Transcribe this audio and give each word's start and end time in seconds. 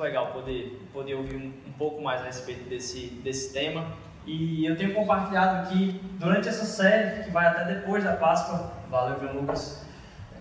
legal 0.00 0.28
poder, 0.28 0.80
poder 0.92 1.14
ouvir 1.14 1.36
um, 1.36 1.52
um 1.68 1.72
pouco 1.72 2.02
mais 2.02 2.20
a 2.22 2.24
respeito 2.24 2.68
desse, 2.68 3.06
desse 3.22 3.52
tema. 3.52 3.86
E 4.26 4.64
eu 4.66 4.76
tenho 4.76 4.94
compartilhado 4.94 5.66
aqui, 5.66 6.00
durante 6.18 6.48
essa 6.48 6.64
série, 6.64 7.24
que 7.24 7.30
vai 7.30 7.46
até 7.46 7.64
depois 7.64 8.04
da 8.04 8.14
Páscoa, 8.14 8.72
valeu, 8.90 9.18
João 9.20 9.40
Lucas, 9.40 9.86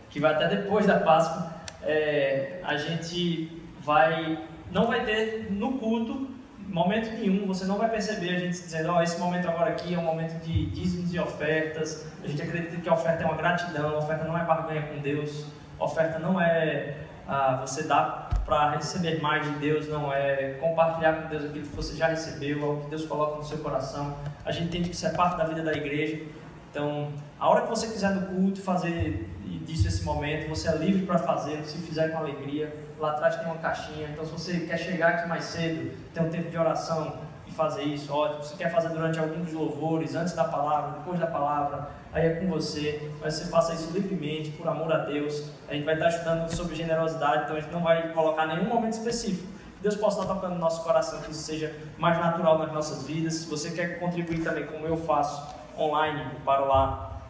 que 0.10 0.20
vai 0.20 0.34
até 0.34 0.48
depois 0.48 0.86
da 0.86 1.00
Páscoa, 1.00 1.54
é, 1.84 2.60
a 2.64 2.76
gente 2.76 3.62
vai, 3.80 4.38
não 4.72 4.88
vai 4.88 5.06
ter 5.06 5.48
no 5.50 5.78
culto, 5.78 6.30
momento 6.68 7.12
nenhum, 7.18 7.48
você 7.48 7.66
não 7.66 7.78
vai 7.78 7.90
perceber 7.90 8.36
a 8.36 8.40
gente 8.40 8.52
dizendo, 8.52 8.92
ó, 8.92 8.98
oh, 8.98 9.02
esse 9.02 9.20
momento 9.20 9.48
agora 9.48 9.72
aqui 9.72 9.94
é 9.94 9.98
um 9.98 10.04
momento 10.04 10.40
de 10.44 10.68
dízimos 10.68 11.14
e 11.14 11.20
ofertas, 11.20 12.08
a 12.24 12.28
gente 12.28 12.42
acredita 12.42 12.78
que 12.78 12.90
a 12.90 12.94
oferta 12.94 13.24
é 13.24 13.26
uma 13.26 13.36
gratidão, 13.36 13.96
a 13.96 13.98
oferta 13.98 14.26
não 14.26 14.38
é 14.38 14.44
barganha 14.44 14.84
com 14.84 15.00
Deus, 15.00 15.48
a 15.80 15.84
oferta 15.84 16.20
não 16.20 16.40
é 16.40 16.96
ah, 17.30 17.62
você 17.62 17.84
dar 17.84 18.28
para 18.44 18.72
receber 18.72 19.22
mais 19.22 19.46
de 19.46 19.60
Deus, 19.60 19.88
não 19.88 20.12
é 20.12 20.58
compartilhar 20.60 21.14
com 21.14 21.30
Deus 21.30 21.46
aquilo 21.46 21.68
que 21.68 21.76
você 21.76 21.96
já 21.96 22.08
recebeu, 22.08 22.64
é 22.64 22.66
o 22.66 22.78
que 22.78 22.90
Deus 22.90 23.06
coloca 23.06 23.38
no 23.38 23.44
seu 23.44 23.60
coração. 23.60 24.18
A 24.44 24.52
gente 24.52 24.66
entende 24.66 24.90
que 24.90 24.96
isso 24.96 25.06
é 25.06 25.12
parte 25.12 25.38
da 25.38 25.44
vida 25.44 25.62
da 25.62 25.74
igreja. 25.74 26.24
Então, 26.72 27.14
a 27.40 27.48
hora 27.48 27.62
que 27.62 27.70
você 27.70 27.88
quiser 27.88 28.10
no 28.16 28.28
culto 28.28 28.62
fazer 28.62 29.30
disso 29.66 29.88
esse 29.88 30.04
momento, 30.04 30.50
você 30.50 30.68
é 30.68 30.76
livre 30.76 31.06
para 31.06 31.20
fazer, 31.20 31.64
se 31.66 31.78
fizer 31.78 32.10
com 32.10 32.18
alegria. 32.18 32.76
Lá 33.00 33.12
atrás 33.12 33.36
tem 33.36 33.46
uma 33.46 33.58
caixinha, 33.58 34.10
então 34.10 34.26
se 34.26 34.32
você 34.32 34.60
quer 34.62 34.78
chegar 34.78 35.10
aqui 35.10 35.30
mais 35.30 35.46
cedo, 35.46 35.92
ter 36.14 36.22
um 36.22 36.30
tempo 36.30 36.50
de 36.50 36.58
oração, 36.58 37.20
fazer 37.52 37.84
isso, 37.84 38.14
ótimo. 38.14 38.44
Se 38.44 38.56
quer 38.56 38.72
fazer 38.72 38.90
durante 38.90 39.20
algum 39.20 39.42
dos 39.42 39.54
louvores, 39.54 40.16
antes 40.16 40.34
da 40.34 40.44
palavra, 40.44 41.00
depois 41.00 41.20
da 41.20 41.28
palavra, 41.28 41.90
aí 42.14 42.26
é 42.26 42.36
com 42.36 42.48
você. 42.48 43.12
Mas 43.22 43.36
você 43.36 43.46
faça 43.46 43.74
isso 43.74 43.92
livremente, 43.92 44.52
por 44.52 44.68
amor 44.68 44.92
a 44.92 45.00
Deus. 45.00 45.50
A 45.68 45.74
gente 45.74 45.86
vai 45.86 45.96
estar 45.96 46.10
estudando 46.10 46.50
sobre 46.50 46.76
generosidade, 46.76 47.44
então 47.44 47.56
a 47.56 47.60
gente 47.60 47.72
não 47.72 47.82
vai 47.82 48.12
colocar 48.14 48.46
nenhum 48.48 48.66
momento 48.66 48.94
específico. 48.94 49.48
Deus 49.82 49.96
possa 49.96 50.22
estar 50.22 50.34
tocando 50.34 50.56
no 50.56 50.60
nosso 50.60 50.84
coração, 50.84 51.22
que 51.22 51.32
isso 51.32 51.42
seja 51.42 51.74
mais 51.98 52.18
natural 52.18 52.58
nas 52.60 52.72
nossas 52.72 53.08
vidas. 53.08 53.36
Se 53.36 53.50
você 53.50 53.72
quer 53.72 54.00
contribuir 54.00 54.44
também, 54.44 54.66
como 54.66 54.86
eu 54.86 54.98
faço, 54.98 55.56
online, 55.78 56.22
eu 56.34 56.40
paro 56.42 56.68
lá 56.68 57.22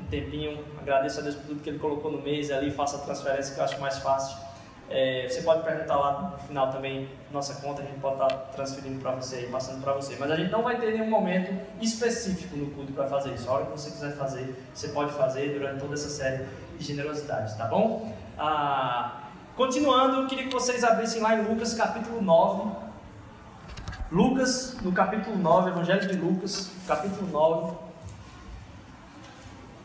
um 0.00 0.04
tempinho, 0.04 0.64
agradeço 0.80 1.20
a 1.20 1.22
Deus 1.22 1.34
por 1.34 1.46
tudo 1.48 1.62
que 1.62 1.68
Ele 1.68 1.78
colocou 1.78 2.10
no 2.10 2.22
mês 2.22 2.50
ali, 2.50 2.70
faça 2.70 2.96
a 2.96 3.00
transferência 3.00 3.54
que 3.54 3.60
eu 3.60 3.64
acho 3.64 3.78
mais 3.80 3.98
fácil. 3.98 4.38
É, 4.90 5.28
você 5.28 5.42
pode 5.42 5.62
perguntar 5.62 5.96
lá 5.96 6.30
no 6.30 6.38
final 6.46 6.70
também, 6.70 7.08
nossa 7.30 7.60
conta, 7.60 7.82
a 7.82 7.84
gente 7.84 8.00
pode 8.00 8.14
estar 8.14 8.34
transferindo 8.54 9.00
para 9.00 9.12
você 9.12 9.42
e 9.42 9.46
passando 9.48 9.82
para 9.82 9.92
você. 9.92 10.16
Mas 10.18 10.30
a 10.30 10.36
gente 10.36 10.50
não 10.50 10.62
vai 10.62 10.78
ter 10.80 10.92
nenhum 10.92 11.10
momento 11.10 11.54
específico 11.80 12.56
no 12.56 12.70
culto 12.70 12.92
para 12.92 13.06
fazer 13.06 13.34
isso. 13.34 13.48
A 13.50 13.54
hora 13.54 13.66
que 13.66 13.72
você 13.72 13.90
quiser 13.90 14.16
fazer, 14.16 14.54
você 14.72 14.88
pode 14.88 15.12
fazer 15.12 15.52
durante 15.52 15.80
toda 15.80 15.94
essa 15.94 16.08
série 16.08 16.46
de 16.78 16.84
generosidade, 16.84 17.56
tá 17.56 17.66
bom? 17.66 18.14
Ah, 18.38 19.24
continuando, 19.56 20.22
eu 20.22 20.26
queria 20.26 20.44
que 20.44 20.52
vocês 20.52 20.82
abrissem 20.82 21.20
lá 21.20 21.34
em 21.34 21.42
Lucas 21.42 21.74
capítulo 21.74 22.22
9. 22.22 22.88
Lucas, 24.10 24.76
no 24.80 24.90
capítulo 24.90 25.36
9, 25.36 25.70
Evangelho 25.70 26.08
de 26.08 26.16
Lucas, 26.16 26.70
capítulo 26.86 27.28
9 27.30 27.87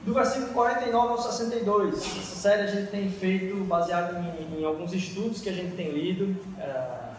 do 0.04 0.14
versículo 0.14 0.54
49 0.54 1.08
ao 1.10 1.18
62. 1.18 1.96
Essa 1.96 2.36
série 2.36 2.62
a 2.64 2.68
gente 2.68 2.92
tem 2.92 3.10
feito 3.10 3.56
baseado 3.64 4.18
em, 4.18 4.60
em 4.60 4.66
alguns 4.66 4.94
estudos 4.94 5.42
que 5.42 5.50
a 5.50 5.54
gente 5.54 5.76
tem 5.76 5.92
lido, 5.92 6.38
uh, 6.58 7.14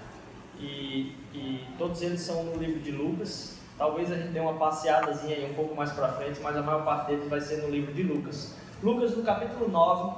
e, 0.59 1.17
e, 1.33 1.67
todos 1.79 2.01
eles 2.03 2.21
são 2.21 2.45
no 2.45 2.57
livro 2.57 2.81
de 2.81 2.91
Lucas. 2.91 3.59
Talvez 3.77 4.13
a 4.13 4.17
gente 4.17 4.29
dê 4.29 4.39
uma 4.39 4.55
passeadazinha 4.55 5.37
aí 5.37 5.51
um 5.51 5.55
pouco 5.55 5.75
mais 5.75 5.91
para 5.93 6.09
frente, 6.13 6.41
mas 6.41 6.57
a 6.57 6.63
maior 6.63 6.85
parte 6.85 7.09
deles 7.09 7.29
vai 7.29 7.41
ser 7.41 7.63
no 7.63 7.71
livro 7.71 7.93
de 7.93 8.03
Lucas. 8.03 8.55
Lucas, 8.83 9.17
no 9.17 9.25
capítulo 9.25 9.69
9, 9.69 10.17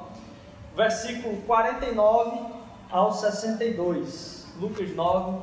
versículo 0.76 1.36
49 1.42 2.52
ao 2.90 3.12
62. 3.12 4.46
Lucas 4.60 4.94
9, 4.94 5.42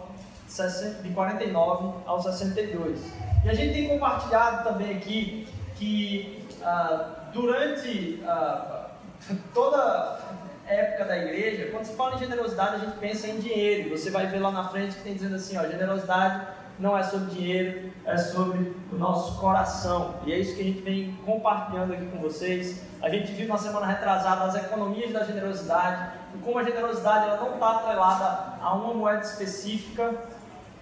de 1.02 1.10
49 1.10 1.94
ao 2.06 2.22
62. 2.22 3.00
E 3.44 3.50
a 3.50 3.54
gente 3.54 3.74
tem 3.74 3.88
compartilhado 3.88 4.64
também 4.64 4.96
aqui 4.96 5.48
que 5.76 6.43
ah, 6.64 7.30
durante 7.34 8.24
ah, 8.26 8.90
toda 9.54 10.20
época 10.68 11.06
da 11.06 11.18
igreja, 11.18 11.70
quando 11.72 11.86
se 11.86 11.96
fala 11.96 12.16
em 12.16 12.20
generosidade, 12.20 12.76
a 12.76 12.80
gente 12.80 12.98
pensa 12.98 13.28
em 13.28 13.40
dinheiro. 13.40 13.90
Você 13.90 14.10
vai 14.10 14.28
ver 14.28 14.40
lá 14.40 14.52
na 14.52 14.70
frente 14.70 14.96
que 14.96 15.04
tem 15.04 15.14
dizendo 15.14 15.36
assim, 15.36 15.58
ó, 15.58 15.64
generosidade 15.64 16.48
não 16.80 16.98
é 16.98 17.04
sobre 17.04 17.34
dinheiro, 17.36 17.92
é 18.06 18.18
sobre 18.18 18.76
o 18.92 18.96
nosso 18.96 19.40
coração. 19.40 20.16
E 20.26 20.34
é 20.34 20.40
isso 20.40 20.56
que 20.56 20.62
a 20.62 20.66
gente 20.66 20.82
vem 20.82 21.16
compartilhando 21.26 21.94
aqui 21.94 22.06
com 22.08 22.20
vocês. 22.20 22.82
A 23.02 23.10
gente 23.10 23.32
viu 23.34 23.48
na 23.48 23.58
semana 23.58 23.86
retrasada 23.86 24.46
as 24.46 24.56
economias 24.56 25.12
da 25.12 25.24
generosidade 25.24 26.14
e 26.36 26.38
como 26.40 26.58
a 26.58 26.64
generosidade 26.64 27.28
ela 27.28 27.38
não 27.38 27.54
está 27.54 27.72
atrelada 27.72 28.54
a 28.62 28.74
uma 28.74 28.94
moeda 28.94 29.22
específica. 29.22 30.14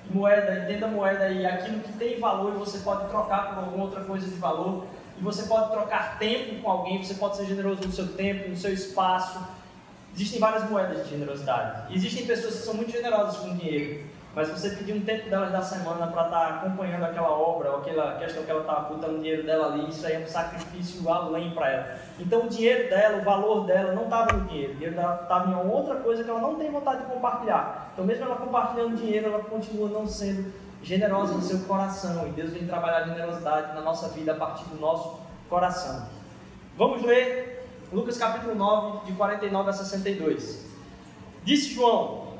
Moeda, 0.09 0.63
entenda 0.63 0.87
a 0.87 0.89
moeda 0.89 1.25
aí, 1.25 1.45
aquilo 1.45 1.79
que 1.79 1.93
tem 1.93 2.19
valor 2.19 2.55
e 2.55 2.57
você 2.57 2.79
pode 2.79 3.07
trocar 3.07 3.49
por 3.49 3.63
alguma 3.63 3.85
outra 3.85 4.03
coisa 4.03 4.25
de 4.27 4.35
valor 4.35 4.83
e 4.83 5.00
você 5.21 5.43
pode 5.43 5.71
trocar 5.71 6.17
tempo 6.17 6.61
com 6.61 6.71
alguém, 6.71 7.03
você 7.03 7.13
pode 7.13 7.37
ser 7.37 7.45
generoso 7.45 7.83
no 7.83 7.91
seu 7.91 8.07
tempo, 8.09 8.49
no 8.49 8.57
seu 8.57 8.73
espaço. 8.73 9.39
Existem 10.13 10.39
várias 10.39 10.69
moedas 10.69 11.03
de 11.03 11.11
generosidade. 11.11 11.95
Existem 11.95 12.25
pessoas 12.25 12.55
que 12.55 12.61
são 12.63 12.73
muito 12.73 12.91
generosas 12.91 13.37
com 13.37 13.55
dinheiro, 13.55 14.03
mas 14.35 14.49
você 14.49 14.71
pedir 14.71 14.93
um 14.93 15.01
tempo 15.01 15.29
delas 15.29 15.51
da 15.51 15.61
semana 15.61 16.07
para 16.07 16.25
estar 16.25 16.39
tá 16.39 16.47
acompanhando 16.55 17.03
aquela 17.03 17.29
obra, 17.29 17.71
ou 17.71 17.77
aquela 17.77 18.15
questão 18.15 18.43
que 18.43 18.51
ela 18.51 18.61
está 18.61 18.75
botando 18.75 19.17
dinheiro 19.17 19.43
dela 19.43 19.73
ali, 19.73 19.89
isso 19.89 20.05
aí 20.05 20.13
é 20.13 20.19
um 20.19 20.27
sacrifício 20.27 21.07
além 21.09 21.51
para 21.51 21.69
ela. 21.69 21.95
Então 22.19 22.45
o 22.45 22.49
dinheiro 22.49 22.89
dela, 22.89 23.17
o 23.19 23.23
valor 23.23 23.65
dela 23.65 23.93
não 23.93 24.05
estava 24.05 24.33
no 24.33 24.45
dinheiro, 24.47 24.71
o 24.71 24.75
dinheiro 24.75 24.95
dela 24.95 25.19
estava 25.21 25.51
em 25.51 25.69
outra 25.69 25.95
coisa 25.95 26.23
que 26.23 26.29
ela 26.29 26.41
não 26.41 26.55
tem 26.55 26.71
vontade 26.71 27.05
de 27.05 27.11
compartilhar. 27.11 27.91
Então 27.93 28.05
mesmo 28.05 28.25
ela 28.25 28.35
compartilhando 28.35 28.97
dinheiro, 28.97 29.27
ela 29.27 29.43
continua 29.43 29.87
não 29.89 30.07
sendo 30.07 30.51
generosa 30.83 31.33
no 31.33 31.41
seu 31.41 31.59
coração. 31.59 32.27
E 32.27 32.31
Deus 32.31 32.51
vem 32.51 32.65
trabalhar 32.65 33.03
generosidade 33.03 33.73
na 33.75 33.81
nossa 33.81 34.09
vida 34.09 34.31
a 34.31 34.35
partir 34.35 34.65
do 34.65 34.79
nosso 34.79 35.19
coração. 35.49 36.07
Vamos 36.77 37.03
ler 37.03 37.67
Lucas 37.91 38.17
capítulo 38.17 38.55
9, 38.55 39.05
de 39.05 39.13
49 39.13 39.69
a 39.69 39.73
62. 39.73 40.65
Disse 41.43 41.73
João: 41.73 42.35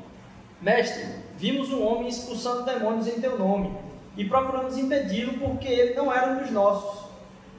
Mestre, 0.60 1.06
vimos 1.36 1.70
um 1.70 1.84
homem 1.84 2.08
expulsando 2.08 2.64
demônios 2.64 3.06
em 3.06 3.20
teu 3.20 3.38
nome 3.38 3.76
e 4.16 4.24
procuramos 4.24 4.78
impedi-lo 4.78 5.34
porque 5.38 5.68
ele 5.68 5.94
não 5.94 6.12
era 6.12 6.32
um 6.32 6.38
dos 6.38 6.50
nossos. 6.50 7.02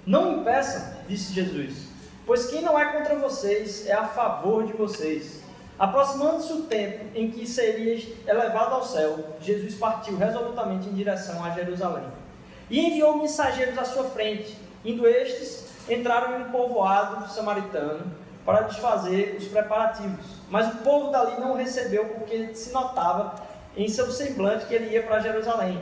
Não 0.06 0.40
impeçam, 0.40 0.98
disse 1.08 1.34
Jesus, 1.34 1.88
pois 2.26 2.48
quem 2.48 2.62
não 2.62 2.78
é 2.78 2.86
contra 2.92 3.16
vocês 3.16 3.88
é 3.88 3.94
a 3.94 4.08
favor 4.08 4.66
de 4.66 4.74
vocês. 4.74 5.43
Aproximando-se 5.78 6.54
o 6.54 6.62
tempo 6.64 7.06
em 7.16 7.32
que 7.32 7.48
serias 7.48 8.08
elevado 8.28 8.76
ao 8.76 8.84
céu, 8.84 9.36
Jesus 9.42 9.76
partiu 9.76 10.18
resolutamente 10.18 10.88
em 10.88 10.94
direção 10.94 11.44
a 11.44 11.50
Jerusalém. 11.50 12.06
E 12.70 12.80
enviou 12.80 13.18
mensageiros 13.18 13.78
à 13.78 13.84
sua 13.84 14.06
frente. 14.06 14.58
Indo 14.86 15.08
estes, 15.08 15.68
entraram 15.90 16.40
em 16.40 16.44
um 16.44 16.52
povoado 16.52 17.28
samaritano 17.30 18.12
para 18.46 18.62
desfazer 18.62 19.36
os 19.40 19.48
preparativos. 19.48 20.26
Mas 20.50 20.74
o 20.74 20.78
povo 20.78 21.12
dali 21.12 21.40
não 21.40 21.56
recebeu 21.56 22.06
porque 22.06 22.54
se 22.54 22.72
notava 22.72 23.36
em 23.76 23.88
seu 23.88 24.12
semblante 24.12 24.66
que 24.66 24.74
ele 24.74 24.94
ia 24.94 25.04
para 25.04 25.20
Jerusalém. 25.20 25.82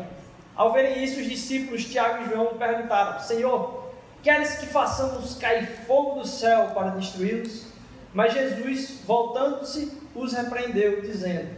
Ao 0.55 0.71
verem 0.71 1.03
isso, 1.03 1.19
os 1.19 1.27
discípulos 1.27 1.85
Tiago 1.85 2.23
e 2.23 2.29
João 2.29 2.53
perguntaram: 2.57 3.19
Senhor, 3.19 3.91
queres 4.21 4.55
que 4.55 4.67
façamos 4.67 5.35
cair 5.37 5.67
fogo 5.87 6.19
do 6.19 6.27
céu 6.27 6.71
para 6.73 6.91
destruí-los? 6.91 7.70
Mas 8.13 8.33
Jesus, 8.33 9.01
voltando-se, 9.05 9.97
os 10.13 10.33
repreendeu, 10.33 11.01
dizendo: 11.01 11.49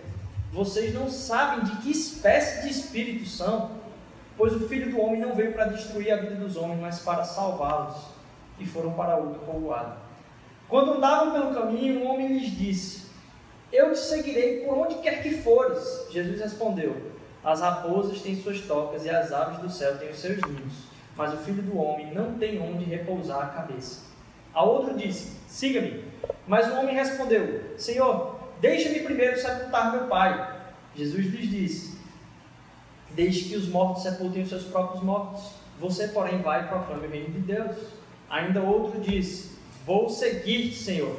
Vocês 0.52 0.94
não 0.94 1.10
sabem 1.10 1.66
de 1.66 1.78
que 1.78 1.92
espécie 1.92 2.64
de 2.64 2.70
espírito 2.70 3.28
são, 3.28 3.72
pois 4.38 4.54
o 4.54 4.68
filho 4.68 4.92
do 4.92 5.02
homem 5.02 5.20
não 5.20 5.34
veio 5.34 5.54
para 5.54 5.66
destruir 5.66 6.12
a 6.12 6.18
vida 6.18 6.36
dos 6.36 6.56
homens, 6.56 6.80
mas 6.80 7.00
para 7.00 7.24
salvá-los. 7.24 8.14
E 8.60 8.68
foram 8.68 8.94
para 8.94 9.18
outro 9.18 9.40
povoado. 9.42 9.96
Quando 10.70 10.94
andavam 10.94 11.34
pelo 11.34 11.54
caminho, 11.56 12.02
um 12.02 12.08
homem 12.08 12.38
lhes 12.38 12.52
disse: 12.52 13.08
Eu 13.72 13.92
te 13.92 14.00
seguirei 14.00 14.64
por 14.64 14.78
onde 14.78 14.96
quer 14.96 15.24
que 15.24 15.38
fores. 15.38 16.08
Jesus 16.12 16.40
respondeu: 16.40 17.14
As 17.44 17.62
raposas 17.62 18.22
têm 18.22 18.40
suas 18.40 18.62
tocas 18.62 19.06
e 19.06 19.10
as 19.10 19.32
aves 19.32 19.58
do 19.58 19.72
céu 19.72 19.98
têm 19.98 20.12
os 20.12 20.20
seus 20.20 20.40
ninhos, 20.44 20.74
mas 21.18 21.34
o 21.34 21.38
filho 21.38 21.64
do 21.64 21.78
homem 21.78 22.14
não 22.14 22.36
tem 22.36 22.62
onde 22.62 22.86
repousar 22.86 23.44
a 23.44 23.48
cabeça. 23.48 24.13
A 24.54 24.64
outro 24.64 24.96
disse: 24.96 25.38
Siga-me. 25.48 26.04
Mas 26.48 26.68
o 26.68 26.80
homem 26.80 26.96
respondeu: 26.96 27.62
Senhor, 27.78 28.40
deixa-me 28.60 29.00
primeiro 29.00 29.40
sepultar 29.40 29.92
meu 29.92 30.08
pai. 30.08 30.62
Jesus 30.96 31.26
lhes 31.26 31.50
disse: 31.50 31.98
Deixe 33.12 33.50
que 33.50 33.56
os 33.56 33.68
mortos 33.68 34.04
sepultem 34.04 34.44
os 34.44 34.50
seus 34.50 34.66
próprios 34.66 35.04
mortos. 35.04 35.52
Você, 35.80 36.08
porém, 36.10 36.42
vai 36.42 36.64
e 36.64 36.68
proclame 36.68 37.08
o 37.08 37.10
reino 37.10 37.34
de 37.34 37.40
Deus. 37.40 37.76
Ainda 38.30 38.62
outro 38.62 39.00
disse: 39.00 39.58
Vou 39.86 40.10
seguir-te, 40.10 40.76
Senhor, 40.76 41.16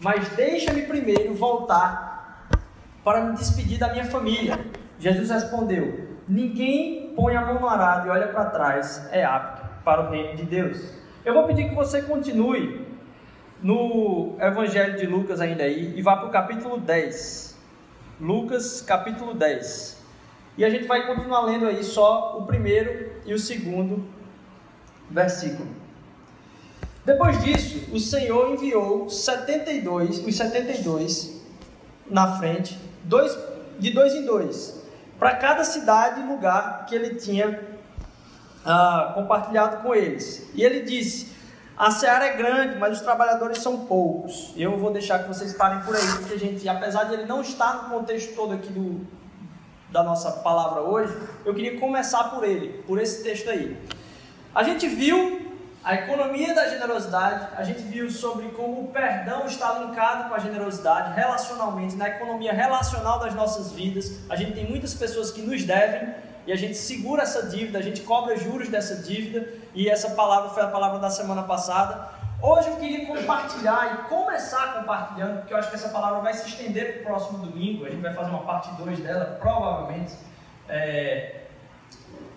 mas 0.00 0.28
deixa-me 0.30 0.82
primeiro 0.82 1.34
voltar 1.34 2.48
para 3.02 3.24
me 3.24 3.36
despedir 3.36 3.78
da 3.78 3.92
minha 3.92 4.04
família. 4.04 4.58
Jesus 4.98 5.30
respondeu: 5.30 6.18
Ninguém 6.28 7.14
põe 7.16 7.34
a 7.36 7.44
mão 7.44 7.60
no 7.60 7.68
arado 7.68 8.06
e 8.06 8.10
olha 8.10 8.28
para 8.28 8.46
trás 8.46 9.08
é 9.10 9.24
apto 9.24 9.66
para 9.82 10.06
o 10.06 10.10
reino 10.10 10.36
de 10.36 10.44
Deus. 10.44 10.98
Eu 11.24 11.34
vou 11.34 11.44
pedir 11.44 11.68
que 11.68 11.74
você 11.74 12.02
continue 12.02 12.86
no 13.62 14.36
Evangelho 14.40 14.96
de 14.96 15.06
Lucas 15.06 15.40
ainda 15.40 15.64
aí 15.64 15.92
e 15.96 16.02
vá 16.02 16.16
para 16.16 16.28
o 16.28 16.30
capítulo 16.30 16.78
10. 16.78 17.58
Lucas, 18.20 18.80
capítulo 18.80 19.34
10. 19.34 19.98
E 20.56 20.64
a 20.64 20.70
gente 20.70 20.86
vai 20.86 21.06
continuar 21.06 21.42
lendo 21.42 21.66
aí 21.66 21.82
só 21.82 22.38
o 22.38 22.46
primeiro 22.46 23.12
e 23.26 23.34
o 23.34 23.38
segundo 23.38 24.06
versículo. 25.10 25.68
Depois 27.04 27.42
disso, 27.42 27.92
o 27.92 27.98
Senhor 27.98 28.52
enviou 28.52 29.08
72, 29.08 30.18
os 30.26 30.36
72 30.36 31.42
na 32.08 32.38
frente, 32.38 32.78
dois, 33.04 33.36
de 33.78 33.90
dois 33.90 34.14
em 34.14 34.24
dois, 34.24 34.84
para 35.18 35.34
cada 35.36 35.64
cidade 35.64 36.20
e 36.20 36.24
lugar 36.24 36.86
que 36.86 36.94
ele 36.94 37.16
tinha 37.16 37.77
ah, 38.68 39.12
compartilhado 39.14 39.78
com 39.78 39.94
eles. 39.94 40.46
E 40.54 40.62
ele 40.62 40.82
disse: 40.82 41.34
A 41.76 41.90
seara 41.90 42.26
é 42.26 42.36
grande, 42.36 42.76
mas 42.76 42.98
os 42.98 43.00
trabalhadores 43.00 43.58
são 43.58 43.86
poucos. 43.86 44.52
Eu 44.56 44.76
vou 44.76 44.92
deixar 44.92 45.20
que 45.20 45.28
vocês 45.28 45.54
parem 45.54 45.80
por 45.80 45.96
aí, 45.96 46.06
porque 46.18 46.34
a 46.34 46.38
gente, 46.38 46.68
apesar 46.68 47.04
de 47.04 47.14
ele 47.14 47.24
não 47.24 47.40
estar 47.40 47.84
no 47.84 47.90
contexto 47.90 48.34
todo 48.36 48.52
aqui 48.52 48.70
do, 48.70 49.06
da 49.90 50.02
nossa 50.02 50.30
palavra 50.30 50.82
hoje, 50.82 51.16
eu 51.46 51.54
queria 51.54 51.80
começar 51.80 52.24
por 52.24 52.44
ele, 52.44 52.82
por 52.86 53.00
esse 53.00 53.22
texto 53.24 53.48
aí. 53.48 53.74
A 54.54 54.62
gente 54.62 54.86
viu 54.86 55.48
a 55.82 55.94
economia 55.94 56.54
da 56.54 56.68
generosidade, 56.68 57.48
a 57.56 57.62
gente 57.62 57.80
viu 57.80 58.10
sobre 58.10 58.48
como 58.48 58.82
o 58.82 58.88
perdão 58.88 59.46
está 59.46 59.78
linkado 59.78 60.28
com 60.28 60.34
a 60.34 60.38
generosidade 60.38 61.14
relacionalmente, 61.14 61.96
na 61.96 62.08
economia 62.08 62.52
relacional 62.52 63.18
das 63.18 63.34
nossas 63.34 63.72
vidas. 63.72 64.18
A 64.28 64.36
gente 64.36 64.52
tem 64.52 64.68
muitas 64.68 64.92
pessoas 64.92 65.30
que 65.30 65.40
nos 65.40 65.64
devem 65.64 66.27
e 66.48 66.52
a 66.52 66.56
gente 66.56 66.78
segura 66.78 67.24
essa 67.24 67.42
dívida, 67.46 67.78
a 67.78 67.82
gente 67.82 68.00
cobra 68.00 68.34
juros 68.38 68.70
dessa 68.70 68.96
dívida, 69.02 69.46
e 69.74 69.86
essa 69.86 70.10
palavra 70.10 70.48
foi 70.48 70.62
a 70.62 70.68
palavra 70.68 70.98
da 70.98 71.10
semana 71.10 71.42
passada. 71.42 72.08
Hoje 72.40 72.68
eu 72.68 72.76
queria 72.76 73.06
compartilhar 73.06 73.92
e 73.92 74.08
começar 74.08 74.78
compartilhando, 74.78 75.40
porque 75.40 75.52
eu 75.52 75.58
acho 75.58 75.68
que 75.68 75.76
essa 75.76 75.90
palavra 75.90 76.20
vai 76.20 76.32
se 76.32 76.48
estender 76.48 76.94
para 76.94 77.02
o 77.02 77.04
próximo 77.04 77.38
domingo, 77.40 77.84
a 77.84 77.90
gente 77.90 78.00
vai 78.00 78.14
fazer 78.14 78.30
uma 78.30 78.44
parte 78.44 78.70
2 78.82 79.00
dela, 79.00 79.36
provavelmente, 79.38 80.14
é, 80.70 81.42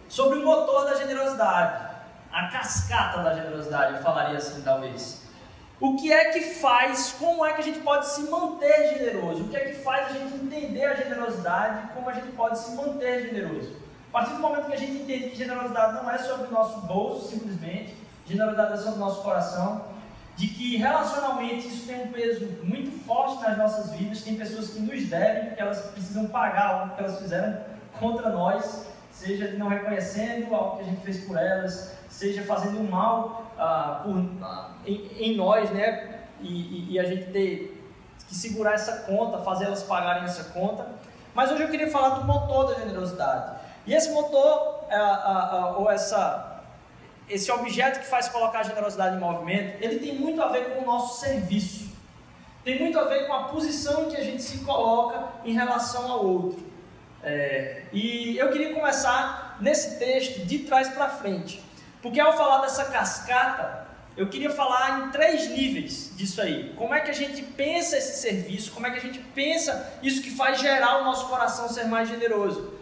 sobre 0.10 0.40
o 0.40 0.44
motor 0.44 0.84
da 0.84 0.96
generosidade 0.96 1.92
a 2.32 2.48
cascata 2.48 3.22
da 3.22 3.34
generosidade, 3.34 3.96
eu 3.96 4.04
falaria 4.04 4.38
assim 4.38 4.62
talvez. 4.62 5.22
O 5.80 5.96
que 5.96 6.12
é 6.14 6.32
que 6.32 6.42
faz, 6.42 7.16
como 7.18 7.46
é 7.46 7.54
que 7.54 7.62
a 7.62 7.64
gente 7.64 7.80
pode 7.80 8.08
se 8.08 8.24
manter 8.30 8.98
generoso? 8.98 9.44
O 9.44 9.48
que 9.48 9.58
é 9.58 9.60
que 9.62 9.74
faz 9.76 10.08
a 10.08 10.14
gente 10.14 10.36
entender 10.36 10.86
a 10.86 10.96
generosidade 10.96 11.94
como 11.94 12.10
a 12.10 12.14
gente 12.14 12.28
pode 12.34 12.60
se 12.60 12.76
manter 12.76 13.24
generoso? 13.24 13.82
A 14.12 14.20
partir 14.20 14.34
do 14.34 14.40
momento 14.40 14.66
que 14.66 14.74
a 14.74 14.78
gente 14.78 14.92
entende 14.92 15.30
que 15.30 15.38
generosidade 15.38 15.94
não 15.94 16.12
é 16.12 16.18
sobre 16.18 16.48
o 16.48 16.52
nosso 16.52 16.82
bolso 16.82 17.30
simplesmente, 17.30 17.96
generosidade 18.26 18.74
é 18.74 18.78
sobre 18.78 18.96
o 18.96 19.00
nosso 19.00 19.22
coração, 19.24 19.86
de 20.36 20.48
que 20.48 20.76
relacionalmente 20.76 21.68
isso 21.68 21.88
tem 21.88 22.04
um 22.04 22.12
peso 22.12 22.46
muito 22.62 22.92
forte 23.06 23.42
nas 23.42 23.58
nossas 23.58 23.92
vidas, 23.94 24.22
tem 24.22 24.36
pessoas 24.36 24.72
que 24.72 24.82
nos 24.82 25.06
devem, 25.06 25.46
porque 25.46 25.62
elas 25.62 25.80
precisam 25.92 26.28
pagar 26.28 26.68
algo 26.68 26.96
que 26.96 27.00
elas 27.02 27.20
fizeram 27.20 27.58
contra 28.00 28.30
nós, 28.30 28.86
seja 29.14 29.52
não 29.52 29.70
reconhecendo 29.70 30.54
algo 30.54 30.76
que 30.76 30.82
a 30.82 30.86
gente 30.88 31.02
fez 31.04 31.24
por 31.24 31.38
elas, 31.38 31.96
seja 32.10 32.44
fazendo 32.44 32.84
mal 32.90 33.50
ah, 33.58 34.02
por, 34.04 34.18
ah, 34.42 34.72
em, 34.86 35.08
em, 35.20 35.38
nós, 35.38 35.70
né? 35.72 36.20
E, 36.42 36.50
e, 36.50 36.94
e, 36.94 37.00
a 37.00 37.04
gente 37.04 37.32
ter 37.32 37.82
que 38.28 38.36
segurar 38.36 38.74
essa 38.74 39.04
conta, 39.04 39.38
fazer 39.38 39.66
elas 39.66 39.84
pagarem 39.84 40.24
essa 40.24 40.46
conta. 40.46 40.86
Mas 41.34 41.50
hoje 41.52 41.64
eu 41.64 41.70
queria 41.70 41.90
falar 41.90 42.20
do 42.20 42.26
motor 42.26 42.74
da 42.74 42.80
generosidade. 42.80 43.61
E 43.92 43.94
esse 43.94 44.10
motor, 44.12 44.86
ah, 44.90 44.96
ah, 44.96 45.50
ah, 45.52 45.78
ou 45.78 45.92
essa, 45.92 46.62
esse 47.28 47.52
objeto 47.52 48.00
que 48.00 48.06
faz 48.06 48.30
colocar 48.30 48.60
a 48.60 48.64
generosidade 48.64 49.18
em 49.18 49.20
movimento, 49.20 49.84
ele 49.84 50.00
tem 50.00 50.16
muito 50.16 50.42
a 50.42 50.48
ver 50.48 50.70
com 50.70 50.84
o 50.84 50.86
nosso 50.86 51.20
serviço. 51.20 51.92
Tem 52.64 52.80
muito 52.80 52.98
a 52.98 53.04
ver 53.04 53.28
com 53.28 53.34
a 53.34 53.44
posição 53.50 54.10
que 54.10 54.16
a 54.16 54.24
gente 54.24 54.42
se 54.42 54.60
coloca 54.60 55.34
em 55.44 55.52
relação 55.52 56.10
ao 56.10 56.26
outro. 56.26 56.66
É, 57.22 57.82
e 57.92 58.38
eu 58.38 58.50
queria 58.50 58.74
começar 58.74 59.58
nesse 59.60 60.00
texto 60.00 60.46
de 60.46 60.60
trás 60.60 60.88
para 60.88 61.10
frente. 61.10 61.62
Porque 62.02 62.22
ao 62.22 62.32
falar 62.38 62.62
dessa 62.62 62.86
cascata, 62.86 63.88
eu 64.16 64.30
queria 64.30 64.52
falar 64.52 65.02
em 65.02 65.12
três 65.12 65.50
níveis 65.50 66.14
disso 66.16 66.42
aí. 66.42 66.74
Como 66.78 66.94
é 66.94 67.02
que 67.02 67.12
a 67.12 67.14
gente 67.14 67.44
pensa 67.44 67.98
esse 67.98 68.22
serviço, 68.22 68.72
como 68.72 68.88
é 68.88 68.92
que 68.92 69.00
a 69.00 69.02
gente 69.02 69.20
pensa 69.36 70.00
isso 70.02 70.22
que 70.22 70.32
faz 70.32 70.62
gerar 70.62 71.02
o 71.02 71.04
nosso 71.04 71.28
coração 71.28 71.68
ser 71.68 71.88
mais 71.88 72.08
generoso. 72.08 72.80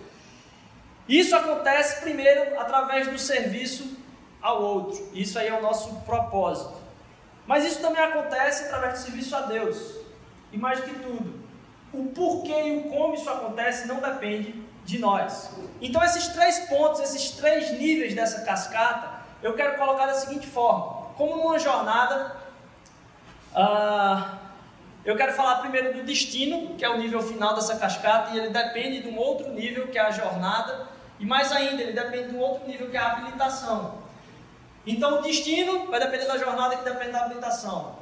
Isso 1.09 1.35
acontece 1.35 2.01
primeiro 2.01 2.59
através 2.59 3.07
do 3.07 3.17
serviço 3.17 3.97
ao 4.39 4.61
outro. 4.61 5.09
Isso 5.11 5.39
aí 5.39 5.47
é 5.47 5.53
o 5.57 5.61
nosso 5.61 5.95
propósito. 6.01 6.77
Mas 7.47 7.65
isso 7.65 7.81
também 7.81 8.03
acontece 8.03 8.65
através 8.65 8.93
do 8.93 8.99
serviço 8.99 9.35
a 9.35 9.41
Deus. 9.41 9.95
E 10.51 10.57
mais 10.57 10.79
que 10.79 10.93
tudo, 10.93 11.33
o 11.91 12.05
porquê 12.09 12.61
e 12.67 12.77
o 12.77 12.83
como 12.91 13.15
isso 13.15 13.27
acontece 13.27 13.87
não 13.87 13.99
depende 13.99 14.53
de 14.85 14.99
nós. 14.99 15.49
Então, 15.81 16.03
esses 16.03 16.27
três 16.27 16.59
pontos, 16.67 17.01
esses 17.01 17.31
três 17.31 17.71
níveis 17.71 18.13
dessa 18.13 18.41
cascata, 18.41 19.19
eu 19.41 19.55
quero 19.55 19.77
colocar 19.77 20.05
da 20.05 20.13
seguinte 20.13 20.45
forma: 20.45 21.07
como 21.17 21.33
uma 21.33 21.57
jornada, 21.57 22.35
uh, 23.53 24.37
eu 25.03 25.15
quero 25.15 25.33
falar 25.33 25.55
primeiro 25.55 25.95
do 25.95 26.03
destino, 26.03 26.75
que 26.75 26.85
é 26.85 26.89
o 26.89 26.99
nível 26.99 27.21
final 27.21 27.55
dessa 27.55 27.77
cascata, 27.77 28.31
e 28.31 28.37
ele 28.37 28.49
depende 28.49 29.01
de 29.01 29.09
um 29.09 29.17
outro 29.17 29.51
nível, 29.51 29.87
que 29.87 29.97
é 29.97 30.01
a 30.01 30.11
jornada, 30.11 30.87
e 31.19 31.25
mais 31.25 31.51
ainda, 31.51 31.81
ele 31.81 31.93
depende 31.93 32.29
de 32.29 32.35
um 32.35 32.39
outro 32.39 32.67
nível, 32.67 32.89
que 32.89 32.95
é 32.95 32.99
a 32.99 33.11
habilitação. 33.11 33.99
Então, 34.87 35.19
o 35.19 35.21
destino 35.21 35.87
vai 35.87 35.99
depender 35.99 36.25
da 36.25 36.37
jornada, 36.37 36.77
que 36.77 36.83
depende 36.83 37.11
da 37.11 37.25
habilitação. 37.25 37.99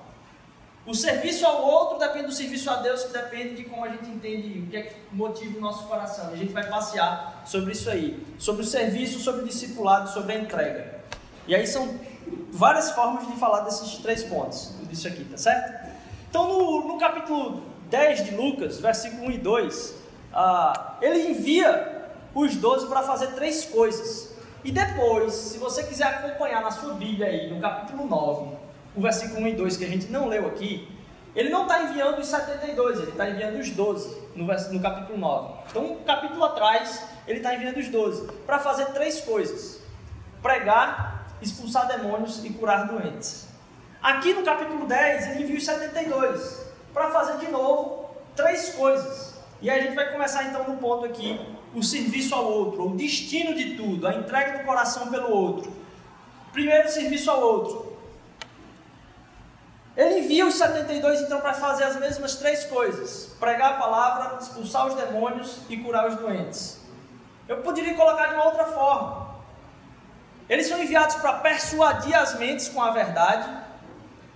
O 0.86 0.94
serviço 0.94 1.46
ao 1.46 1.64
outro 1.64 1.98
depende 1.98 2.28
do 2.28 2.32
serviço 2.32 2.70
a 2.70 2.76
Deus, 2.78 3.04
que 3.04 3.12
depende 3.12 3.56
de 3.56 3.66
como 3.66 3.84
a 3.84 3.90
gente 3.90 4.10
entende 4.10 4.60
o 4.60 4.68
que 4.68 4.78
é 4.78 4.82
que 4.84 4.96
motiva 5.12 5.58
o 5.58 5.62
nosso 5.62 5.86
coração. 5.86 6.30
A 6.32 6.36
gente 6.36 6.54
vai 6.54 6.66
passear 6.70 7.44
sobre 7.46 7.74
isso 7.74 7.90
aí, 7.90 8.26
sobre 8.38 8.62
o 8.62 8.66
serviço, 8.66 9.20
sobre 9.20 9.42
o 9.42 9.46
discipulado, 9.46 10.10
sobre 10.10 10.34
a 10.34 10.38
entrega. 10.38 11.02
E 11.46 11.54
aí 11.54 11.68
são 11.68 12.00
várias 12.52 12.92
formas 12.92 13.28
de 13.28 13.34
falar 13.34 13.62
desses 13.62 13.98
três 13.98 14.24
pontos, 14.24 14.76
tudo 14.80 14.94
isso 14.94 15.08
aqui, 15.08 15.26
tá 15.26 15.38
certo? 15.38 15.92
Então 16.30 16.48
no, 16.48 16.88
no 16.88 16.98
capítulo 16.98 17.64
10 17.90 18.26
de 18.26 18.36
Lucas, 18.36 18.80
versículo 18.80 19.28
1 19.28 19.32
e 19.32 19.38
2, 19.40 19.96
ah, 20.34 20.98
ele 21.02 21.32
envia 21.32 21.97
os 22.40 22.56
doze 22.56 22.88
para 22.88 23.04
fazer 23.04 23.28
três 23.34 23.66
coisas. 23.66 24.36
E 24.64 24.72
depois, 24.72 25.34
se 25.34 25.58
você 25.58 25.84
quiser 25.84 26.06
acompanhar 26.06 26.62
na 26.62 26.72
sua 26.72 26.94
Bíblia 26.94 27.28
aí, 27.28 27.50
no 27.50 27.60
capítulo 27.62 28.06
9, 28.06 28.56
o 28.96 29.02
versículo 29.02 29.42
1 29.42 29.48
e 29.48 29.54
2 29.54 29.78
que 29.78 29.86
a 29.86 29.88
gente 29.88 30.08
não 30.08 30.28
leu 30.28 30.48
aqui, 30.48 30.88
ele 31.36 31.50
não 31.50 31.64
está 31.64 31.84
enviando 31.84 32.20
os 32.20 32.28
72, 32.28 33.00
ele 33.00 33.12
está 33.12 33.30
enviando 33.30 33.60
os 33.60 33.70
12 33.70 34.22
no, 34.36 34.46
no 34.46 34.80
capítulo 34.82 35.18
9. 35.18 35.54
Então, 35.70 35.86
um 35.86 36.04
capítulo 36.04 36.44
atrás, 36.44 37.04
ele 37.28 37.38
está 37.38 37.54
enviando 37.54 37.78
os 37.78 37.88
12 37.90 38.28
para 38.46 38.60
fazer 38.60 38.88
três 38.88 39.22
coisas: 39.22 39.80
pregar, 40.42 41.28
expulsar 41.42 41.88
demônios 41.88 42.44
e 42.44 42.50
curar 42.50 42.88
doentes. 42.88 43.48
Aqui 44.02 44.34
no 44.34 44.44
capítulo 44.44 44.88
10, 44.88 45.28
ele 45.28 45.44
envia 45.44 45.58
os 45.58 45.66
72 45.66 46.66
para 46.94 47.12
fazer 47.12 47.38
de 47.38 47.52
novo 47.52 48.10
três 48.36 48.70
coisas. 48.70 49.36
E 49.62 49.70
aí 49.70 49.80
a 49.80 49.84
gente 49.84 49.96
vai 49.96 50.12
começar 50.12 50.44
então 50.46 50.64
no 50.68 50.78
ponto 50.78 51.06
aqui: 51.06 51.40
o 51.74 51.84
serviço 51.84 52.34
ao 52.34 52.46
outro, 52.46 52.88
o 52.88 52.96
destino 52.96 53.54
de 53.56 53.76
tudo, 53.76 54.08
a 54.08 54.14
entrega 54.14 54.60
do 54.60 54.66
coração 54.66 55.10
pelo 55.10 55.30
outro. 55.30 55.72
Primeiro, 56.52 56.90
serviço 56.90 57.30
ao 57.30 57.42
outro. 57.42 57.98
Ele 59.96 60.20
envia 60.20 60.46
os 60.46 60.56
72 60.56 61.22
então 61.22 61.42
para 61.42 61.54
fazer 61.54 61.84
as 61.84 61.96
mesmas 61.96 62.36
três 62.36 62.64
coisas: 62.66 63.36
pregar 63.40 63.74
a 63.74 63.78
palavra, 63.78 64.38
expulsar 64.40 64.88
os 64.88 64.96
demônios 64.96 65.60
e 65.70 65.78
curar 65.78 66.08
os 66.08 66.16
doentes. 66.16 66.80
Eu 67.48 67.58
poderia 67.58 67.96
colocar 67.96 68.28
de 68.28 68.36
uma 68.36 68.46
outra 68.46 68.66
forma. 68.66 69.36
Eles 70.48 70.68
são 70.68 70.82
enviados 70.82 71.16
para 71.16 71.34
persuadir 71.34 72.16
as 72.16 72.38
mentes 72.38 72.70
com 72.70 72.82
a 72.82 72.92
verdade, 72.92 73.50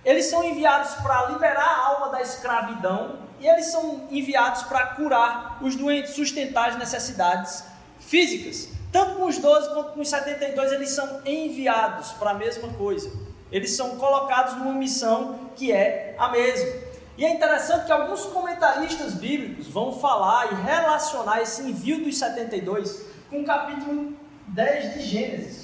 eles 0.04 0.26
são 0.26 0.42
enviados 0.42 0.94
para 0.96 1.26
liberar 1.26 1.64
a 1.64 1.86
alma 1.86 2.08
da 2.08 2.20
escravidão 2.20 3.21
e 3.42 3.46
eles 3.48 3.66
são 3.66 4.06
enviados 4.10 4.62
para 4.62 4.86
curar 4.94 5.58
os 5.60 5.76
doentes, 5.76 6.14
sustentar 6.14 6.70
as 6.70 6.78
necessidades 6.78 7.64
físicas. 8.00 8.68
Tanto 8.90 9.16
com 9.16 9.26
os 9.26 9.38
12 9.38 9.74
quanto 9.74 9.92
com 9.92 10.00
os 10.00 10.08
72, 10.08 10.72
eles 10.72 10.90
são 10.90 11.20
enviados 11.26 12.12
para 12.12 12.30
a 12.30 12.34
mesma 12.34 12.68
coisa 12.74 13.10
eles 13.52 13.72
são 13.72 13.96
colocados 13.96 14.56
numa 14.56 14.72
missão 14.72 15.38
que 15.54 15.70
é 15.70 16.16
a 16.18 16.30
mesma. 16.30 16.72
E 17.18 17.24
é 17.24 17.34
interessante 17.34 17.84
que 17.84 17.92
alguns 17.92 18.24
comentaristas 18.24 19.12
bíblicos 19.12 19.68
vão 19.68 19.92
falar 20.00 20.50
e 20.50 20.54
relacionar 20.62 21.42
esse 21.42 21.62
envio 21.62 22.02
dos 22.02 22.18
72 22.18 23.04
com 23.28 23.42
o 23.42 23.44
capítulo 23.44 24.14
10 24.48 24.94
de 24.94 25.00
Gênesis. 25.02 25.61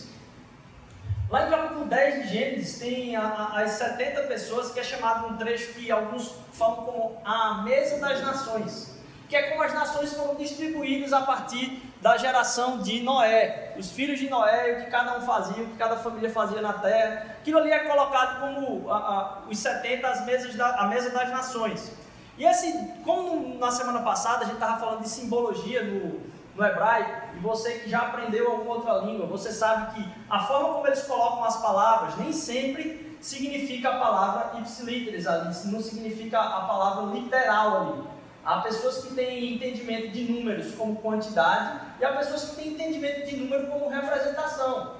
Lá 1.31 1.45
no 1.45 1.51
capítulo 1.51 1.85
10 1.85 2.23
de 2.23 2.29
Gênesis 2.29 2.79
tem 2.79 3.15
as 3.15 3.73
70 3.73 4.23
pessoas, 4.23 4.73
que 4.73 4.81
é 4.81 4.83
chamado 4.83 5.27
um 5.27 5.37
trecho 5.37 5.75
que 5.75 5.91
alguns 5.91 6.35
falam 6.55 6.77
como 6.87 7.17
a 7.23 7.61
mesa 7.65 7.99
das 7.99 8.23
nações. 8.23 8.97
que 9.29 9.37
é 9.37 9.51
como 9.51 9.63
as 9.63 9.75
nações 9.75 10.15
foram 10.15 10.37
distribuídas 10.37 11.13
a 11.13 11.21
partir 11.21 11.83
da 12.01 12.17
geração 12.17 12.79
de 12.79 13.03
Noé. 13.03 13.75
Os 13.77 13.91
filhos 13.91 14.19
de 14.19 14.31
Noé, 14.31 14.73
o 14.73 14.85
que 14.85 14.91
cada 14.91 15.19
um 15.19 15.21
fazia, 15.21 15.63
o 15.63 15.67
que 15.67 15.77
cada 15.77 15.97
família 15.99 16.31
fazia 16.31 16.63
na 16.63 16.73
terra. 16.73 17.37
Aquilo 17.39 17.59
ali 17.59 17.71
é 17.71 17.81
colocado 17.81 18.41
como 18.41 18.91
a, 18.91 18.97
a, 18.97 19.39
os 19.51 19.59
70, 19.59 20.09
as 20.09 20.25
mesas 20.25 20.55
da, 20.55 20.77
a 20.77 20.87
mesa 20.87 21.11
das 21.11 21.29
nações. 21.29 21.93
E 22.39 22.45
esse, 22.47 22.73
como 23.05 23.59
na 23.59 23.71
semana 23.71 24.01
passada 24.01 24.45
a 24.45 24.47
gente 24.47 24.55
estava 24.55 24.81
falando 24.81 25.03
de 25.03 25.11
simbologia 25.11 25.83
no, 25.83 26.23
no 26.59 26.67
hebraico, 26.67 27.37
e 27.37 27.39
você 27.39 27.79
que 27.79 27.89
já 27.89 28.01
aprendeu 28.01 28.51
alguma 28.51 28.75
outra 28.75 28.95
língua, 28.99 29.27
você 29.27 29.53
sabe 29.53 29.95
que 29.95 30.09
a 30.29 30.41
forma 30.41 30.75
como 30.75 30.87
eles 30.89 31.03
colocam 31.03 31.45
as 31.45 31.63
palavras 31.63 32.17
nem 32.17 32.33
sempre 32.33 33.17
significa 33.21 33.91
a 33.91 33.99
palavra 33.99 34.59
ipsilíteres 34.59 35.27
ali, 35.27 35.55
não 35.67 35.81
significa 35.81 36.41
a 36.41 36.61
palavra 36.63 37.15
literal 37.15 37.81
ali. 37.81 38.03
Há 38.45 38.61
pessoas 38.63 39.05
que 39.05 39.15
têm 39.15 39.55
entendimento 39.55 40.09
de 40.09 40.25
números 40.25 40.75
como 40.75 40.97
quantidade 40.97 41.81
e 42.01 42.05
há 42.05 42.13
pessoas 42.13 42.51
que 42.51 42.57
têm 42.57 42.69
entendimento 42.73 43.27
de 43.27 43.37
número 43.37 43.69
como 43.69 43.89
representação. 43.89 44.95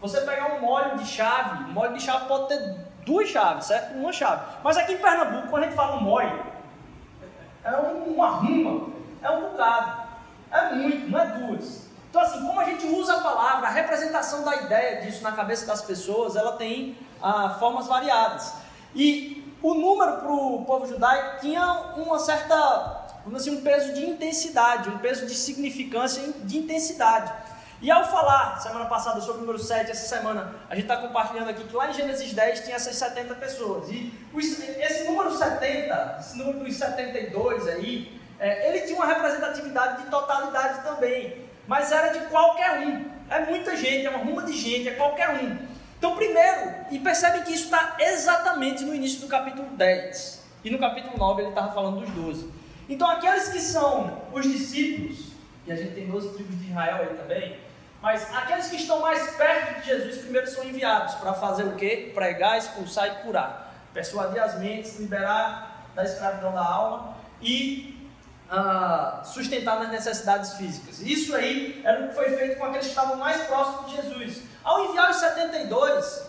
Você 0.00 0.20
pegar 0.22 0.56
um 0.56 0.60
molho 0.60 0.96
de 0.96 1.06
chave, 1.06 1.64
um 1.64 1.72
molho 1.72 1.94
de 1.94 2.02
chave 2.02 2.26
pode 2.26 2.48
ter 2.48 2.76
duas 3.04 3.28
chaves, 3.28 3.66
certo? 3.66 3.94
Uma 3.94 4.12
chave. 4.12 4.42
Mas 4.62 4.76
aqui 4.76 4.94
em 4.94 4.98
Pernambuco, 4.98 5.48
quando 5.48 5.64
a 5.64 5.66
gente 5.66 5.76
fala 5.76 5.96
um 5.96 6.00
molho, 6.00 6.44
é 7.62 7.76
um, 7.76 8.14
uma 8.14 8.28
ruma, 8.30 8.88
é 9.22 9.30
um 9.30 9.50
bocado. 9.50 10.03
É 10.54 10.72
muito, 10.72 11.10
não 11.10 11.18
é 11.18 11.26
duas. 11.26 11.84
Então, 12.08 12.22
assim, 12.22 12.46
como 12.46 12.60
a 12.60 12.64
gente 12.64 12.86
usa 12.86 13.16
a 13.16 13.20
palavra, 13.20 13.66
a 13.66 13.70
representação 13.70 14.44
da 14.44 14.54
ideia 14.54 15.02
disso 15.02 15.20
na 15.20 15.32
cabeça 15.32 15.66
das 15.66 15.82
pessoas, 15.82 16.36
ela 16.36 16.52
tem 16.52 16.96
ah, 17.20 17.56
formas 17.58 17.88
variadas. 17.88 18.52
E 18.94 19.52
o 19.60 19.74
número 19.74 20.18
para 20.18 20.32
o 20.32 20.64
povo 20.64 20.86
judaico 20.86 21.40
tinha 21.40 21.94
uma 21.96 22.20
certa, 22.20 23.04
vamos 23.24 23.40
assim, 23.40 23.56
um 23.56 23.62
peso 23.62 23.94
de 23.94 24.06
intensidade, 24.08 24.88
um 24.90 24.98
peso 24.98 25.26
de 25.26 25.34
significância 25.34 26.22
de 26.44 26.58
intensidade. 26.58 27.32
E 27.82 27.90
ao 27.90 28.04
falar, 28.08 28.60
semana 28.60 28.86
passada, 28.86 29.20
sobre 29.20 29.38
o 29.38 29.40
número 29.40 29.58
7, 29.58 29.90
essa 29.90 30.06
semana 30.06 30.54
a 30.70 30.76
gente 30.76 30.84
está 30.84 30.96
compartilhando 30.96 31.50
aqui 31.50 31.64
que 31.64 31.74
lá 31.74 31.90
em 31.90 31.92
Gênesis 31.92 32.32
10 32.32 32.60
tinha 32.60 32.76
essas 32.76 32.94
70 32.94 33.34
pessoas. 33.34 33.90
E 33.90 34.12
esse 34.78 35.04
número 35.10 35.36
70, 35.36 36.16
esse 36.20 36.38
número 36.38 36.60
dos 36.60 36.76
72 36.76 37.66
aí, 37.66 38.20
é, 38.38 38.68
ele 38.68 38.86
tinha 38.86 38.96
uma 38.96 39.06
representatividade 39.06 40.02
de 40.02 40.10
totalidade 40.10 40.82
também. 40.82 41.44
Mas 41.66 41.90
era 41.90 42.08
de 42.08 42.26
qualquer 42.26 42.78
um. 42.80 43.10
É 43.30 43.40
muita 43.46 43.76
gente, 43.76 44.06
é 44.06 44.10
uma 44.10 44.18
ruma 44.18 44.42
de 44.42 44.52
gente, 44.52 44.88
é 44.88 44.94
qualquer 44.94 45.30
um. 45.30 45.58
Então, 45.98 46.14
primeiro, 46.16 46.74
e 46.90 46.98
percebe 46.98 47.42
que 47.44 47.52
isso 47.52 47.64
está 47.64 47.96
exatamente 47.98 48.84
no 48.84 48.94
início 48.94 49.20
do 49.20 49.28
capítulo 49.28 49.68
10. 49.70 50.44
E 50.62 50.70
no 50.70 50.78
capítulo 50.78 51.16
9 51.16 51.42
ele 51.42 51.48
estava 51.48 51.72
falando 51.72 52.00
dos 52.00 52.10
12. 52.10 52.52
Então, 52.88 53.08
aqueles 53.08 53.48
que 53.48 53.60
são 53.60 54.22
os 54.32 54.44
discípulos, 54.44 55.32
e 55.66 55.72
a 55.72 55.76
gente 55.76 55.94
tem 55.94 56.06
12 56.06 56.34
tribos 56.34 56.58
de 56.58 56.68
Israel 56.68 56.96
aí 56.96 57.16
também, 57.16 57.56
mas 58.02 58.30
aqueles 58.34 58.68
que 58.68 58.76
estão 58.76 59.00
mais 59.00 59.34
perto 59.34 59.80
de 59.80 59.86
Jesus, 59.86 60.18
primeiro 60.18 60.46
são 60.46 60.62
enviados 60.62 61.14
para 61.14 61.32
fazer 61.32 61.62
o 61.62 61.74
quê? 61.74 62.12
Pregar, 62.14 62.58
expulsar 62.58 63.06
e 63.08 63.22
curar. 63.22 63.74
Persuadir 63.94 64.42
as 64.42 64.58
mentes, 64.58 65.00
liberar 65.00 65.86
da 65.94 66.04
escravidão 66.04 66.52
da 66.52 66.62
alma 66.62 67.16
e 67.40 67.93
sustentar 69.24 69.78
nas 69.78 69.90
necessidades 69.90 70.54
físicas. 70.54 71.00
Isso 71.00 71.34
aí 71.34 71.80
era 71.84 72.04
o 72.04 72.08
que 72.08 72.14
foi 72.14 72.30
feito 72.36 72.58
com 72.58 72.64
aqueles 72.64 72.86
que 72.86 72.92
estavam 72.92 73.16
mais 73.16 73.42
próximos 73.44 73.90
de 73.90 73.96
Jesus. 73.96 74.42
Ao 74.62 74.84
enviar 74.84 75.10
os 75.10 75.16
72, 75.16 76.22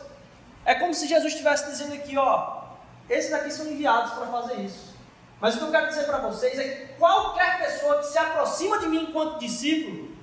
é 0.65 0.75
como 0.75 0.94
se 0.94 1.08
Jesus 1.08 1.34
estivesse 1.34 1.70
dizendo 1.70 1.94
aqui, 1.94 2.17
ó, 2.17 2.63
esses 3.10 3.32
daqui 3.32 3.51
são 3.51 3.67
enviados 3.67 4.13
para 4.13 4.27
fazer 4.27 4.62
isso. 4.62 4.96
Mas 5.39 5.55
o 5.55 5.58
que 5.60 5.63
eu 5.65 5.72
quero 5.72 5.88
dizer 5.88 6.05
para 6.05 6.17
vocês 6.20 6.58
é 6.58 6.63
que 6.63 6.94
qualquer 6.94 7.60
pessoa 7.60 8.00
que 8.00 8.08
se 8.08 8.17
aproxima 8.17 8.79
de 8.79 8.88
mim 8.88 9.03
enquanto 9.03 9.39
discípulo 9.39 10.15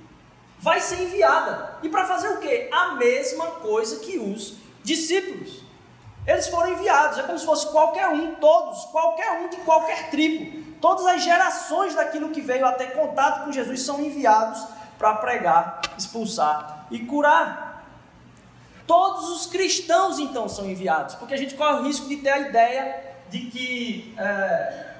vai 0.59 0.79
ser 0.79 1.01
enviada. 1.01 1.75
E 1.83 1.89
para 1.89 2.05
fazer 2.05 2.29
o 2.29 2.37
quê? 2.39 2.69
A 2.71 2.95
mesma 2.95 3.47
coisa 3.47 3.99
que 3.99 4.17
os 4.17 4.55
discípulos. 4.83 5.63
Eles 6.25 6.47
foram 6.47 6.71
enviados, 6.71 7.19
é 7.19 7.23
como 7.23 7.37
se 7.37 7.45
fosse 7.45 7.67
qualquer 7.67 8.07
um, 8.07 8.35
todos, 8.35 8.85
qualquer 8.85 9.31
um 9.41 9.49
de 9.49 9.57
qualquer 9.57 10.09
tribo. 10.09 10.62
Todas 10.83 11.05
as 11.05 11.23
gerações 11.23 11.95
daquilo 11.95 12.31
que 12.31 12.41
veio 12.41 12.65
a 12.65 12.73
ter 12.73 12.87
contato 12.87 13.45
com 13.45 13.53
Jesus 13.53 13.83
são 13.83 14.01
enviados 14.01 14.61
para 14.97 15.13
pregar, 15.15 15.79
expulsar 15.97 16.87
e 16.91 16.99
curar. 17.05 17.85
Todos 18.85 19.29
os 19.29 19.45
cristãos 19.45 20.19
então 20.19 20.49
são 20.49 20.69
enviados, 20.69 21.15
porque 21.15 21.35
a 21.35 21.37
gente 21.37 21.55
corre 21.55 21.79
o 21.79 21.83
risco 21.83 22.09
de 22.09 22.17
ter 22.17 22.31
a 22.31 22.39
ideia 22.39 23.15
de 23.29 23.45
que 23.45 24.13
é, 24.17 24.95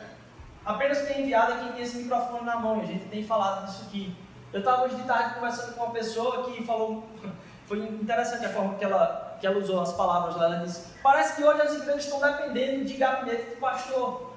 apenas 0.65 0.99
é 0.99 1.19
enviado 1.19 1.51
é 1.51 1.57
quem 1.57 1.73
tem 1.73 1.83
esse 1.83 1.97
microfone 1.97 2.45
na 2.45 2.55
mão, 2.55 2.79
a 2.79 2.85
gente 2.85 3.03
tem 3.09 3.21
falado 3.21 3.65
disso 3.65 3.83
aqui. 3.85 4.15
Eu 4.53 4.59
estava 4.59 4.83
hoje 4.85 4.95
de 4.95 5.03
tarde 5.03 5.35
conversando 5.35 5.75
com 5.75 5.83
uma 5.83 5.91
pessoa 5.91 6.45
que 6.45 6.63
falou, 6.63 7.03
foi 7.67 7.79
interessante 7.79 8.45
a 8.45 8.49
forma 8.49 8.75
que 8.75 8.85
ela, 8.85 9.37
que 9.37 9.45
ela 9.45 9.57
usou 9.57 9.81
as 9.81 9.91
palavras 9.91 10.37
lá, 10.37 10.45
ela 10.45 10.65
disse, 10.65 10.93
parece 11.03 11.35
que 11.35 11.43
hoje 11.43 11.61
as 11.61 11.73
igrejas 11.73 12.05
estão 12.05 12.21
dependendo 12.21 12.85
de 12.85 12.93
gabinete 12.93 13.49
de 13.49 13.55
pastor. 13.57 14.32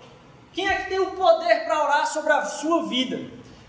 Quem 0.57 0.67
é 0.67 0.77
que 0.77 0.89
tem 0.89 0.99
o 0.99 1.11
poder 1.11 1.67
para 1.67 1.85
orar 1.85 2.07
sobre 2.07 2.33
a 2.33 2.43
sua 2.43 2.89
vida? 2.89 3.21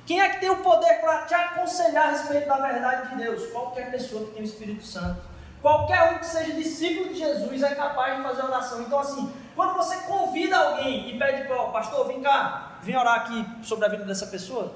Quem 0.05 0.21
é 0.21 0.29
que 0.29 0.39
tem 0.39 0.49
o 0.49 0.63
poder 0.63 1.01
para 1.01 1.23
te 1.23 1.33
aconselhar 1.33 2.07
a 2.07 2.11
respeito 2.11 2.47
da 2.47 2.55
verdade 2.55 3.09
de 3.09 3.15
Deus? 3.17 3.51
Qualquer 3.51 3.91
pessoa 3.91 4.23
que 4.23 4.31
tem 4.31 4.41
o 4.41 4.45
Espírito 4.45 4.85
Santo. 4.85 5.19
Qualquer 5.61 6.13
um 6.13 6.19
que 6.19 6.25
seja 6.25 6.53
discípulo 6.53 7.09
de 7.09 7.19
Jesus 7.19 7.61
é 7.61 7.75
capaz 7.75 8.15
de 8.15 8.23
fazer 8.23 8.41
oração. 8.41 8.81
Então, 8.81 8.99
assim, 8.99 9.29
quando 9.53 9.73
você 9.73 9.97
convida 10.03 10.57
alguém 10.57 11.09
e 11.09 11.19
pede 11.19 11.45
para 11.45 11.61
o 11.61 11.73
pastor, 11.73 12.07
vem 12.07 12.21
cá, 12.21 12.77
vem 12.81 12.95
orar 12.95 13.15
aqui 13.15 13.45
sobre 13.63 13.85
a 13.85 13.89
vida 13.89 14.05
dessa 14.05 14.27
pessoa, 14.27 14.73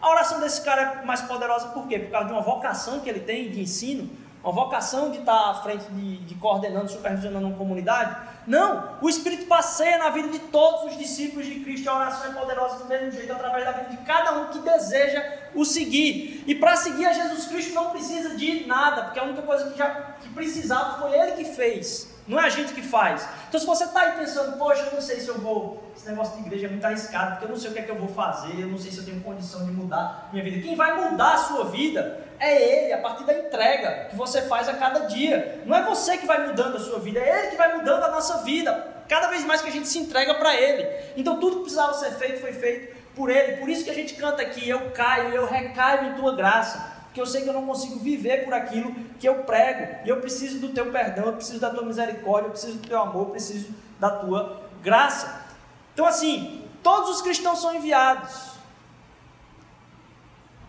a 0.00 0.10
oração 0.10 0.38
desse 0.38 0.62
cara 0.62 1.00
é 1.00 1.04
mais 1.04 1.22
poderosa 1.22 1.70
por 1.70 1.88
quê? 1.88 1.98
Por 1.98 2.12
causa 2.12 2.28
de 2.28 2.34
uma 2.34 2.42
vocação 2.42 3.00
que 3.00 3.10
ele 3.10 3.18
tem 3.18 3.50
de 3.50 3.60
ensino, 3.60 4.08
uma 4.42 4.52
vocação 4.52 5.10
de 5.10 5.18
estar 5.18 5.50
à 5.50 5.54
frente 5.54 5.84
de, 5.90 6.18
de 6.18 6.34
coordenando, 6.36 6.90
supervisionando 6.90 7.46
uma 7.46 7.56
comunidade. 7.56 8.16
Não, 8.46 8.96
o 9.02 9.08
Espírito 9.08 9.46
passeia 9.46 9.98
na 9.98 10.10
vida 10.10 10.28
de 10.28 10.38
todos 10.38 10.92
os 10.92 10.98
discípulos 10.98 11.46
de 11.46 11.60
Cristo. 11.60 11.90
A 11.90 11.96
oração 11.96 12.30
é 12.30 12.34
poderosa 12.34 12.78
do 12.78 12.84
mesmo 12.86 13.10
jeito, 13.10 13.32
através 13.32 13.64
da 13.64 13.72
vida 13.72 13.90
de 13.90 13.96
cada 13.98 14.32
um 14.40 14.46
que 14.46 14.60
deseja 14.60 15.22
o 15.54 15.64
seguir. 15.64 16.44
E 16.46 16.54
para 16.54 16.76
seguir 16.76 17.06
a 17.06 17.12
Jesus 17.12 17.46
Cristo 17.46 17.74
não 17.74 17.90
precisa 17.90 18.36
de 18.36 18.66
nada, 18.66 19.04
porque 19.04 19.18
a 19.18 19.24
única 19.24 19.42
coisa 19.42 19.70
que, 19.70 19.76
já, 19.76 19.90
que 20.20 20.28
precisava 20.30 20.98
foi 21.00 21.18
Ele 21.18 21.32
que 21.32 21.44
fez. 21.44 22.07
Não 22.28 22.38
é 22.38 22.44
a 22.44 22.48
gente 22.50 22.74
que 22.74 22.82
faz. 22.82 23.26
Então, 23.48 23.58
se 23.58 23.64
você 23.64 23.84
está 23.84 24.02
aí 24.02 24.12
pensando, 24.12 24.58
poxa, 24.58 24.82
eu 24.82 24.92
não 24.92 25.00
sei 25.00 25.18
se 25.18 25.28
eu 25.28 25.38
vou. 25.38 25.82
Esse 25.96 26.06
negócio 26.10 26.36
de 26.36 26.46
igreja 26.46 26.66
é 26.66 26.70
muito 26.70 26.84
arriscado, 26.84 27.32
porque 27.32 27.46
eu 27.46 27.48
não 27.48 27.56
sei 27.56 27.70
o 27.70 27.72
que 27.72 27.78
é 27.78 27.82
que 27.82 27.90
eu 27.90 27.96
vou 27.96 28.08
fazer, 28.08 28.60
eu 28.60 28.68
não 28.68 28.78
sei 28.78 28.92
se 28.92 28.98
eu 28.98 29.04
tenho 29.06 29.20
condição 29.22 29.64
de 29.64 29.72
mudar 29.72 30.28
minha 30.30 30.44
vida. 30.44 30.60
Quem 30.60 30.76
vai 30.76 31.10
mudar 31.10 31.32
a 31.32 31.38
sua 31.38 31.64
vida 31.64 32.20
é 32.38 32.84
Ele, 32.84 32.92
a 32.92 32.98
partir 32.98 33.24
da 33.24 33.32
entrega 33.32 34.08
que 34.10 34.16
você 34.16 34.42
faz 34.42 34.68
a 34.68 34.74
cada 34.74 35.06
dia. 35.06 35.62
Não 35.64 35.74
é 35.74 35.82
você 35.82 36.18
que 36.18 36.26
vai 36.26 36.46
mudando 36.46 36.76
a 36.76 36.80
sua 36.80 36.98
vida, 36.98 37.18
é 37.18 37.40
Ele 37.40 37.48
que 37.48 37.56
vai 37.56 37.74
mudando 37.76 38.04
a 38.04 38.10
nossa 38.10 38.42
vida. 38.42 38.96
Cada 39.08 39.28
vez 39.28 39.42
mais 39.46 39.62
que 39.62 39.68
a 39.68 39.72
gente 39.72 39.88
se 39.88 39.98
entrega 39.98 40.34
para 40.34 40.54
Ele. 40.54 40.86
Então, 41.16 41.40
tudo 41.40 41.56
que 41.56 41.62
precisava 41.62 41.94
ser 41.94 42.10
feito 42.12 42.42
foi 42.42 42.52
feito 42.52 42.94
por 43.16 43.30
Ele. 43.30 43.56
Por 43.56 43.70
isso 43.70 43.84
que 43.84 43.90
a 43.90 43.94
gente 43.94 44.14
canta 44.14 44.42
aqui: 44.42 44.68
Eu 44.68 44.90
caio, 44.90 45.30
eu 45.30 45.46
recaio 45.46 46.10
em 46.10 46.14
tua 46.14 46.36
graça 46.36 46.97
porque 47.08 47.20
eu 47.20 47.26
sei 47.26 47.42
que 47.42 47.48
eu 47.48 47.54
não 47.54 47.66
consigo 47.66 47.98
viver 47.98 48.44
por 48.44 48.54
aquilo 48.54 48.94
que 49.18 49.28
eu 49.28 49.42
prego, 49.44 50.06
e 50.06 50.08
eu 50.08 50.20
preciso 50.20 50.58
do 50.58 50.68
teu 50.68 50.92
perdão, 50.92 51.26
eu 51.26 51.32
preciso 51.32 51.58
da 51.58 51.70
tua 51.70 51.84
misericórdia, 51.84 52.48
eu 52.48 52.52
preciso 52.52 52.78
do 52.78 52.86
teu 52.86 53.00
amor, 53.00 53.22
eu 53.22 53.30
preciso 53.30 53.74
da 53.98 54.10
tua 54.10 54.62
graça. 54.82 55.46
Então, 55.94 56.06
assim, 56.06 56.64
todos 56.82 57.10
os 57.10 57.22
cristãos 57.22 57.60
são 57.60 57.74
enviados. 57.74 58.52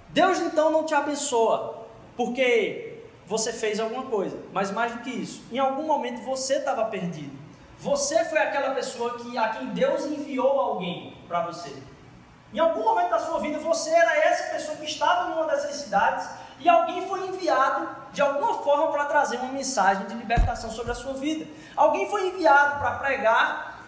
Deus 0.09 0.39
então 0.39 0.71
não 0.71 0.85
te 0.85 0.93
abençoa, 0.95 1.85
porque 2.17 3.03
você 3.27 3.53
fez 3.53 3.79
alguma 3.79 4.05
coisa, 4.05 4.37
mas 4.51 4.71
mais 4.71 4.93
do 4.93 4.99
que 4.99 5.11
isso, 5.11 5.43
em 5.51 5.59
algum 5.59 5.83
momento 5.83 6.23
você 6.23 6.55
estava 6.55 6.85
perdido. 6.85 7.37
Você 7.77 8.25
foi 8.25 8.39
aquela 8.39 8.73
pessoa 8.73 9.19
que, 9.19 9.37
a 9.37 9.49
quem 9.49 9.67
Deus 9.67 10.05
enviou 10.05 10.59
alguém 10.59 11.15
para 11.27 11.45
você. 11.45 11.73
Em 12.53 12.59
algum 12.59 12.83
momento 12.83 13.11
da 13.11 13.19
sua 13.19 13.39
vida, 13.39 13.59
você 13.59 13.89
era 13.91 14.17
essa 14.17 14.51
pessoa 14.51 14.77
que 14.77 14.85
estava 14.85 15.29
numa 15.29 15.45
dessas 15.45 15.75
cidades 15.75 16.27
e 16.59 16.67
alguém 16.67 17.07
foi 17.07 17.27
enviado 17.27 17.87
de 18.11 18.21
alguma 18.21 18.55
forma 18.63 18.91
para 18.91 19.05
trazer 19.05 19.37
uma 19.37 19.51
mensagem 19.51 20.07
de 20.07 20.15
libertação 20.15 20.71
sobre 20.71 20.91
a 20.91 20.95
sua 20.95 21.13
vida. 21.13 21.45
Alguém 21.75 22.09
foi 22.09 22.27
enviado 22.27 22.79
para 22.79 22.91
pregar, 22.97 23.85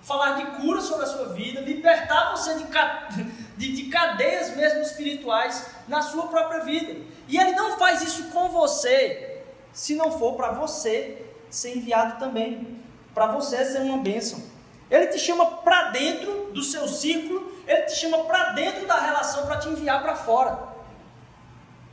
falar 0.00 0.32
de 0.36 0.46
cura 0.62 0.80
sobre 0.80 1.04
a 1.04 1.08
sua 1.08 1.30
vida, 1.30 1.60
libertar 1.60 2.30
você 2.30 2.54
de, 2.54 2.64
de, 3.56 3.72
de 3.72 3.90
cadeias 3.90 4.56
mesmo 4.56 4.80
espirituais 4.80 5.66
na 5.88 6.00
sua 6.00 6.28
própria 6.28 6.60
vida. 6.60 7.04
E 7.26 7.36
ele 7.36 7.52
não 7.52 7.76
faz 7.78 8.00
isso 8.02 8.30
com 8.30 8.48
você 8.48 9.42
se 9.72 9.96
não 9.96 10.18
for 10.18 10.34
para 10.34 10.52
você 10.52 11.26
ser 11.50 11.76
enviado 11.76 12.18
também, 12.18 12.78
para 13.12 13.26
você 13.26 13.64
ser 13.64 13.80
uma 13.80 13.98
bênção. 13.98 14.42
Ele 14.90 15.08
te 15.08 15.18
chama 15.18 15.44
para 15.46 15.90
dentro 15.90 16.50
do 16.52 16.62
seu 16.62 16.88
círculo 16.88 17.47
ele 17.68 17.82
te 17.82 17.94
chama 17.94 18.24
para 18.24 18.52
dentro 18.52 18.86
da 18.86 18.98
relação 18.98 19.46
para 19.46 19.58
te 19.58 19.68
enviar 19.68 20.02
para 20.02 20.16
fora. 20.16 20.58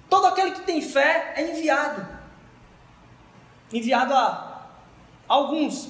Todo 0.09 0.27
aquele 0.27 0.51
que 0.51 0.61
tem 0.61 0.81
fé 0.81 1.33
é 1.35 1.51
enviado. 1.51 2.07
Enviado 3.73 4.13
a 4.13 4.61
alguns, 5.27 5.89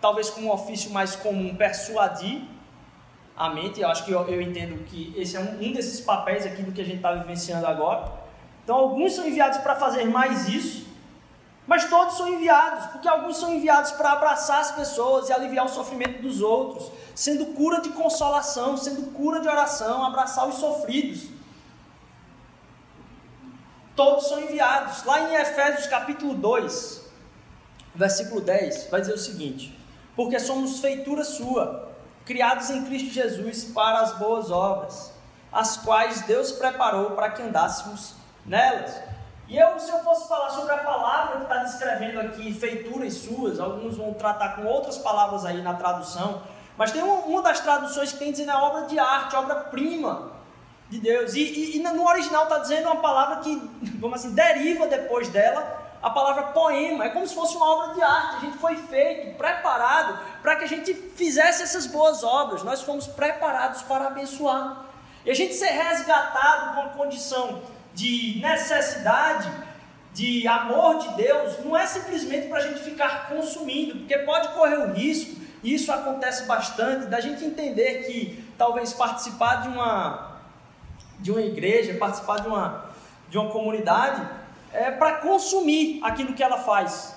talvez 0.00 0.30
com 0.30 0.42
um 0.42 0.50
ofício 0.50 0.90
mais 0.90 1.14
comum, 1.14 1.54
persuadir, 1.54 2.42
a 3.36 3.50
mente. 3.50 3.80
Eu 3.80 3.88
acho 3.88 4.04
que 4.04 4.10
eu, 4.10 4.26
eu 4.28 4.40
entendo 4.40 4.84
que 4.84 5.14
esse 5.16 5.36
é 5.36 5.40
um, 5.40 5.62
um 5.62 5.72
desses 5.72 6.00
papéis 6.00 6.44
aqui 6.44 6.62
do 6.62 6.72
que 6.72 6.80
a 6.80 6.84
gente 6.84 6.96
está 6.96 7.12
vivenciando 7.12 7.66
agora. 7.66 8.12
Então, 8.64 8.76
alguns 8.76 9.14
são 9.14 9.26
enviados 9.26 9.58
para 9.58 9.76
fazer 9.76 10.04
mais 10.06 10.48
isso, 10.48 10.83
mas 11.66 11.88
todos 11.88 12.16
são 12.16 12.28
enviados, 12.28 12.86
porque 12.86 13.08
alguns 13.08 13.38
são 13.38 13.52
enviados 13.52 13.92
para 13.92 14.12
abraçar 14.12 14.60
as 14.60 14.72
pessoas 14.72 15.28
e 15.28 15.32
aliviar 15.32 15.64
o 15.64 15.68
sofrimento 15.68 16.20
dos 16.20 16.42
outros, 16.42 16.90
sendo 17.14 17.46
cura 17.54 17.80
de 17.80 17.88
consolação, 17.90 18.76
sendo 18.76 19.12
cura 19.12 19.40
de 19.40 19.48
oração, 19.48 20.04
abraçar 20.04 20.46
os 20.46 20.56
sofridos. 20.56 21.28
Todos 23.96 24.28
são 24.28 24.40
enviados. 24.40 25.04
Lá 25.04 25.20
em 25.20 25.34
Efésios 25.36 25.86
capítulo 25.86 26.34
2, 26.34 27.02
versículo 27.94 28.40
10, 28.42 28.88
vai 28.90 29.00
dizer 29.00 29.14
o 29.14 29.18
seguinte: 29.18 29.78
Porque 30.14 30.38
somos 30.38 30.80
feitura 30.80 31.24
sua, 31.24 31.92
criados 32.26 32.68
em 32.68 32.84
Cristo 32.84 33.10
Jesus 33.10 33.64
para 33.64 34.00
as 34.00 34.18
boas 34.18 34.50
obras, 34.50 35.12
as 35.50 35.78
quais 35.78 36.22
Deus 36.22 36.52
preparou 36.52 37.12
para 37.12 37.30
que 37.30 37.40
andássemos 37.40 38.14
nelas. 38.44 39.13
E 39.46 39.58
eu, 39.58 39.78
se 39.78 39.90
eu 39.90 39.98
fosse 39.98 40.26
falar 40.26 40.50
sobre 40.50 40.72
a 40.72 40.78
palavra 40.78 41.36
que 41.36 41.42
está 41.42 41.56
descrevendo 41.56 42.20
aqui, 42.20 42.52
feituras 42.54 43.14
suas, 43.14 43.60
alguns 43.60 43.96
vão 43.96 44.14
tratar 44.14 44.56
com 44.56 44.64
outras 44.64 44.96
palavras 44.96 45.44
aí 45.44 45.60
na 45.60 45.74
tradução, 45.74 46.42
mas 46.76 46.90
tem 46.90 47.02
uma, 47.02 47.16
uma 47.26 47.42
das 47.42 47.60
traduções 47.60 48.12
que 48.12 48.18
tem 48.18 48.32
dizendo 48.32 48.50
é 48.50 48.56
obra 48.56 48.86
de 48.86 48.98
arte, 48.98 49.36
obra-prima 49.36 50.32
de 50.88 50.98
Deus. 50.98 51.34
E, 51.34 51.40
e, 51.40 51.76
e 51.76 51.82
no 51.82 52.06
original 52.06 52.44
está 52.44 52.58
dizendo 52.58 52.86
uma 52.86 53.00
palavra 53.00 53.36
que, 53.36 53.54
vamos 54.00 54.20
assim, 54.20 54.34
deriva 54.34 54.86
depois 54.86 55.28
dela 55.28 55.82
a 56.02 56.10
palavra 56.10 56.44
poema. 56.48 57.04
É 57.04 57.08
como 57.10 57.26
se 57.26 57.34
fosse 57.34 57.56
uma 57.56 57.66
obra 57.66 57.94
de 57.94 58.02
arte. 58.02 58.36
A 58.36 58.40
gente 58.40 58.58
foi 58.58 58.76
feito, 58.76 59.36
preparado 59.36 60.18
para 60.42 60.56
que 60.56 60.64
a 60.64 60.68
gente 60.68 60.92
fizesse 60.94 61.62
essas 61.62 61.86
boas 61.86 62.24
obras. 62.24 62.62
Nós 62.62 62.82
fomos 62.82 63.06
preparados 63.06 63.82
para 63.82 64.06
abençoar. 64.06 64.84
E 65.24 65.30
a 65.30 65.34
gente 65.34 65.54
ser 65.54 65.70
resgatado 65.70 66.74
com 66.74 66.80
a 66.82 66.88
condição 66.88 67.62
de 67.94 68.40
necessidade, 68.42 69.50
de 70.12 70.46
amor 70.46 70.98
de 70.98 71.14
Deus, 71.16 71.64
não 71.64 71.76
é 71.76 71.86
simplesmente 71.86 72.48
para 72.48 72.58
a 72.58 72.68
gente 72.68 72.80
ficar 72.80 73.28
consumindo, 73.28 73.96
porque 73.98 74.18
pode 74.18 74.48
correr 74.48 74.78
o 74.78 74.92
risco, 74.92 75.40
e 75.62 75.74
isso 75.74 75.90
acontece 75.90 76.44
bastante, 76.44 77.06
da 77.06 77.20
gente 77.20 77.44
entender 77.44 78.04
que 78.04 78.44
talvez 78.58 78.92
participar 78.92 79.62
de 79.62 79.68
uma, 79.68 80.40
de 81.18 81.30
uma 81.30 81.40
igreja, 81.40 81.94
participar 81.94 82.40
de 82.40 82.48
uma, 82.48 82.90
de 83.28 83.38
uma 83.38 83.50
comunidade, 83.50 84.22
é 84.72 84.90
para 84.90 85.18
consumir 85.18 86.00
aquilo 86.02 86.34
que 86.34 86.42
ela 86.42 86.58
faz. 86.58 87.16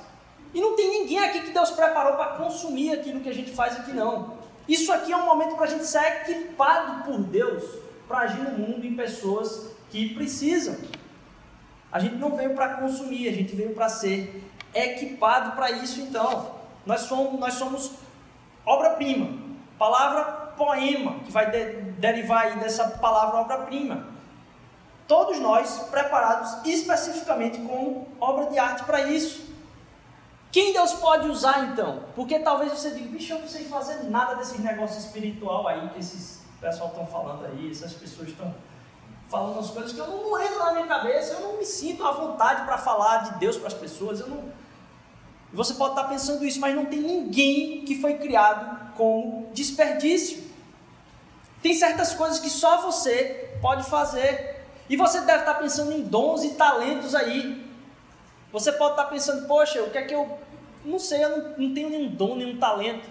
E 0.53 0.61
não 0.61 0.75
tem 0.75 1.01
ninguém 1.01 1.19
aqui 1.19 1.41
que 1.41 1.51
Deus 1.51 1.71
preparou 1.71 2.13
para 2.13 2.37
consumir 2.37 2.93
aquilo 2.93 3.19
que 3.19 3.29
a 3.29 3.33
gente 3.33 3.51
faz 3.51 3.77
aqui, 3.77 3.91
não. 3.91 4.37
Isso 4.67 4.91
aqui 4.91 5.11
é 5.11 5.17
um 5.17 5.25
momento 5.25 5.55
para 5.55 5.65
a 5.65 5.69
gente 5.69 5.85
ser 5.85 6.03
equipado 6.03 7.03
por 7.03 7.19
Deus 7.19 7.63
para 8.07 8.19
agir 8.19 8.41
no 8.41 8.57
mundo 8.57 8.85
em 8.85 8.95
pessoas 8.95 9.76
que 9.89 10.13
precisam. 10.13 10.75
A 11.91 11.99
gente 11.99 12.15
não 12.15 12.35
veio 12.35 12.53
para 12.53 12.75
consumir, 12.75 13.27
a 13.27 13.33
gente 13.33 13.55
veio 13.55 13.73
para 13.73 13.89
ser 13.89 14.43
equipado 14.73 15.55
para 15.55 15.71
isso 15.71 16.01
então. 16.01 16.55
Nós 16.85 17.01
somos, 17.01 17.39
nós 17.39 17.53
somos 17.53 17.91
obra-prima. 18.65 19.45
Palavra 19.77 20.23
poema, 20.57 21.19
que 21.19 21.31
vai 21.31 21.49
de, 21.51 21.81
derivar 21.99 22.57
dessa 22.57 22.87
palavra 22.89 23.41
obra-prima. 23.41 24.07
Todos 25.07 25.39
nós 25.39 25.87
preparados 25.89 26.65
especificamente 26.65 27.59
como 27.59 28.07
obra 28.19 28.47
de 28.47 28.59
arte 28.59 28.83
para 28.83 29.03
isso. 29.03 29.47
Quem 30.51 30.73
Deus 30.73 30.93
pode 30.93 31.29
usar 31.29 31.71
então? 31.71 32.03
Porque 32.15 32.39
talvez 32.39 32.71
você 32.71 32.91
diga, 32.91 33.09
bicho, 33.09 33.33
eu 33.33 33.39
não 33.39 33.47
sei 33.47 33.65
fazer 33.65 34.03
nada 34.09 34.35
desses 34.35 34.59
negócios 34.59 35.05
espiritual 35.05 35.67
aí 35.67 35.89
que 35.89 35.99
esses 35.99 36.41
pessoal 36.59 36.89
estão 36.89 37.05
falando 37.05 37.45
aí, 37.45 37.69
essas 37.69 37.93
pessoas 37.93 38.29
estão 38.29 38.53
falando 39.29 39.53
umas 39.53 39.69
coisas 39.69 39.91
que 39.91 39.99
eu 39.99 40.07
não, 40.07 40.41
entro 40.41 40.59
na 40.59 40.73
minha 40.73 40.87
cabeça, 40.87 41.33
eu 41.33 41.41
não 41.41 41.57
me 41.57 41.65
sinto 41.65 42.05
à 42.05 42.11
vontade 42.11 42.65
para 42.65 42.77
falar 42.77 43.17
de 43.29 43.39
Deus 43.39 43.57
para 43.57 43.67
as 43.67 43.73
pessoas. 43.73 44.19
Eu 44.19 44.27
não... 44.27 44.43
Você 45.53 45.73
pode 45.73 45.91
estar 45.91 46.05
pensando 46.05 46.45
isso, 46.45 46.59
mas 46.59 46.75
não 46.75 46.85
tem 46.85 46.99
ninguém 46.99 47.83
que 47.83 47.99
foi 47.99 48.15
criado 48.15 48.93
como 48.95 49.49
desperdício. 49.53 50.45
Tem 51.61 51.73
certas 51.73 52.13
coisas 52.13 52.39
que 52.39 52.49
só 52.49 52.81
você 52.81 53.57
pode 53.61 53.89
fazer. 53.89 54.65
E 54.89 54.95
você 54.95 55.21
deve 55.21 55.39
estar 55.39 55.55
pensando 55.55 55.91
em 55.91 56.01
dons 56.01 56.43
e 56.43 56.51
talentos 56.51 57.15
aí. 57.15 57.65
Você 58.51 58.71
pode 58.71 58.91
estar 58.91 59.05
pensando, 59.05 59.47
poxa, 59.47 59.81
o 59.81 59.89
que 59.89 59.97
é 59.97 60.03
que 60.03 60.13
eu. 60.13 60.37
Não 60.85 60.99
sei, 60.99 61.23
eu 61.23 61.29
não, 61.29 61.49
não 61.57 61.73
tenho 61.73 61.89
nenhum 61.89 62.07
dom, 62.07 62.35
nenhum 62.35 62.57
talento. 62.57 63.09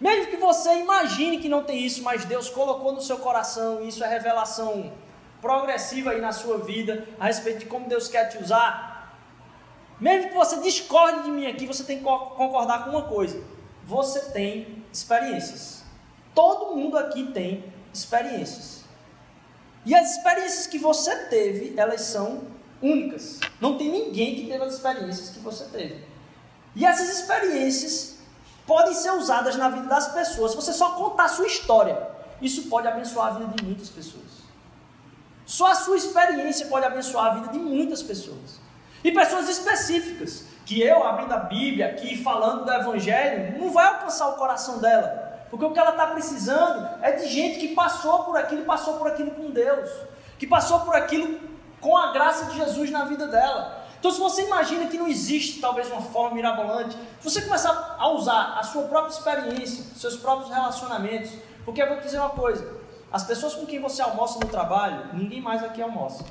Mesmo 0.00 0.30
que 0.30 0.36
você 0.36 0.78
imagine 0.78 1.38
que 1.38 1.48
não 1.48 1.62
tem 1.62 1.84
isso, 1.84 2.02
mas 2.02 2.24
Deus 2.24 2.48
colocou 2.48 2.92
no 2.92 3.00
seu 3.00 3.18
coração, 3.18 3.82
e 3.82 3.88
isso 3.88 4.02
é 4.02 4.08
revelação 4.08 4.92
progressiva 5.44 6.12
aí 6.12 6.22
na 6.22 6.32
sua 6.32 6.56
vida 6.56 7.06
a 7.20 7.26
respeito 7.26 7.58
de 7.58 7.66
como 7.66 7.86
Deus 7.86 8.08
quer 8.08 8.30
te 8.30 8.38
usar, 8.38 9.14
mesmo 10.00 10.30
que 10.30 10.34
você 10.34 10.58
discorde 10.62 11.24
de 11.24 11.30
mim 11.30 11.46
aqui, 11.46 11.66
você 11.66 11.84
tem 11.84 11.98
que 11.98 12.04
concordar 12.04 12.84
com 12.84 12.90
uma 12.90 13.02
coisa: 13.02 13.44
você 13.84 14.20
tem 14.30 14.82
experiências. 14.90 15.84
Todo 16.34 16.74
mundo 16.74 16.96
aqui 16.96 17.24
tem 17.24 17.62
experiências. 17.92 18.84
E 19.84 19.94
as 19.94 20.16
experiências 20.16 20.66
que 20.66 20.78
você 20.78 21.14
teve, 21.26 21.74
elas 21.76 22.00
são 22.00 22.44
únicas. 22.80 23.38
Não 23.60 23.76
tem 23.76 23.90
ninguém 23.90 24.34
que 24.34 24.46
teve 24.46 24.64
as 24.64 24.72
experiências 24.72 25.28
que 25.28 25.40
você 25.40 25.66
teve. 25.66 26.02
E 26.74 26.86
essas 26.86 27.10
experiências 27.10 28.16
podem 28.66 28.94
ser 28.94 29.10
usadas 29.12 29.56
na 29.56 29.68
vida 29.68 29.86
das 29.86 30.08
pessoas. 30.08 30.52
Se 30.52 30.56
você 30.56 30.72
só 30.72 30.92
contar 30.92 31.24
a 31.24 31.28
sua 31.28 31.46
história, 31.46 32.08
isso 32.40 32.70
pode 32.70 32.88
abençoar 32.88 33.28
a 33.28 33.38
vida 33.38 33.54
de 33.56 33.64
muitas 33.64 33.90
pessoas. 33.90 34.44
Só 35.46 35.66
a 35.66 35.74
sua 35.74 35.96
experiência 35.96 36.66
pode 36.66 36.86
abençoar 36.86 37.26
a 37.26 37.34
vida 37.34 37.48
de 37.48 37.58
muitas 37.58 38.02
pessoas. 38.02 38.60
E 39.02 39.12
pessoas 39.12 39.48
específicas, 39.48 40.46
que 40.64 40.80
eu, 40.80 41.04
abrindo 41.04 41.32
a 41.32 41.40
Bíblia 41.40 41.88
aqui, 41.88 42.22
falando 42.22 42.64
do 42.64 42.72
Evangelho, 42.72 43.58
não 43.58 43.70
vai 43.70 43.86
alcançar 43.86 44.28
o 44.28 44.36
coração 44.36 44.78
dela. 44.78 45.46
Porque 45.50 45.64
o 45.64 45.72
que 45.72 45.78
ela 45.78 45.90
está 45.90 46.06
precisando 46.06 46.88
é 47.02 47.12
de 47.12 47.26
gente 47.28 47.60
que 47.60 47.74
passou 47.74 48.24
por 48.24 48.36
aquilo, 48.36 48.64
passou 48.64 48.94
por 48.94 49.06
aquilo 49.06 49.32
com 49.32 49.50
Deus, 49.50 49.90
que 50.38 50.46
passou 50.46 50.80
por 50.80 50.96
aquilo 50.96 51.38
com 51.80 51.96
a 51.96 52.12
graça 52.12 52.46
de 52.46 52.56
Jesus 52.56 52.90
na 52.90 53.04
vida 53.04 53.26
dela. 53.26 53.84
Então, 53.98 54.10
se 54.10 54.18
você 54.18 54.44
imagina 54.44 54.86
que 54.86 54.98
não 54.98 55.06
existe 55.06 55.60
talvez 55.60 55.90
uma 55.90 56.00
forma 56.00 56.34
mirabolante, 56.34 56.96
se 57.20 57.30
você 57.30 57.42
começar 57.42 57.96
a 57.98 58.08
usar 58.08 58.58
a 58.58 58.62
sua 58.62 58.82
própria 58.82 59.12
experiência, 59.12 59.84
seus 59.96 60.16
próprios 60.16 60.50
relacionamentos, 60.50 61.30
porque 61.64 61.80
eu 61.80 61.88
vou 61.88 61.98
te 61.98 62.04
dizer 62.04 62.18
uma 62.18 62.30
coisa: 62.30 62.66
as 63.14 63.22
pessoas 63.22 63.54
com 63.54 63.64
quem 63.64 63.80
você 63.80 64.02
almoça 64.02 64.40
no 64.40 64.48
trabalho, 64.48 65.14
ninguém 65.14 65.40
mais 65.40 65.62
aqui 65.62 65.80
almoça. 65.80 66.24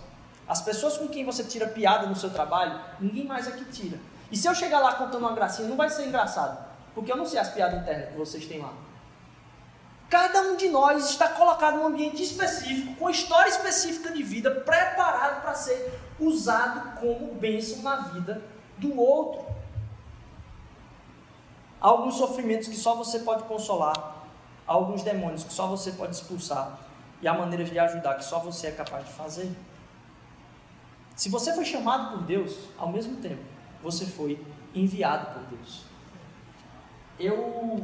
As 0.46 0.62
pessoas 0.62 0.98
com 0.98 1.08
quem 1.08 1.24
você 1.24 1.42
tira 1.42 1.66
piada 1.66 2.08
no 2.08 2.14
seu 2.14 2.30
trabalho, 2.30 2.78
ninguém 3.00 3.26
mais 3.26 3.48
aqui 3.48 3.64
tira. 3.64 3.98
E 4.30 4.36
se 4.36 4.50
eu 4.50 4.54
chegar 4.54 4.80
lá 4.80 4.94
contando 4.96 5.22
uma 5.22 5.32
gracinha, 5.32 5.70
não 5.70 5.78
vai 5.78 5.90
ser 5.90 6.06
engraçado, 6.06 6.62
porque 6.94 7.10
eu 7.10 7.16
não 7.16 7.26
sei 7.26 7.40
as 7.40 7.48
piadas 7.48 7.82
internas 7.82 8.10
que 8.10 8.18
vocês 8.18 8.46
têm 8.46 8.60
lá. 8.60 8.74
Cada 10.10 10.42
um 10.42 10.58
de 10.58 10.68
nós 10.68 11.10
está 11.10 11.30
colocado 11.30 11.78
num 11.78 11.88
ambiente 11.88 12.22
específico, 12.22 12.98
com 12.98 13.10
história 13.10 13.48
específica 13.48 14.12
de 14.12 14.22
vida, 14.22 14.52
preparado 14.52 15.42
para 15.42 15.54
ser 15.56 15.98
usado 16.20 17.00
como 17.00 17.34
bênção 17.36 17.82
na 17.82 17.96
vida 18.10 18.44
do 18.78 19.00
outro. 19.00 19.46
Alguns 21.80 22.16
sofrimentos 22.16 22.68
que 22.68 22.76
só 22.76 22.94
você 22.94 23.20
pode 23.20 23.44
consolar, 23.44 24.13
alguns 24.66 25.04
demônios 25.04 25.44
que 25.44 25.54
só 25.54 25.68
você 25.68 25.92
pode 25.92 26.16
expulsar 26.16 26.80
e 27.22 27.28
há 27.28 27.34
maneiras 27.34 27.70
de 27.70 27.80
ajudar 27.80 28.16
que 28.16 28.26
só 28.26 28.40
você 28.40 28.68
é 28.68 28.72
capaz 28.72 29.06
de 29.06 29.14
fazer. 29.14 29.52
Se 31.16 31.30
você 31.30 31.54
foi 31.54 31.66
chamado 31.66 32.12
por 32.12 32.24
Deus, 32.24 32.58
ao 32.78 32.90
mesmo 32.90 33.18
tempo, 33.18 33.42
você 33.82 34.06
foi 34.06 34.44
enviado 34.74 35.34
por 35.34 35.44
Deus. 35.58 35.86
Eu 37.20 37.82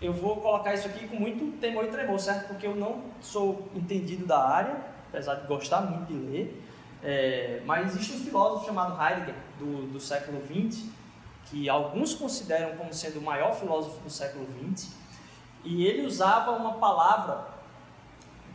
eu 0.00 0.12
vou 0.12 0.36
colocar 0.36 0.74
isso 0.74 0.88
aqui 0.88 1.06
com 1.06 1.14
muito 1.14 1.58
temor 1.60 1.84
e 1.84 1.88
tremor, 1.88 2.18
certo? 2.18 2.48
Porque 2.48 2.66
eu 2.66 2.74
não 2.74 3.04
sou 3.20 3.68
entendido 3.72 4.26
da 4.26 4.44
área, 4.44 4.76
apesar 5.08 5.36
de 5.36 5.46
gostar 5.46 5.82
muito 5.82 6.12
de 6.12 6.14
ler. 6.14 6.62
É, 7.04 7.62
mas 7.64 7.94
existe 7.94 8.14
um 8.14 8.18
filósofo 8.18 8.66
chamado 8.66 9.00
Heidegger, 9.00 9.34
do, 9.60 9.92
do 9.92 10.00
século 10.00 10.42
XX, 10.44 10.86
que 11.46 11.68
alguns 11.68 12.14
consideram 12.14 12.76
como 12.76 12.92
sendo 12.92 13.20
o 13.20 13.22
maior 13.22 13.54
filósofo 13.54 14.00
do 14.00 14.10
século 14.10 14.46
XX, 14.74 14.92
e 15.64 15.86
ele 15.86 16.06
usava 16.06 16.52
uma 16.52 16.74
palavra 16.74 17.46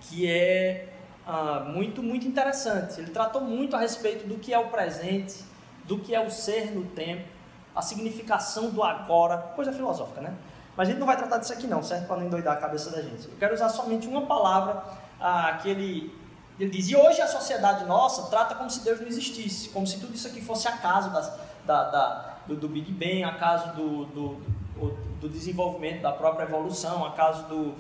que 0.01 0.29
é 0.29 0.93
ah, 1.25 1.65
muito, 1.67 2.01
muito 2.01 2.27
interessante. 2.27 2.99
Ele 2.99 3.11
tratou 3.11 3.41
muito 3.41 3.75
a 3.75 3.79
respeito 3.79 4.27
do 4.27 4.35
que 4.37 4.53
é 4.53 4.59
o 4.59 4.69
presente, 4.69 5.43
do 5.83 5.99
que 5.99 6.15
é 6.15 6.19
o 6.19 6.29
ser 6.29 6.73
no 6.73 6.85
tempo, 6.85 7.27
a 7.75 7.81
significação 7.81 8.69
do 8.69 8.83
agora, 8.83 9.37
coisa 9.55 9.71
filosófica, 9.71 10.21
né? 10.21 10.33
Mas 10.75 10.87
a 10.87 10.91
gente 10.91 10.99
não 10.99 11.07
vai 11.07 11.17
tratar 11.17 11.39
disso 11.39 11.53
aqui 11.53 11.65
não, 11.65 11.81
certo? 11.81 12.07
Para 12.07 12.17
não 12.17 12.27
endoidar 12.27 12.53
a 12.53 12.59
cabeça 12.59 12.91
da 12.91 13.01
gente. 13.01 13.25
Eu 13.27 13.37
quero 13.39 13.53
usar 13.53 13.69
somente 13.69 14.07
uma 14.07 14.25
palavra 14.25 14.83
ah, 15.19 15.57
que 15.61 15.69
ele, 15.69 16.15
ele 16.59 16.69
diz. 16.69 16.87
E 16.89 16.95
hoje 16.95 17.21
a 17.21 17.27
sociedade 17.27 17.83
nossa 17.85 18.29
trata 18.29 18.55
como 18.55 18.69
se 18.69 18.83
Deus 18.83 18.99
não 18.99 19.07
existisse, 19.07 19.69
como 19.69 19.87
se 19.87 19.99
tudo 19.99 20.13
isso 20.13 20.27
aqui 20.27 20.41
fosse 20.41 20.67
acaso 20.67 21.09
das, 21.09 21.33
da, 21.65 21.89
da, 21.89 22.37
do, 22.45 22.55
do 22.55 22.67
Big 22.69 22.91
Bang, 22.91 23.23
acaso 23.23 23.73
do, 23.73 24.05
do, 24.05 24.41
do, 24.77 24.91
do 25.19 25.29
desenvolvimento, 25.29 26.01
da 26.01 26.11
própria 26.11 26.45
evolução, 26.45 27.05
acaso 27.05 27.47
do, 27.47 27.75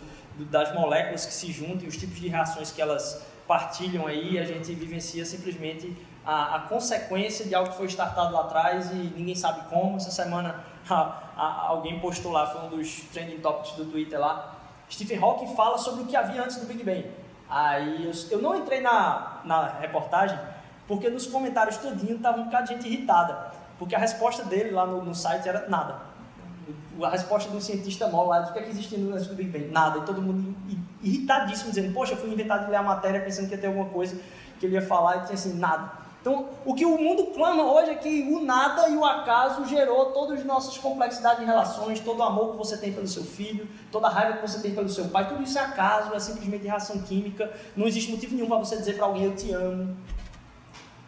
das 0.45 0.73
moléculas 0.73 1.25
que 1.25 1.33
se 1.33 1.51
juntam 1.51 1.83
e 1.83 1.87
os 1.87 1.97
tipos 1.97 2.19
de 2.19 2.27
reações 2.27 2.71
que 2.71 2.81
elas 2.81 3.25
partilham 3.47 4.05
aí, 4.05 4.37
a 4.37 4.43
gente 4.43 4.73
vivencia 4.73 5.25
simplesmente 5.25 5.95
a, 6.25 6.55
a 6.55 6.59
consequência 6.61 7.45
de 7.45 7.55
algo 7.55 7.71
que 7.71 7.77
foi 7.77 7.87
startado 7.87 8.33
lá 8.33 8.41
atrás 8.41 8.91
e 8.91 8.95
ninguém 8.95 9.35
sabe 9.35 9.69
como. 9.69 9.97
Essa 9.97 10.11
semana 10.11 10.63
a, 10.89 11.23
a, 11.35 11.67
alguém 11.69 11.99
postou 11.99 12.31
lá, 12.31 12.45
foi 12.47 12.61
um 12.61 12.69
dos 12.69 13.01
trending 13.13 13.39
topics 13.39 13.75
do 13.75 13.85
Twitter 13.85 14.19
lá. 14.19 14.55
Stephen 14.91 15.19
Hawking 15.19 15.55
fala 15.55 15.77
sobre 15.77 16.03
o 16.03 16.05
que 16.05 16.15
havia 16.15 16.43
antes 16.43 16.57
do 16.57 16.65
Big 16.65 16.83
Bang. 16.83 17.09
Aí 17.49 18.05
eu, 18.05 18.11
eu 18.31 18.41
não 18.41 18.55
entrei 18.55 18.81
na, 18.81 19.41
na 19.45 19.69
reportagem 19.79 20.37
porque 20.85 21.09
nos 21.09 21.27
comentários 21.27 21.77
todinho 21.77 22.19
tava 22.19 22.39
um 22.39 22.45
bocado 22.45 22.67
de 22.67 22.73
gente 22.73 22.87
irritada, 22.87 23.51
porque 23.77 23.95
a 23.95 23.99
resposta 23.99 24.43
dele 24.43 24.71
lá 24.71 24.85
no, 24.85 25.03
no 25.03 25.15
site 25.15 25.47
era 25.47 25.67
nada 25.67 26.06
a 27.03 27.09
resposta 27.09 27.49
do 27.49 27.61
cientista 27.61 28.07
mó 28.07 28.23
lá, 28.23 28.39
do 28.39 28.53
que 28.53 28.59
é 28.59 28.63
que 28.63 28.69
existe 28.69 28.95
antes 28.95 29.27
do 29.27 29.35
Big 29.35 29.49
Bang? 29.49 29.71
Nada. 29.71 29.99
E 29.99 30.01
todo 30.01 30.21
mundo 30.21 30.55
irritadíssimo, 31.01 31.69
dizendo, 31.69 31.93
poxa, 31.93 32.13
eu 32.13 32.17
fui 32.17 32.31
inventado 32.31 32.65
de 32.65 32.71
ler 32.71 32.77
a 32.77 32.83
matéria 32.83 33.21
pensando 33.21 33.47
que 33.47 33.55
ia 33.55 33.61
ter 33.61 33.67
alguma 33.67 33.89
coisa 33.89 34.19
que 34.59 34.65
ele 34.65 34.75
ia 34.75 34.81
falar 34.81 35.17
e 35.17 35.19
tinha 35.21 35.33
assim, 35.33 35.53
nada. 35.53 36.07
Então, 36.21 36.49
o 36.65 36.73
que 36.73 36.85
o 36.85 36.97
mundo 36.97 37.27
clama 37.27 37.63
hoje 37.63 37.91
é 37.91 37.95
que 37.95 38.23
o 38.23 38.41
nada 38.41 38.89
e 38.89 38.97
o 38.97 39.05
acaso 39.05 39.65
gerou 39.65 40.07
todas 40.07 40.39
as 40.39 40.45
nossas 40.45 40.77
complexidades 40.77 41.39
de 41.39 41.45
relações, 41.45 41.99
todo 41.99 42.19
o 42.19 42.23
amor 42.23 42.51
que 42.51 42.57
você 42.57 42.75
tem 42.75 42.91
pelo 42.91 43.07
seu 43.07 43.23
filho, 43.23 43.67
toda 43.91 44.07
a 44.07 44.09
raiva 44.09 44.37
que 44.37 44.41
você 44.41 44.59
tem 44.59 44.73
pelo 44.73 44.89
seu 44.89 45.05
pai, 45.05 45.29
tudo 45.29 45.43
isso 45.43 45.57
é 45.57 45.61
acaso, 45.61 46.13
é 46.13 46.19
simplesmente 46.19 46.65
reação 46.65 46.99
química, 46.99 47.49
não 47.77 47.87
existe 47.87 48.11
motivo 48.11 48.35
nenhum 48.35 48.47
para 48.47 48.57
você 48.57 48.75
dizer 48.75 48.97
para 48.97 49.05
alguém 49.05 49.23
eu 49.23 49.35
te 49.35 49.53
amo. 49.53 49.95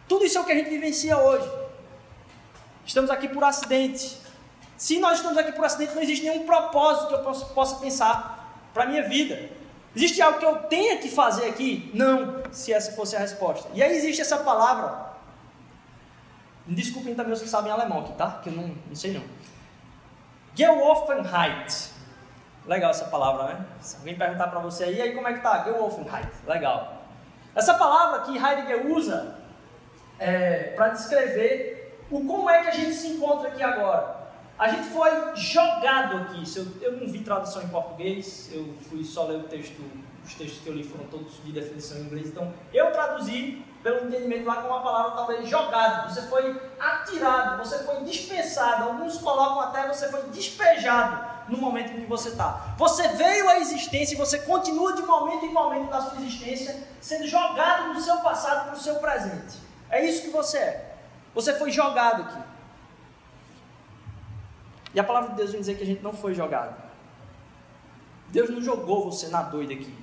Tudo 0.08 0.24
isso 0.24 0.38
é 0.38 0.40
o 0.40 0.44
que 0.44 0.52
a 0.52 0.54
gente 0.54 0.70
vivencia 0.70 1.18
hoje. 1.18 1.50
Estamos 2.86 3.10
aqui 3.10 3.28
por 3.28 3.44
acidente. 3.44 4.16
Se 4.80 4.98
nós 4.98 5.18
estamos 5.18 5.36
aqui 5.36 5.52
por 5.52 5.62
acidente, 5.62 5.94
não 5.94 6.00
existe 6.00 6.24
nenhum 6.24 6.46
propósito 6.46 7.08
que 7.08 7.14
eu 7.14 7.22
possa, 7.54 7.76
pensar 7.76 8.50
para 8.72 8.84
a 8.84 8.86
minha 8.86 9.06
vida. 9.06 9.50
Existe 9.94 10.22
algo 10.22 10.38
que 10.38 10.46
eu 10.46 10.56
tenha 10.70 10.96
que 10.96 11.10
fazer 11.10 11.50
aqui? 11.50 11.90
Não, 11.92 12.42
se 12.50 12.72
essa 12.72 12.92
fosse 12.92 13.14
a 13.14 13.18
resposta. 13.18 13.68
E 13.74 13.82
aí 13.82 13.94
existe 13.94 14.22
essa 14.22 14.38
palavra. 14.38 15.10
Desculpem 16.66 17.14
também 17.14 17.34
os 17.34 17.42
que 17.42 17.48
sabem 17.48 17.70
alemão 17.70 18.00
aqui, 18.00 18.14
tá? 18.14 18.40
Que 18.42 18.48
eu 18.48 18.54
não, 18.54 18.74
não 18.86 18.96
sei 18.96 19.12
não. 19.12 19.22
Geoffenheit. 20.54 21.90
Legal 22.64 22.90
essa 22.90 23.04
palavra, 23.04 23.52
né? 23.52 23.66
Se 23.82 23.96
alguém 23.96 24.16
perguntar 24.16 24.46
para 24.46 24.60
você 24.60 24.84
aí, 24.84 25.02
aí 25.02 25.14
como 25.14 25.28
é 25.28 25.34
que 25.34 25.40
tá? 25.40 25.62
Geoffenheit. 25.62 26.30
Legal. 26.46 27.02
Essa 27.54 27.74
palavra 27.74 28.20
que 28.22 28.34
Heidegger 28.34 28.86
usa 28.86 29.36
é, 30.18 30.72
para 30.74 30.88
descrever 30.88 32.02
o 32.10 32.24
como 32.24 32.48
é 32.48 32.62
que 32.62 32.68
a 32.68 32.72
gente 32.72 32.94
se 32.94 33.08
encontra 33.08 33.48
aqui 33.48 33.62
agora. 33.62 34.19
A 34.60 34.68
gente 34.68 34.90
foi 34.90 35.10
jogado 35.36 36.18
aqui. 36.18 36.44
Eu, 36.54 36.66
eu 36.82 37.00
não 37.00 37.10
vi 37.10 37.20
tradução 37.20 37.62
em 37.62 37.68
português, 37.68 38.50
eu 38.52 38.74
fui 38.90 39.02
só 39.02 39.24
ler 39.24 39.38
o 39.38 39.44
texto, 39.44 39.80
os 40.22 40.34
textos 40.34 40.60
que 40.62 40.68
eu 40.68 40.74
li 40.74 40.84
foram 40.84 41.06
todos 41.06 41.42
de 41.42 41.50
definição 41.50 41.96
em 41.96 42.02
inglês. 42.02 42.28
Então, 42.28 42.52
eu 42.70 42.92
traduzi 42.92 43.64
pelo 43.82 44.06
entendimento 44.06 44.44
lá 44.44 44.56
com 44.56 44.68
uma 44.68 44.82
palavra 44.82 45.12
talvez 45.12 45.48
jogado. 45.48 46.12
Você 46.12 46.28
foi 46.28 46.60
atirado, 46.78 47.64
você 47.64 47.82
foi 47.84 48.04
dispensado. 48.04 48.84
Alguns 48.84 49.16
colocam 49.16 49.60
até 49.60 49.88
você 49.88 50.10
foi 50.10 50.24
despejado 50.24 51.24
no 51.48 51.56
momento 51.56 51.92
em 51.92 52.02
que 52.02 52.06
você 52.06 52.28
está. 52.28 52.74
Você 52.76 53.08
veio 53.08 53.48
à 53.48 53.60
existência 53.60 54.14
e 54.14 54.18
você 54.18 54.40
continua 54.40 54.92
de 54.92 55.00
momento 55.00 55.46
em 55.46 55.54
momento 55.54 55.88
da 55.88 56.02
sua 56.02 56.18
existência 56.18 56.86
sendo 57.00 57.26
jogado 57.26 57.94
do 57.94 58.00
seu 58.02 58.18
passado 58.18 58.66
para 58.66 58.74
o 58.74 58.78
seu 58.78 58.96
presente. 58.96 59.56
É 59.88 60.04
isso 60.04 60.20
que 60.20 60.28
você 60.28 60.58
é. 60.58 60.96
Você 61.34 61.54
foi 61.54 61.70
jogado 61.70 62.24
aqui. 62.24 62.49
E 64.94 65.00
a 65.00 65.04
palavra 65.04 65.30
de 65.30 65.36
Deus 65.36 65.52
vem 65.52 65.60
dizer 65.60 65.76
que 65.76 65.82
a 65.82 65.86
gente 65.86 66.02
não 66.02 66.12
foi 66.12 66.34
jogado. 66.34 66.74
Deus 68.28 68.50
não 68.50 68.60
jogou 68.60 69.10
você 69.10 69.28
na 69.28 69.42
doida 69.42 69.74
aqui. 69.74 69.94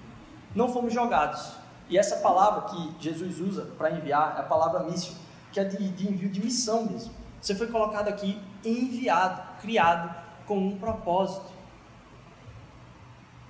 Não 0.56 0.70
fomos 0.70 0.94
jogados. 0.94 1.54
E 1.90 1.98
essa 1.98 2.18
palavra 2.18 2.70
que 2.70 2.96
Jesus 3.00 3.40
usa 3.40 3.66
para 3.78 3.92
enviar 3.92 4.36
é 4.38 4.40
a 4.42 4.44
palavra 4.44 4.84
míssil, 4.84 5.14
que 5.52 5.60
é 5.60 5.64
de, 5.64 5.90
de 5.90 6.10
envio 6.10 6.30
de 6.30 6.44
missão 6.44 6.86
mesmo. 6.86 7.14
Você 7.42 7.56
foi 7.56 7.68
colocado 7.68 8.10
aqui 8.10 8.42
enviado, 8.64 9.42
criado 9.62 10.14
com 10.46 10.58
um 10.58 10.78
propósito. 10.78 11.58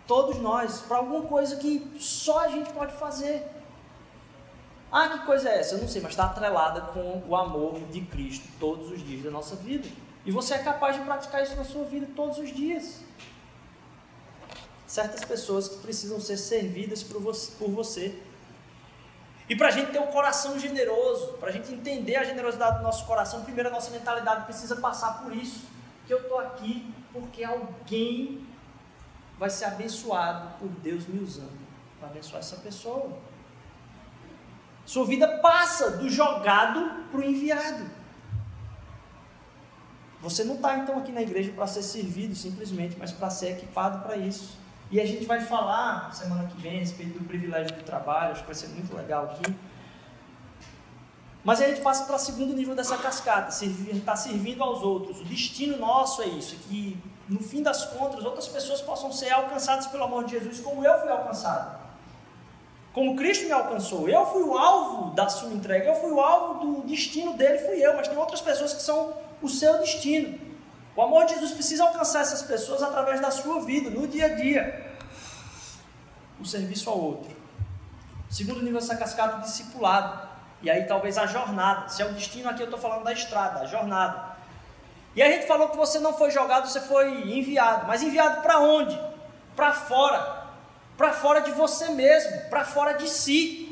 Todos 0.06 0.38
nós, 0.38 0.82
para 0.82 0.98
alguma 0.98 1.24
coisa 1.24 1.56
que 1.58 1.98
só 2.00 2.46
a 2.46 2.48
gente 2.48 2.72
pode 2.72 2.94
fazer. 2.94 3.46
Ah, 4.92 5.10
que 5.10 5.26
coisa 5.26 5.50
é 5.50 5.60
essa? 5.60 5.76
Eu 5.76 5.82
não 5.82 5.88
sei, 5.88 6.02
mas 6.02 6.12
está 6.12 6.26
atrelada 6.26 6.82
com 6.82 7.24
o 7.28 7.36
amor 7.36 7.80
de 7.92 8.02
Cristo 8.02 8.48
todos 8.60 8.90
os 8.92 9.06
dias 9.06 9.24
da 9.24 9.32
nossa 9.32 9.56
vida. 9.56 9.88
E 10.28 10.32
você 10.32 10.56
é 10.56 10.58
capaz 10.60 10.98
de 10.98 11.04
praticar 11.04 11.42
isso 11.42 11.56
na 11.56 11.64
sua 11.64 11.86
vida 11.86 12.06
todos 12.14 12.38
os 12.38 12.54
dias. 12.54 13.00
Certas 14.86 15.24
pessoas 15.24 15.70
que 15.70 15.78
precisam 15.78 16.20
ser 16.20 16.36
servidas 16.36 17.02
por 17.02 17.22
você. 17.72 18.22
E 19.48 19.56
para 19.56 19.70
a 19.70 19.72
gente 19.72 19.94
ter 19.94 20.00
um 20.00 20.08
coração 20.08 20.60
generoso, 20.60 21.38
para 21.40 21.48
a 21.48 21.52
gente 21.54 21.72
entender 21.72 22.18
a 22.18 22.26
generosidade 22.26 22.80
do 22.80 22.84
nosso 22.84 23.06
coração, 23.06 23.46
primeiro 23.46 23.70
a 23.70 23.72
nossa 23.72 23.90
mentalidade 23.90 24.44
precisa 24.44 24.76
passar 24.76 25.24
por 25.24 25.34
isso. 25.34 25.66
Que 26.06 26.14
eu 26.14 26.20
estou 26.20 26.40
aqui 26.40 26.94
porque 27.14 27.46
alguém 27.46 28.46
vai 29.40 29.50
ser 29.50 29.64
abençoado 29.64 30.58
por 30.60 30.68
Deus 30.68 31.08
me 31.08 31.24
usando 31.24 31.58
para 32.02 32.10
abençoar 32.10 32.40
essa 32.40 32.58
pessoa. 32.58 33.18
Sua 34.86 35.06
vida 35.06 35.38
passa 35.38 35.92
do 35.92 36.10
jogado 36.10 37.06
para 37.12 37.22
o 37.22 37.24
enviado. 37.24 37.97
Você 40.30 40.44
não 40.44 40.56
está 40.56 40.78
então 40.78 40.98
aqui 40.98 41.12
na 41.12 41.22
igreja 41.22 41.54
para 41.54 41.66
ser 41.68 41.82
servido 41.82 42.36
simplesmente, 42.36 42.98
mas 43.00 43.14
para 43.14 43.30
ser 43.30 43.52
equipado 43.52 44.00
para 44.04 44.18
isso. 44.18 44.58
E 44.92 45.00
a 45.00 45.06
gente 45.06 45.26
vai 45.26 45.40
falar 45.40 46.14
semana 46.14 46.50
que 46.50 46.62
vem 46.62 46.78
a 46.78 46.80
respeito 46.80 47.18
do 47.18 47.26
privilégio 47.26 47.74
do 47.74 47.84
trabalho, 47.84 48.34
acho 48.34 48.42
que 48.42 48.48
vai 48.48 48.56
ser 48.56 48.68
muito 48.68 48.94
legal 48.94 49.24
aqui. 49.24 49.56
Mas 51.46 51.62
a 51.62 51.68
gente 51.70 51.80
passa 51.80 52.04
para 52.04 52.18
o 52.18 52.20
segundo 52.20 52.54
nível 52.54 52.76
dessa 52.76 52.98
cascata, 52.98 53.50
estar 53.50 54.00
tá 54.06 54.16
servindo 54.18 54.62
aos 54.62 54.82
outros. 54.82 55.22
O 55.22 55.24
destino 55.24 55.78
nosso 55.78 56.22
é 56.22 56.28
isso, 56.28 56.58
que 56.68 57.02
no 57.30 57.40
fim 57.40 57.64
das 57.64 57.86
contas 57.86 58.26
outras 58.26 58.50
pessoas 58.50 58.82
possam 58.82 59.14
ser 59.14 59.32
alcançadas 59.32 59.88
pelo 59.88 60.04
amor 60.04 60.26
de 60.26 60.32
Jesus 60.32 60.60
como 60.60 60.84
eu 60.86 61.00
fui 61.00 61.10
alcançado. 61.10 61.88
Como 62.92 63.16
Cristo 63.16 63.46
me 63.46 63.54
alcançou. 63.54 64.10
Eu 64.10 64.26
fui 64.26 64.44
o 64.44 64.58
alvo 64.58 65.12
da 65.12 65.30
sua 65.30 65.54
entrega, 65.54 65.86
eu 65.86 65.96
fui 65.96 66.12
o 66.12 66.20
alvo 66.20 66.66
do 66.66 66.82
destino 66.88 67.34
dele, 67.34 67.60
fui 67.60 67.80
eu, 67.80 67.96
mas 67.96 68.10
tem 68.10 68.18
outras 68.18 68.42
pessoas 68.42 68.74
que 68.74 68.82
são 68.82 69.14
o 69.42 69.50
seu 69.50 69.80
destino. 69.80 70.40
O 70.96 71.02
amor 71.02 71.26
de 71.26 71.36
Jesus 71.36 71.52
precisa 71.52 71.84
alcançar 71.84 72.22
essas 72.22 72.42
pessoas 72.42 72.82
através 72.82 73.22
da 73.22 73.30
sua 73.30 73.62
vida, 73.62 73.90
no 73.90 74.08
dia 74.08 74.26
a 74.26 74.30
dia. 74.30 74.96
O 76.40 76.46
serviço 76.46 76.90
ao 76.90 77.00
outro. 77.00 77.36
Segundo 78.30 78.62
nível 78.62 78.80
dessa 78.80 78.96
cascata, 78.96 79.38
o 79.38 79.42
discipulado. 79.42 80.28
E 80.62 80.70
aí 80.70 80.86
talvez 80.86 81.18
a 81.18 81.26
jornada. 81.26 81.88
Se 81.88 82.02
é 82.02 82.06
o 82.06 82.14
destino, 82.14 82.50
aqui 82.50 82.62
eu 82.62 82.66
estou 82.66 82.80
falando 82.80 83.04
da 83.04 83.14
estrada, 83.14 83.62
a 83.62 83.66
jornada. 83.66 84.38
E 85.16 85.22
a 85.22 85.32
gente 85.32 85.48
falou 85.48 85.70
que 85.70 85.78
você 85.78 86.00
não 86.00 86.14
foi 86.14 86.32
jogado, 86.32 86.68
você 86.68 86.82
foi 86.82 87.32
enviado. 87.32 87.88
Mas 87.88 88.02
enviado 88.02 88.42
para 88.42 88.60
onde? 88.60 89.00
Para 89.56 89.74
fora. 89.74 90.46
Para 90.96 91.14
fora 91.14 91.42
de 91.42 91.52
você 91.52 91.90
mesmo, 91.90 92.50
para 92.50 92.66
fora 92.66 92.94
de 92.94 93.08
si. 93.08 93.67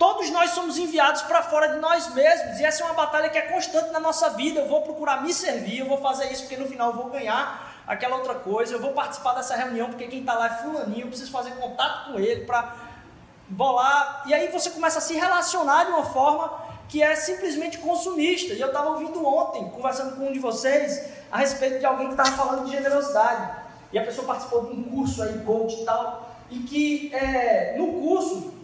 Todos 0.00 0.30
nós 0.30 0.52
somos 0.52 0.78
enviados 0.78 1.20
para 1.20 1.42
fora 1.42 1.68
de 1.68 1.78
nós 1.78 2.14
mesmos, 2.14 2.58
e 2.58 2.64
essa 2.64 2.82
é 2.82 2.86
uma 2.86 2.94
batalha 2.94 3.28
que 3.28 3.36
é 3.36 3.42
constante 3.42 3.90
na 3.90 4.00
nossa 4.00 4.30
vida. 4.30 4.60
Eu 4.60 4.66
vou 4.66 4.80
procurar 4.80 5.22
me 5.22 5.30
servir, 5.30 5.80
eu 5.80 5.86
vou 5.86 5.98
fazer 5.98 6.32
isso 6.32 6.44
porque 6.44 6.56
no 6.56 6.66
final 6.66 6.92
eu 6.92 6.96
vou 6.96 7.10
ganhar 7.10 7.70
aquela 7.86 8.16
outra 8.16 8.34
coisa, 8.36 8.72
eu 8.72 8.80
vou 8.80 8.94
participar 8.94 9.34
dessa 9.34 9.54
reunião 9.54 9.90
porque 9.90 10.06
quem 10.06 10.20
está 10.20 10.32
lá 10.32 10.46
é 10.46 10.62
Fulaninho, 10.62 11.02
eu 11.02 11.08
preciso 11.08 11.30
fazer 11.30 11.50
contato 11.50 12.12
com 12.12 12.18
ele 12.18 12.46
para 12.46 12.74
bolar. 13.46 14.22
E 14.24 14.32
aí 14.32 14.48
você 14.48 14.70
começa 14.70 15.00
a 15.00 15.02
se 15.02 15.12
relacionar 15.12 15.84
de 15.84 15.90
uma 15.90 16.06
forma 16.06 16.50
que 16.88 17.02
é 17.02 17.14
simplesmente 17.14 17.76
consumista. 17.76 18.54
E 18.54 18.60
eu 18.62 18.68
estava 18.68 18.88
ouvindo 18.88 19.22
ontem, 19.26 19.68
conversando 19.68 20.16
com 20.16 20.28
um 20.28 20.32
de 20.32 20.38
vocês, 20.38 21.10
a 21.30 21.36
respeito 21.36 21.78
de 21.78 21.84
alguém 21.84 22.06
que 22.06 22.14
estava 22.14 22.34
falando 22.38 22.64
de 22.64 22.70
generosidade. 22.70 23.54
E 23.92 23.98
a 23.98 24.02
pessoa 24.02 24.26
participou 24.26 24.64
de 24.64 24.72
um 24.72 24.82
curso 24.84 25.22
aí, 25.22 25.44
coach 25.44 25.74
e 25.74 25.84
tal, 25.84 26.26
e 26.48 26.58
que 26.60 27.14
é, 27.14 27.74
no 27.76 28.00
curso 28.00 28.59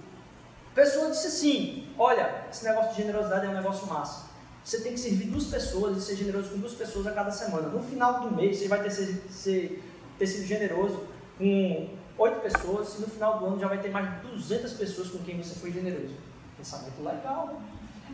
pessoa 0.77 1.11
disse 1.11 1.27
assim: 1.27 1.89
Olha, 1.99 2.45
esse 2.53 2.65
negócio 2.65 2.91
de 2.91 2.99
generosidade 2.99 3.47
é 3.47 3.49
um 3.49 3.55
negócio 3.55 3.87
massa. 3.89 4.27
Você 4.63 4.81
tem 4.83 4.93
que 4.93 5.01
servir 5.01 5.29
duas 5.29 5.47
pessoas 5.47 5.97
e 5.97 6.03
ser 6.03 6.17
generoso 6.17 6.51
com 6.51 6.59
duas 6.59 6.75
pessoas 6.75 7.07
a 7.07 7.13
cada 7.13 7.31
semana. 7.31 7.69
No 7.69 7.83
final 7.83 8.21
do 8.21 8.37
mês, 8.37 8.59
você 8.59 8.69
vai 8.69 8.83
ter, 8.83 8.91
ser, 8.91 9.25
ser, 9.31 9.83
ter 10.19 10.27
sido 10.27 10.47
generoso 10.47 11.05
com 11.39 11.89
oito 12.19 12.41
pessoas 12.41 12.95
e 12.99 13.01
no 13.01 13.07
final 13.07 13.39
do 13.39 13.47
ano 13.47 13.61
já 13.61 13.69
vai 13.69 13.81
ter 13.81 13.91
mais 13.91 14.11
de 14.11 14.29
200 14.29 14.73
pessoas 14.73 15.09
com 15.09 15.19
quem 15.19 15.39
você 15.41 15.55
foi 15.55 15.73
generoso. 15.73 16.15
Pensamento 16.57 17.01
legal. 17.03 17.47
Né? 17.47 17.61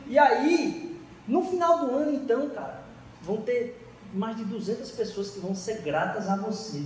E 0.06 0.18
aí, 0.18 1.00
no 1.26 1.42
final 1.42 1.86
do 1.86 1.96
ano, 1.96 2.12
então, 2.12 2.50
cara, 2.50 2.82
vão 3.22 3.38
ter 3.38 3.88
mais 4.12 4.36
de 4.36 4.44
200 4.44 4.90
pessoas 4.90 5.30
que 5.30 5.40
vão 5.40 5.54
ser 5.54 5.80
gratas 5.80 6.28
a 6.28 6.36
você. 6.36 6.84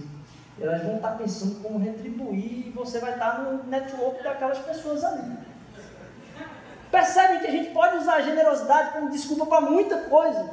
Elas 0.61 0.83
vão 0.85 0.97
estar 0.97 1.19
pensando 1.19 1.61
como 1.61 1.79
retribuir 1.79 2.69
e 2.69 2.73
você 2.75 3.01
vai 3.01 3.15
estar 3.15 3.43
no 3.43 3.65
network 3.65 4.23
daquelas 4.23 4.59
pessoas 4.59 5.03
ali. 5.05 5.37
Percebem 6.91 7.41
que 7.41 7.47
a 7.47 7.51
gente 7.51 7.71
pode 7.71 7.97
usar 7.97 8.17
a 8.17 8.23
generosidade 8.23 8.93
como 8.93 9.11
desculpa 9.11 9.47
para 9.47 9.61
muita 9.63 10.03
coisa. 10.03 10.51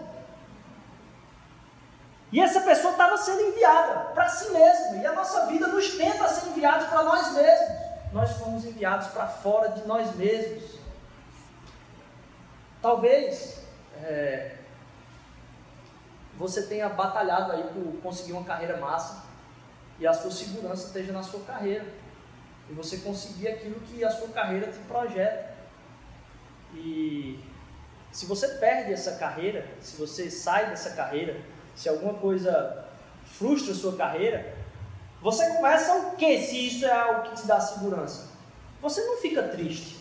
E 2.31 2.39
essa 2.39 2.61
pessoa 2.61 2.93
estava 2.93 3.15
sendo 3.15 3.41
enviada 3.41 4.11
para 4.13 4.27
si 4.27 4.51
mesma. 4.51 4.97
E 4.97 5.05
a 5.05 5.13
nossa 5.13 5.45
vida 5.45 5.67
nos 5.67 5.95
tenta 5.95 6.27
ser 6.27 6.49
enviados 6.49 6.87
para 6.87 7.03
nós 7.03 7.31
mesmos. 7.33 7.77
Nós 8.11 8.31
fomos 8.37 8.65
enviados 8.65 9.07
para 9.07 9.27
fora 9.27 9.69
de 9.69 9.85
nós 9.87 10.15
mesmos. 10.15 10.79
Talvez 12.81 13.61
é, 14.01 14.55
você 16.35 16.63
tenha 16.63 16.89
batalhado 16.89 17.51
aí 17.51 17.63
por 17.63 18.01
conseguir 18.01 18.33
uma 18.33 18.43
carreira 18.43 18.77
massa 18.77 19.23
e 19.99 20.07
a 20.07 20.13
sua 20.13 20.31
segurança 20.31 20.87
esteja 20.87 21.13
na 21.13 21.21
sua 21.21 21.41
carreira. 21.41 21.85
E 22.67 22.73
você 22.73 22.97
conseguir 22.97 23.47
aquilo 23.47 23.79
que 23.81 24.03
a 24.03 24.09
sua 24.09 24.29
carreira 24.29 24.71
te 24.71 24.79
projeta. 24.79 25.52
E 26.73 27.39
se 28.11 28.25
você 28.25 28.47
perde 28.47 28.93
essa 28.93 29.13
carreira, 29.13 29.67
se 29.81 29.97
você 29.97 30.29
sai 30.29 30.69
dessa 30.69 30.91
carreira, 30.91 31.39
se 31.75 31.89
alguma 31.89 32.13
coisa 32.13 32.85
frustra 33.25 33.73
a 33.73 33.75
sua 33.75 33.95
carreira, 33.95 34.55
você 35.21 35.55
começa 35.55 35.95
o 35.95 36.15
que 36.15 36.41
se 36.41 36.67
isso 36.67 36.85
é 36.85 36.91
algo 36.91 37.29
que 37.29 37.41
te 37.41 37.47
dá 37.47 37.59
segurança? 37.59 38.27
Você 38.81 39.01
não 39.03 39.17
fica 39.17 39.43
triste, 39.43 39.97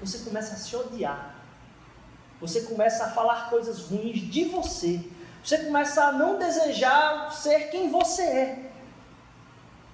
você 0.00 0.18
começa 0.18 0.54
a 0.54 0.56
se 0.56 0.74
odiar. 0.74 1.34
Você 2.40 2.62
começa 2.62 3.04
a 3.04 3.10
falar 3.10 3.48
coisas 3.48 3.80
ruins 3.82 4.20
de 4.20 4.44
você. 4.44 5.00
Você 5.42 5.58
começa 5.58 6.04
a 6.04 6.12
não 6.12 6.38
desejar 6.38 7.32
ser 7.32 7.70
quem 7.70 7.90
você 7.90 8.22
é. 8.22 8.70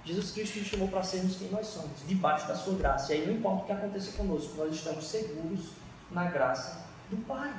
Jesus 0.04 0.30
Cristo 0.32 0.58
nos 0.58 0.68
chamou 0.68 0.88
para 0.88 1.02
sermos 1.02 1.36
quem 1.36 1.48
nós 1.50 1.66
somos, 1.66 1.90
debaixo 2.06 2.48
da 2.48 2.56
sua 2.56 2.74
graça. 2.74 3.12
E 3.12 3.18
aí 3.18 3.26
não 3.26 3.34
importa 3.34 3.62
o 3.62 3.66
que 3.66 3.72
aconteça 3.72 4.12
conosco, 4.12 4.56
nós 4.56 4.74
estamos 4.74 5.04
seguros 5.04 5.79
na 6.10 6.24
graça 6.24 6.78
do 7.10 7.16
Pai 7.18 7.52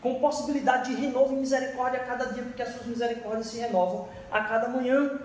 com 0.00 0.20
possibilidade 0.20 0.94
de 0.94 1.00
renovo 1.00 1.34
e 1.34 1.38
misericórdia 1.38 2.00
a 2.00 2.04
cada 2.04 2.26
dia, 2.26 2.42
porque 2.42 2.62
as 2.62 2.72
suas 2.72 2.86
misericórdias 2.86 3.46
se 3.46 3.58
renovam 3.58 4.08
a 4.30 4.42
cada 4.44 4.68
manhã. 4.68 5.20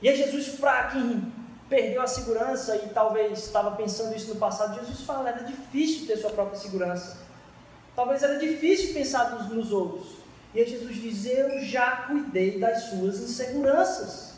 E 0.00 0.08
aí 0.08 0.16
Jesus, 0.16 0.50
para 0.60 0.84
quem 0.84 1.32
perdeu 1.68 2.02
a 2.02 2.06
segurança 2.06 2.76
e 2.76 2.90
talvez 2.90 3.38
estava 3.38 3.72
pensando 3.72 4.14
isso 4.14 4.34
no 4.34 4.36
passado, 4.36 4.78
Jesus 4.78 5.00
fala, 5.00 5.30
era 5.30 5.44
difícil 5.44 6.06
ter 6.06 6.16
sua 6.16 6.30
própria 6.30 6.58
segurança. 6.58 7.18
Talvez 7.96 8.22
era 8.22 8.38
difícil 8.38 8.94
pensar 8.94 9.30
nos, 9.30 9.48
nos 9.48 9.72
outros. 9.72 10.16
E 10.54 10.60
aí 10.60 10.68
Jesus 10.68 10.94
diz, 10.96 11.26
eu 11.26 11.60
já 11.60 11.90
cuidei 12.08 12.60
das 12.60 12.84
suas 12.84 13.20
inseguranças. 13.20 14.34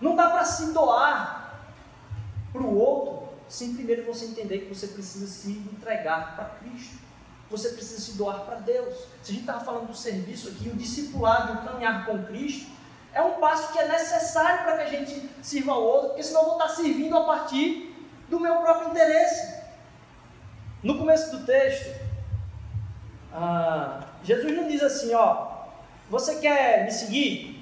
Não 0.00 0.14
dá 0.14 0.28
para 0.28 0.44
se 0.44 0.72
doar 0.72 1.60
para 2.52 2.62
o 2.62 2.78
outro 2.78 3.17
sem 3.48 3.74
primeiro 3.74 4.04
você 4.04 4.26
entender 4.26 4.60
que 4.60 4.74
você 4.74 4.88
precisa 4.88 5.26
se 5.26 5.50
entregar 5.50 6.36
para 6.36 6.44
Cristo 6.60 7.08
você 7.50 7.70
precisa 7.70 8.00
se 8.00 8.12
doar 8.18 8.40
para 8.40 8.56
Deus. 8.56 8.94
Se 9.22 9.32
a 9.32 9.34
gente 9.34 9.40
estava 9.40 9.64
falando 9.64 9.86
do 9.88 9.96
serviço 9.96 10.48
aqui, 10.48 10.68
o 10.68 10.76
discipulado, 10.76 11.54
o 11.54 11.64
caminhar 11.64 12.04
com 12.04 12.22
Cristo, 12.24 12.70
é 13.12 13.22
um 13.22 13.40
passo 13.40 13.72
que 13.72 13.78
é 13.78 13.88
necessário 13.88 14.64
para 14.64 14.76
que 14.76 14.82
a 14.82 14.98
gente 14.98 15.30
sirva 15.42 15.72
ao 15.72 15.82
outro, 15.82 16.08
porque 16.08 16.22
senão 16.22 16.42
eu 16.42 16.46
vou 16.48 16.58
estar 16.58 16.68
servindo 16.68 17.16
a 17.16 17.24
partir 17.24 17.94
do 18.28 18.38
meu 18.38 18.56
próprio 18.56 18.90
interesse. 18.90 19.58
No 20.82 20.98
começo 20.98 21.36
do 21.36 21.46
texto, 21.46 21.98
ah, 23.32 24.00
Jesus 24.22 24.54
não 24.54 24.68
diz 24.68 24.82
assim, 24.82 25.14
ó, 25.14 25.48
você 26.10 26.36
quer 26.36 26.84
me 26.84 26.90
seguir? 26.90 27.54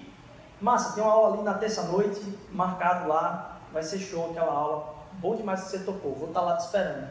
Massa, 0.61 0.95
tem 0.95 1.03
uma 1.03 1.13
aula 1.13 1.35
ali 1.35 1.45
na 1.45 1.55
terça-noite, 1.55 2.21
marcado 2.51 3.09
lá, 3.09 3.61
vai 3.73 3.83
ser 3.83 3.99
show 3.99 4.31
aquela 4.31 4.53
aula, 4.53 4.96
bom 5.21 5.37
demais 5.37 5.65
que 5.65 5.71
você 5.71 5.79
tocou, 5.81 6.15
vou 6.15 6.29
estar 6.29 6.41
lá 6.41 6.57
te 6.57 6.65
esperando. 6.65 7.09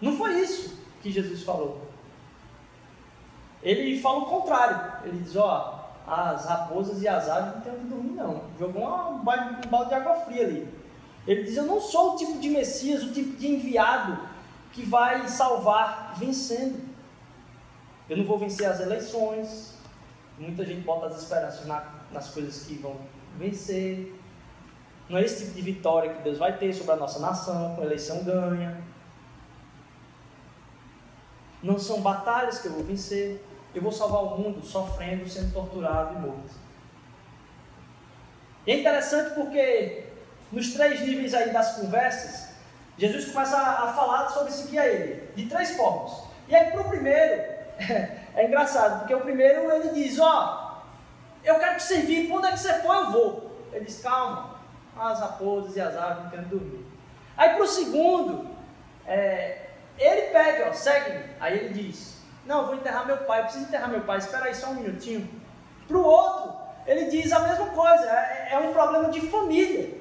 Não 0.00 0.16
foi 0.16 0.40
isso 0.40 0.78
que 1.02 1.10
Jesus 1.10 1.42
falou. 1.42 1.88
Ele 3.62 4.00
fala 4.00 4.18
o 4.18 4.26
contrário. 4.26 5.08
Ele 5.08 5.18
diz: 5.18 5.36
Ó, 5.36 5.90
as 6.06 6.44
raposas 6.46 7.02
e 7.02 7.08
as 7.08 7.28
aves 7.28 7.54
não 7.54 7.60
tem 7.60 7.72
onde 7.72 7.84
dormir, 7.84 8.10
não. 8.10 8.42
Jogou 8.58 8.82
um 8.82 9.18
balde 9.18 9.88
de 9.88 9.94
água 9.94 10.14
fria 10.20 10.44
ali. 10.44 10.68
Ele 11.26 11.42
diz: 11.42 11.56
Eu 11.56 11.64
não 11.64 11.80
sou 11.80 12.14
o 12.14 12.16
tipo 12.16 12.38
de 12.38 12.48
Messias, 12.48 13.02
o 13.02 13.12
tipo 13.12 13.36
de 13.36 13.48
enviado 13.48 14.18
que 14.72 14.82
vai 14.82 15.26
salvar 15.28 16.14
vencendo. 16.16 16.88
Eu 18.08 18.16
não 18.16 18.24
vou 18.24 18.38
vencer 18.38 18.66
as 18.66 18.80
eleições. 18.80 19.76
Muita 20.38 20.64
gente 20.64 20.82
bota 20.82 21.06
as 21.06 21.20
esperanças 21.20 21.66
na, 21.66 21.84
nas 22.12 22.30
coisas 22.30 22.64
que 22.64 22.74
vão 22.74 22.96
vencer. 23.36 24.17
Não 25.08 25.18
é 25.18 25.22
esse 25.22 25.44
tipo 25.44 25.56
de 25.56 25.62
vitória 25.62 26.12
que 26.12 26.22
Deus 26.22 26.38
vai 26.38 26.56
ter 26.56 26.72
sobre 26.74 26.92
a 26.92 26.96
nossa 26.96 27.18
nação, 27.18 27.74
com 27.74 27.82
eleição 27.82 28.22
ganha. 28.24 28.82
Não 31.62 31.78
são 31.78 32.00
batalhas 32.02 32.58
que 32.58 32.68
eu 32.68 32.72
vou 32.72 32.84
vencer. 32.84 33.42
Eu 33.74 33.82
vou 33.82 33.92
salvar 33.92 34.22
o 34.22 34.38
mundo 34.38 34.64
sofrendo, 34.64 35.28
sendo 35.28 35.52
torturado 35.52 36.14
e 36.14 36.18
morto. 36.20 36.54
E 38.66 38.72
é 38.72 38.80
interessante 38.80 39.34
porque 39.34 40.04
nos 40.52 40.72
três 40.74 41.00
níveis 41.00 41.34
aí 41.34 41.52
das 41.52 41.76
conversas, 41.76 42.48
Jesus 42.98 43.26
começa 43.30 43.56
a, 43.56 43.92
falar 43.92 44.28
sobre 44.30 44.52
seguir 44.52 44.78
a 44.78 44.86
ele, 44.86 45.30
de 45.34 45.46
três 45.46 45.76
formas. 45.76 46.24
E 46.48 46.54
aí 46.54 46.70
para 46.70 46.80
o 46.80 46.88
primeiro, 46.88 47.42
é 48.34 48.46
engraçado, 48.46 49.00
porque 49.00 49.14
o 49.14 49.20
primeiro 49.20 49.70
ele 49.70 49.90
diz, 49.90 50.18
ó, 50.18 50.82
oh, 50.82 51.46
eu 51.46 51.58
quero 51.58 51.76
te 51.76 51.82
servir, 51.82 52.28
quando 52.28 52.46
é 52.46 52.52
que 52.52 52.58
você 52.58 52.74
for 52.80 52.94
eu 52.94 53.10
vou. 53.10 53.68
Ele 53.72 53.84
diz, 53.84 54.00
calma, 54.00 54.47
as 55.00 55.20
raposas 55.20 55.76
e 55.76 55.80
as 55.80 55.96
aves 55.96 56.32
não 56.32 56.44
dormir. 56.44 56.84
Aí 57.36 57.54
para 57.54 57.62
o 57.62 57.66
segundo, 57.66 58.48
é, 59.06 59.68
ele 59.98 60.22
pede, 60.32 60.62
ó, 60.68 60.72
segue-me. 60.72 61.24
Aí 61.40 61.58
ele 61.58 61.68
diz: 61.70 62.18
Não, 62.44 62.66
vou 62.66 62.74
enterrar 62.74 63.06
meu 63.06 63.18
pai, 63.18 63.40
eu 63.40 63.44
preciso 63.44 63.64
enterrar 63.66 63.88
meu 63.88 64.02
pai, 64.02 64.18
espera 64.18 64.46
aí 64.46 64.54
só 64.54 64.70
um 64.70 64.74
minutinho. 64.74 65.28
Para 65.86 65.96
o 65.96 66.04
outro, 66.04 66.52
ele 66.86 67.06
diz 67.06 67.32
a 67.32 67.40
mesma 67.40 67.66
coisa, 67.66 68.04
é, 68.04 68.48
é, 68.52 68.58
um 68.58 68.72
problema 68.72 69.10
de 69.10 69.20
família. 69.20 69.98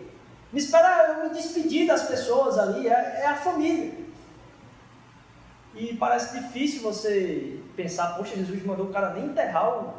Me 0.51 0.59
espera 0.59 1.09
eu 1.09 1.23
me 1.23 1.35
despedir 1.35 1.85
das 1.85 2.03
pessoas 2.03 2.57
ali, 2.57 2.87
é, 2.87 3.21
é 3.21 3.25
a 3.27 3.35
família. 3.35 3.93
E 5.75 5.95
parece 5.95 6.39
difícil 6.39 6.81
você 6.81 7.59
pensar, 7.75 8.15
poxa, 8.15 8.35
Jesus 8.35 8.65
mandou 8.65 8.87
o 8.87 8.93
cara 8.93 9.13
nem 9.13 9.25
enterrar 9.25 9.69
o, 9.69 9.93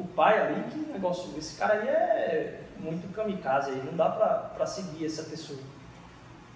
o 0.00 0.08
pai 0.08 0.40
ali, 0.40 0.62
que 0.70 0.78
negócio, 0.92 1.32
esse 1.38 1.56
cara 1.56 1.74
aí 1.74 1.88
é 1.88 2.60
muito 2.78 3.12
kamikaze 3.14 3.70
aí, 3.70 3.82
não 3.84 3.94
dá 3.96 4.08
para 4.08 4.66
seguir 4.66 5.06
essa 5.06 5.24
pessoa. 5.24 5.58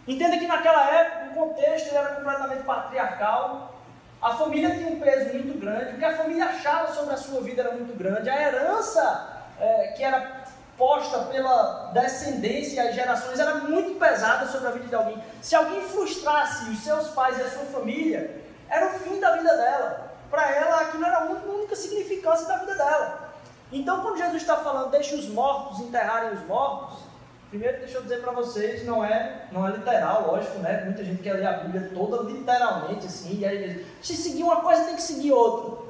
Entenda 0.07 0.39
que 0.39 0.47
naquela 0.47 0.91
época 0.91 1.31
o 1.31 1.35
contexto 1.35 1.95
era 1.95 2.17
completamente 2.17 2.63
patriarcal, 2.65 3.75
a 4.21 4.35
família 4.35 4.75
tinha 4.75 4.89
um 4.89 5.01
peso 5.01 5.35
muito 5.35 5.59
grande, 5.59 5.95
o 5.95 5.99
que 5.99 6.05
a 6.05 6.17
família 6.17 6.47
achava 6.47 6.93
sobre 6.93 7.15
a 7.15 7.17
sua 7.17 7.41
vida 7.43 7.63
era 7.63 7.73
muito 7.73 7.97
grande, 7.97 8.29
a 8.29 8.43
herança 8.43 9.45
é, 9.61 9.89
que 9.89 10.03
era 10.03 10.45
posta 10.77 11.21
pela 11.27 11.91
descendência 11.93 12.83
e 12.83 12.89
as 12.89 12.95
gerações 12.95 13.39
era 13.39 13.57
muito 13.57 13.99
pesada 13.99 14.47
sobre 14.47 14.69
a 14.69 14.71
vida 14.73 14.89
de 14.89 14.95
alguém. 14.95 15.23
Se 15.41 15.55
alguém 15.55 15.83
frustrasse 15.83 16.71
os 16.71 16.83
seus 16.83 17.09
pais 17.09 17.39
e 17.39 17.43
a 17.43 17.51
sua 17.51 17.65
família, 17.67 18.43
era 18.69 18.87
o 18.87 18.99
fim 18.99 19.21
da 19.21 19.37
vida 19.37 19.57
dela. 19.57 20.13
Para 20.31 20.51
ela, 20.51 20.81
aquilo 20.81 21.05
era 21.05 21.19
a 21.19 21.25
única 21.25 21.77
significância 21.77 22.47
da 22.47 22.59
vida 22.59 22.75
dela. 22.75 23.34
Então, 23.72 24.00
quando 24.00 24.18
Jesus 24.18 24.42
está 24.42 24.57
falando, 24.57 24.90
deixe 24.90 25.14
os 25.14 25.29
mortos 25.29 25.81
enterrarem 25.81 26.35
os 26.35 26.46
mortos, 26.46 26.98
Primeiro, 27.55 27.79
deixa 27.79 27.98
eu 27.98 28.03
dizer 28.03 28.20
para 28.20 28.33
vocês, 28.33 28.85
não 28.85 29.05
é, 29.05 29.46
não 29.53 29.64
é 29.64 29.70
literal, 29.70 30.27
lógico, 30.27 30.59
né? 30.59 30.83
Muita 30.87 31.05
gente 31.05 31.22
quer 31.22 31.35
ler 31.35 31.46
a 31.46 31.59
Bíblia 31.59 31.88
toda 31.94 32.29
literalmente, 32.29 33.07
assim, 33.07 33.38
e 33.38 33.46
aí 33.46 33.87
se 34.03 34.16
seguir 34.16 34.42
uma 34.42 34.57
coisa, 34.57 34.87
tem 34.87 34.96
que 34.96 35.03
seguir 35.03 35.31
outra. 35.31 35.85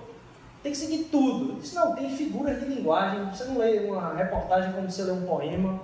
Tem 0.63 0.73
que 0.73 0.77
seguir 0.77 1.05
tudo. 1.05 1.59
Isso 1.63 1.75
não, 1.75 1.95
tem 1.95 2.15
figuras 2.15 2.61
de 2.61 2.67
linguagem. 2.67 3.31
Você 3.31 3.45
não 3.45 3.57
lê 3.57 3.81
uma 3.81 4.13
reportagem 4.13 4.75
como 4.75 4.91
você 4.91 5.05
lê 5.05 5.13
um 5.13 5.25
poema. 5.25 5.81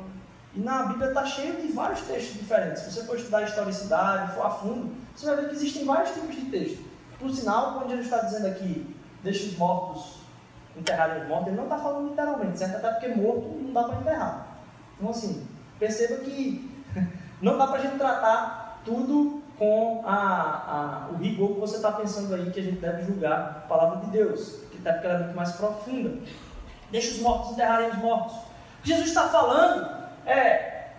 E 0.55 0.61
na 0.61 0.83
Bíblia 0.83 1.09
está 1.09 1.24
cheio 1.24 1.57
de 1.57 1.72
vários 1.72 2.03
textos 2.03 2.35
diferentes. 2.35 2.83
Se 2.83 2.92
você 2.92 3.07
for 3.07 3.16
estudar 3.16 3.44
historicidade, 3.44 4.35
for 4.35 4.44
a 4.44 4.50
fundo, 4.50 4.94
você 5.16 5.24
vai 5.24 5.37
ver 5.37 5.48
que 5.48 5.55
existem 5.55 5.87
vários 5.87 6.11
tipos 6.11 6.35
de 6.35 6.42
texto. 6.50 6.85
Por 7.18 7.31
sinal, 7.31 7.72
quando 7.72 7.88
Jesus 7.88 8.05
está 8.05 8.18
dizendo 8.18 8.48
aqui, 8.48 8.94
deixa 9.22 9.46
os 9.46 9.57
mortos 9.57 10.20
enterrarem 10.77 11.23
os 11.23 11.29
mortos, 11.29 11.49
ele 11.49 11.57
não 11.57 11.65
está 11.65 11.79
falando 11.79 12.09
literalmente, 12.09 12.59
certo? 12.59 12.77
Até 12.77 12.91
porque 12.91 13.09
morto 13.09 13.49
não 13.61 13.73
dá 13.73 13.85
para 13.85 14.01
enterrar. 14.01 14.47
Então, 14.99 15.11
assim, 15.11 15.47
Perceba 15.81 16.17
que 16.23 16.71
não 17.41 17.57
dá 17.57 17.67
para 17.67 17.79
a 17.79 17.83
gente 17.83 17.97
tratar 17.97 18.83
tudo 18.85 19.43
com 19.59 20.03
a, 20.07 20.13
a, 20.13 21.09
o 21.11 21.17
rigor 21.17 21.55
que 21.55 21.61
você 21.61 21.77
está 21.77 21.93
pensando 21.93 22.35
aí 22.35 22.51
que 22.51 22.61
a 22.61 22.63
gente 22.63 22.81
deve 22.81 23.05
julgar 23.05 23.63
a 23.65 23.69
palavra 23.69 24.05
de 24.05 24.11
Deus, 24.11 24.61
que 24.71 24.79
até 24.79 24.93
porque 24.93 25.07
ela 25.07 25.17
é 25.17 25.23
muito 25.25 25.37
mais 25.37 25.53
profunda. 25.53 26.19
Deixa 26.91 27.13
os 27.13 27.21
mortos 27.21 27.53
enterrarem 27.53 27.91
os 27.91 27.97
mortos. 27.97 28.37
O 28.37 28.83
que 28.83 28.91
Jesus 28.91 29.09
está 29.09 29.29
falando 29.29 29.89
é: 30.27 30.91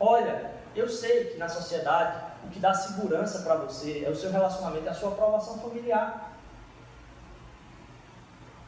olha, 0.00 0.50
eu 0.74 0.88
sei 0.88 1.26
que 1.26 1.38
na 1.38 1.48
sociedade 1.48 2.18
o 2.44 2.48
que 2.48 2.58
dá 2.58 2.74
segurança 2.74 3.40
para 3.40 3.54
você 3.54 4.04
é 4.04 4.10
o 4.10 4.16
seu 4.16 4.30
relacionamento, 4.30 4.86
é 4.86 4.90
a 4.90 4.94
sua 4.94 5.10
aprovação 5.10 5.58
familiar. 5.58 6.32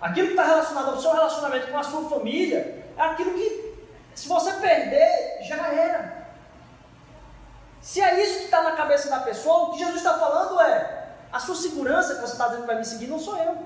Aquilo 0.01 0.29
que 0.29 0.33
está 0.35 0.45
relacionado 0.45 0.91
ao 0.91 1.01
seu 1.01 1.13
relacionamento 1.13 1.71
com 1.71 1.79
a 1.79 1.83
sua 1.83 2.09
família 2.09 2.85
é 2.97 3.03
aquilo 3.03 3.33
que 3.33 3.67
se 4.17 4.29
você 4.29 4.51
perder, 4.53 5.43
já 5.43 5.69
era. 5.69 6.27
Se 7.83 8.01
é 8.01 8.23
isso 8.25 8.39
que 8.39 8.45
está 8.47 8.63
na 8.63 8.73
cabeça 8.73 9.11
da 9.11 9.21
pessoa, 9.21 9.69
o 9.69 9.73
que 9.73 9.79
Jesus 9.79 9.99
está 9.99 10.19
falando 10.19 10.59
é: 10.59 11.09
a 11.31 11.39
sua 11.39 11.55
segurança 11.55 12.15
que 12.15 12.23
você 12.23 12.33
está 12.33 12.47
dizendo 12.47 12.63
que 12.63 12.67
vai 12.67 12.79
me 12.79 12.85
seguir 12.85 13.07
não 13.09 13.19
sou 13.19 13.37
eu. 13.37 13.59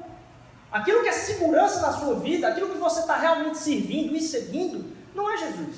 aquilo 0.72 1.02
que 1.02 1.08
é 1.08 1.12
segurança 1.12 1.80
na 1.80 1.92
sua 1.92 2.16
vida, 2.16 2.48
aquilo 2.48 2.70
que 2.70 2.78
você 2.78 3.00
está 3.00 3.16
realmente 3.16 3.58
servindo 3.58 4.14
e 4.14 4.20
seguindo, 4.20 4.96
não 5.14 5.32
é 5.32 5.36
Jesus. 5.36 5.76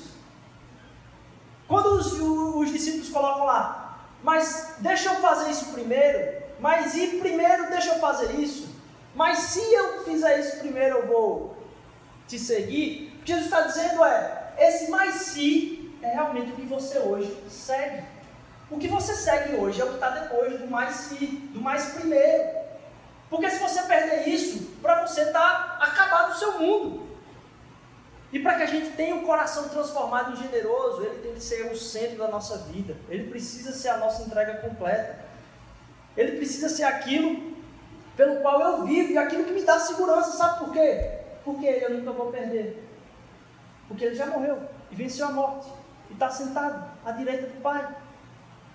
Quando 1.67 1.93
os, 1.93 2.13
os 2.13 2.71
discípulos 2.71 3.09
colocam 3.09 3.45
lá, 3.45 3.99
mas 4.23 4.75
deixa 4.79 5.13
eu 5.13 5.21
fazer 5.21 5.51
isso 5.51 5.67
primeiro, 5.67 6.43
mas 6.59 6.95
e 6.95 7.19
primeiro 7.19 7.69
deixa 7.69 7.93
eu 7.93 7.99
fazer 7.99 8.31
isso, 8.33 8.72
mas 9.15 9.37
se 9.39 9.73
eu 9.73 10.03
fizer 10.03 10.39
isso 10.39 10.57
primeiro 10.57 10.99
eu 10.99 11.07
vou 11.07 11.57
te 12.27 12.39
seguir, 12.39 13.15
o 13.19 13.23
que 13.23 13.31
Jesus 13.31 13.45
está 13.45 13.61
dizendo 13.61 14.03
é, 14.03 14.53
esse 14.57 14.89
mais 14.89 15.15
se 15.15 15.93
é 16.01 16.09
realmente 16.09 16.51
o 16.51 16.55
que 16.55 16.63
você 16.63 16.99
hoje 16.99 17.35
segue. 17.49 18.03
O 18.69 18.77
que 18.77 18.87
você 18.87 19.13
segue 19.13 19.55
hoje 19.55 19.79
é 19.79 19.85
o 19.85 19.89
que 19.89 19.93
está 19.95 20.09
depois 20.09 20.59
do 20.59 20.67
mais 20.67 20.95
se, 20.95 21.25
do 21.25 21.61
mais 21.61 21.85
primeiro. 21.93 22.63
Porque 23.29 23.49
se 23.49 23.59
você 23.59 23.83
perder 23.83 24.27
isso, 24.27 24.73
para 24.81 25.05
você 25.05 25.21
está 25.21 25.77
acabado 25.79 26.31
o 26.31 26.35
seu 26.35 26.59
mundo. 26.59 27.07
E 28.31 28.39
para 28.39 28.55
que 28.55 28.63
a 28.63 28.67
gente 28.67 28.95
tenha 28.95 29.15
um 29.15 29.25
coração 29.25 29.69
transformado 29.69 30.33
em 30.33 30.43
generoso, 30.43 31.03
ele 31.03 31.21
tem 31.21 31.33
que 31.35 31.39
ser 31.39 31.71
o 31.71 31.77
centro 31.77 32.17
da 32.17 32.27
nossa 32.27 32.57
vida. 32.57 32.97
Ele 33.07 33.29
precisa 33.29 33.71
ser 33.71 33.89
a 33.89 33.97
nossa 33.97 34.23
entrega 34.23 34.55
completa. 34.57 35.19
Ele 36.17 36.37
precisa 36.37 36.67
ser 36.67 36.83
aquilo 36.83 37.52
pelo 38.15 38.41
qual 38.41 38.61
eu 38.61 38.85
vivo 38.85 39.11
e 39.11 39.17
aquilo 39.17 39.43
que 39.43 39.51
me 39.51 39.63
dá 39.63 39.79
segurança. 39.79 40.37
Sabe 40.37 40.59
por 40.59 40.73
quê? 40.73 41.19
Porque 41.43 41.65
eu 41.65 41.89
nunca 41.91 42.11
vou 42.11 42.31
perder. 42.31 42.87
Porque 43.87 44.05
ele 44.05 44.15
já 44.15 44.27
morreu 44.27 44.59
e 44.91 44.95
venceu 44.95 45.27
a 45.27 45.31
morte. 45.31 45.67
E 46.09 46.13
está 46.13 46.29
sentado 46.29 46.91
à 47.05 47.11
direita 47.11 47.47
do 47.47 47.61
Pai. 47.61 47.95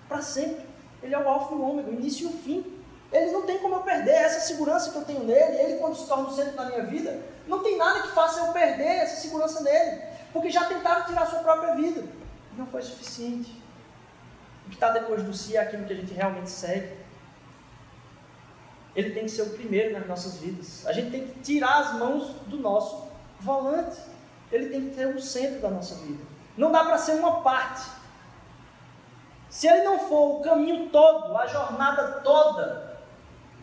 Para 0.07 0.21
sempre. 0.21 0.67
Ele 1.01 1.15
é 1.15 1.19
o 1.19 1.27
alfa 1.27 1.53
e 1.53 1.57
o 1.57 1.61
ômega, 1.61 1.89
o 1.89 1.93
início 1.93 2.29
e 2.29 2.33
o 2.33 2.37
fim. 2.37 2.79
Ele 3.11 3.31
não 3.31 3.43
tem 3.43 3.57
como 3.59 3.75
eu 3.75 3.81
perder 3.81 4.11
essa 4.11 4.41
segurança 4.41 4.91
que 4.91 4.97
eu 4.97 5.05
tenho 5.05 5.23
nele. 5.23 5.57
Ele, 5.57 5.79
quando 5.79 5.95
se 5.95 6.07
torna 6.07 6.27
o 6.27 6.35
centro 6.35 6.55
da 6.55 6.65
minha 6.65 6.83
vida, 6.83 7.19
não 7.47 7.63
tem 7.63 7.77
nada 7.77 8.01
que 8.01 8.09
faça 8.09 8.41
eu 8.41 8.53
perder 8.53 8.83
essa 8.83 9.21
segurança 9.21 9.61
nele. 9.61 10.01
Porque 10.33 10.49
já 10.49 10.65
tentaram 10.65 11.05
tirar 11.05 11.23
a 11.23 11.25
sua 11.25 11.39
própria 11.39 11.73
vida. 11.73 12.03
Não 12.57 12.67
foi 12.67 12.81
suficiente. 12.81 13.51
O 14.65 14.69
que 14.69 14.75
está 14.75 14.91
depois 14.91 15.23
do 15.23 15.33
si 15.33 15.55
é 15.55 15.61
aquilo 15.61 15.85
que 15.85 15.93
a 15.93 15.95
gente 15.95 16.13
realmente 16.13 16.49
segue. 16.49 16.98
Ele 18.95 19.11
tem 19.11 19.23
que 19.23 19.31
ser 19.31 19.43
o 19.43 19.49
primeiro 19.51 19.93
nas 19.93 20.07
nossas 20.07 20.37
vidas. 20.37 20.85
A 20.85 20.93
gente 20.93 21.11
tem 21.11 21.27
que 21.27 21.39
tirar 21.39 21.79
as 21.79 21.93
mãos 21.93 22.31
do 22.47 22.57
nosso 22.57 23.07
volante. 23.39 23.97
Ele 24.51 24.69
tem 24.69 24.89
que 24.89 24.95
ter 24.95 25.07
o 25.07 25.21
centro 25.21 25.61
da 25.61 25.69
nossa 25.69 25.95
vida. 25.95 26.23
Não 26.57 26.71
dá 26.71 26.83
para 26.83 26.97
ser 26.97 27.13
uma 27.13 27.41
parte. 27.41 27.89
Se 29.49 29.67
ele 29.67 29.83
não 29.83 29.99
for 29.99 30.39
o 30.39 30.41
caminho 30.41 30.89
todo, 30.89 31.35
a 31.37 31.47
jornada 31.47 32.19
toda, 32.23 32.99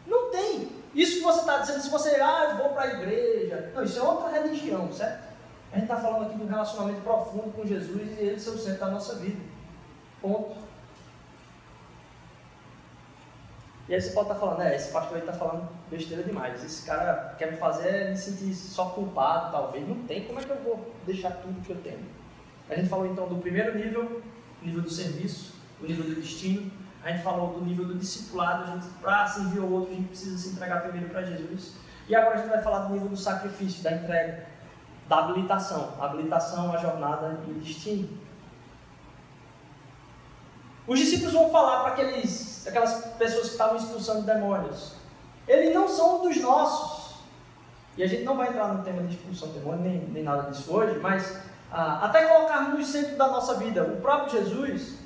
não 0.06 0.30
tem. 0.30 0.68
Isso 0.94 1.18
que 1.18 1.24
você 1.24 1.40
está 1.40 1.58
dizendo, 1.58 1.82
se 1.82 1.90
você, 1.90 2.20
ah, 2.20 2.48
eu 2.50 2.56
vou 2.56 2.68
para 2.70 2.82
a 2.82 2.94
igreja. 2.94 3.70
Não, 3.74 3.82
isso 3.84 3.98
é 3.98 4.02
outra 4.02 4.30
religião, 4.30 4.90
certo? 4.92 5.26
A 5.72 5.74
gente 5.74 5.84
está 5.84 5.96
falando 5.96 6.26
aqui 6.26 6.36
de 6.36 6.42
um 6.42 6.46
relacionamento 6.46 7.02
profundo 7.02 7.52
com 7.52 7.66
Jesus 7.66 8.18
e 8.18 8.22
ele 8.22 8.40
ser 8.40 8.50
o 8.50 8.58
centro 8.58 8.80
da 8.80 8.90
nossa 8.90 9.16
vida. 9.16 9.40
Ponto. 10.22 10.65
E 13.88 13.94
aí 13.94 14.00
você 14.00 14.10
pode 14.10 14.30
estar 14.30 14.34
tá 14.34 14.40
falando, 14.40 14.62
é, 14.62 14.74
esse 14.74 14.90
pastor 14.90 15.14
aí 15.16 15.20
está 15.20 15.32
falando 15.32 15.68
besteira 15.90 16.22
demais. 16.22 16.64
Esse 16.64 16.84
cara 16.84 17.34
quer 17.38 17.52
me 17.52 17.56
fazer 17.56 18.10
me 18.10 18.16
sentir 18.16 18.52
só 18.54 18.86
culpado, 18.86 19.52
talvez. 19.52 19.88
Não 19.88 19.96
tem, 20.06 20.24
como 20.24 20.40
é 20.40 20.42
que 20.42 20.50
eu 20.50 20.62
vou 20.62 20.92
deixar 21.06 21.30
tudo 21.30 21.64
que 21.64 21.70
eu 21.70 21.76
tenho? 21.76 22.04
A 22.68 22.74
gente 22.74 22.88
falou 22.88 23.06
então 23.06 23.28
do 23.28 23.36
primeiro 23.36 23.78
nível, 23.78 24.22
nível 24.60 24.82
do 24.82 24.90
serviço, 24.90 25.54
o 25.80 25.86
nível 25.86 26.04
do 26.04 26.16
destino, 26.16 26.70
a 27.04 27.12
gente 27.12 27.22
falou 27.22 27.52
do 27.52 27.64
nível 27.64 27.84
do 27.84 27.94
discipulado, 27.94 28.64
a 28.64 28.74
gente 28.74 28.86
para 29.00 29.28
servir 29.28 29.60
ao 29.60 29.70
outro, 29.70 29.92
a 29.92 29.94
gente 29.94 30.08
precisa 30.08 30.36
se 30.36 30.48
entregar 30.48 30.82
primeiro 30.82 31.08
para 31.08 31.22
Jesus. 31.22 31.74
E 32.08 32.14
agora 32.16 32.34
a 32.34 32.38
gente 32.38 32.48
vai 32.48 32.60
falar 32.60 32.80
do 32.80 32.94
nível 32.94 33.08
do 33.08 33.16
sacrifício, 33.16 33.84
da 33.84 33.92
entrega, 33.92 34.46
da 35.08 35.18
habilitação. 35.18 35.94
Habilitação, 36.00 36.72
a 36.72 36.76
jornada 36.78 37.40
e 37.46 37.50
o 37.52 37.54
destino. 37.54 38.08
Os 40.86 40.98
discípulos 40.98 41.32
vão 41.32 41.50
falar 41.50 41.82
para 41.82 41.92
aqueles, 41.92 42.30
aquelas 42.68 43.04
pessoas 43.18 43.46
que 43.46 43.52
estavam 43.52 43.76
expulsando 43.76 44.22
demônios. 44.22 44.92
Eles 45.46 45.74
não 45.74 45.88
são 45.88 46.22
dos 46.22 46.36
nossos. 46.38 47.16
E 47.96 48.02
a 48.02 48.06
gente 48.06 48.24
não 48.24 48.36
vai 48.36 48.48
entrar 48.48 48.68
no 48.68 48.84
tema 48.84 49.02
de 49.02 49.14
expulsão 49.14 49.48
de 49.48 49.58
demônio, 49.58 49.80
nem, 49.80 49.98
nem 50.08 50.22
nada 50.22 50.50
disso 50.50 50.74
hoje, 50.74 50.98
mas 50.98 51.38
ah, 51.72 52.04
até 52.04 52.26
colocarmos 52.26 52.78
no 52.78 52.84
centro 52.84 53.16
da 53.16 53.28
nossa 53.28 53.54
vida 53.54 53.82
o 53.82 54.00
próprio 54.00 54.38
Jesus, 54.38 54.98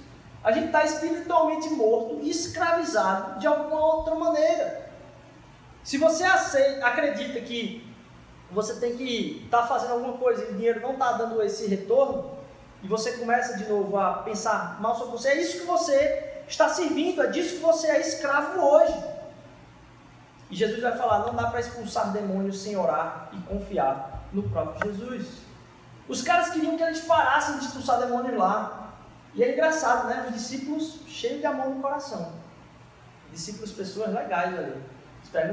a 0.43 0.51
gente 0.51 0.67
está 0.67 0.85
espiritualmente 0.85 1.69
morto 1.71 2.19
e 2.23 2.31
escravizado 2.31 3.39
de 3.39 3.47
alguma 3.47 3.79
outra 3.79 4.15
maneira. 4.15 4.91
Se 5.85 5.99
você 5.99 6.25
aceita, 6.25 6.85
acredita 6.85 7.41
que 7.41 7.87
você 8.51 8.75
tem 8.81 8.97
que 8.97 9.43
estar 9.45 9.63
tá 9.63 9.67
fazendo 9.67 9.93
alguma 9.93 10.15
coisa 10.15 10.45
e 10.45 10.53
o 10.53 10.55
dinheiro 10.55 10.81
não 10.81 10.93
está 10.93 11.13
dando 11.13 11.41
esse 11.43 11.69
retorno, 11.69 12.39
e 12.83 12.89
você 12.89 13.13
começa 13.13 13.59
de 13.59 13.69
novo 13.69 13.97
a 13.99 14.15
pensar 14.15 14.81
mal 14.81 14.97
sobre 14.97 15.13
você, 15.13 15.29
é 15.29 15.41
isso 15.41 15.61
que 15.61 15.67
você 15.67 16.30
está 16.51 16.69
servindo, 16.69 17.23
é 17.23 17.29
disso 17.29 17.57
que 17.57 17.63
você 17.63 17.87
é 17.87 18.01
escravo 18.01 18.61
hoje. 18.61 18.95
E 20.51 20.57
Jesus 20.57 20.83
vai 20.83 20.97
falar: 20.97 21.21
não 21.21 21.35
dá 21.35 21.49
para 21.49 21.61
expulsar 21.61 22.13
demônios 22.13 22.63
sem 22.63 22.77
orar 22.77 23.31
e 23.33 23.41
confiar 23.43 24.25
no 24.33 24.43
próprio 24.43 24.93
Jesus. 24.93 25.29
Os 26.09 26.23
caras 26.23 26.51
queriam 26.51 26.77
que 26.77 26.83
eles 26.83 27.01
parassem 27.03 27.59
de 27.59 27.67
expulsar 27.67 28.01
demônios 28.01 28.37
lá, 28.37 28.95
e 29.35 29.45
é 29.45 29.53
engraçado, 29.53 30.09
né? 30.09 30.27
Os 30.29 30.35
discípulos 30.35 31.01
cheios 31.07 31.41
de 31.41 31.47
amor 31.47 31.69
no 31.69 31.81
coração. 31.81 32.33
Discípulos, 33.31 33.71
pessoas 33.71 34.13
legais 34.13 34.59
ali. 34.59 34.83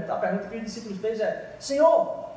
A 0.10 0.16
pergunta 0.16 0.48
que 0.48 0.58
os 0.58 0.64
discípulos 0.64 1.00
fez 1.00 1.20
é: 1.20 1.56
Senhor, 1.60 2.28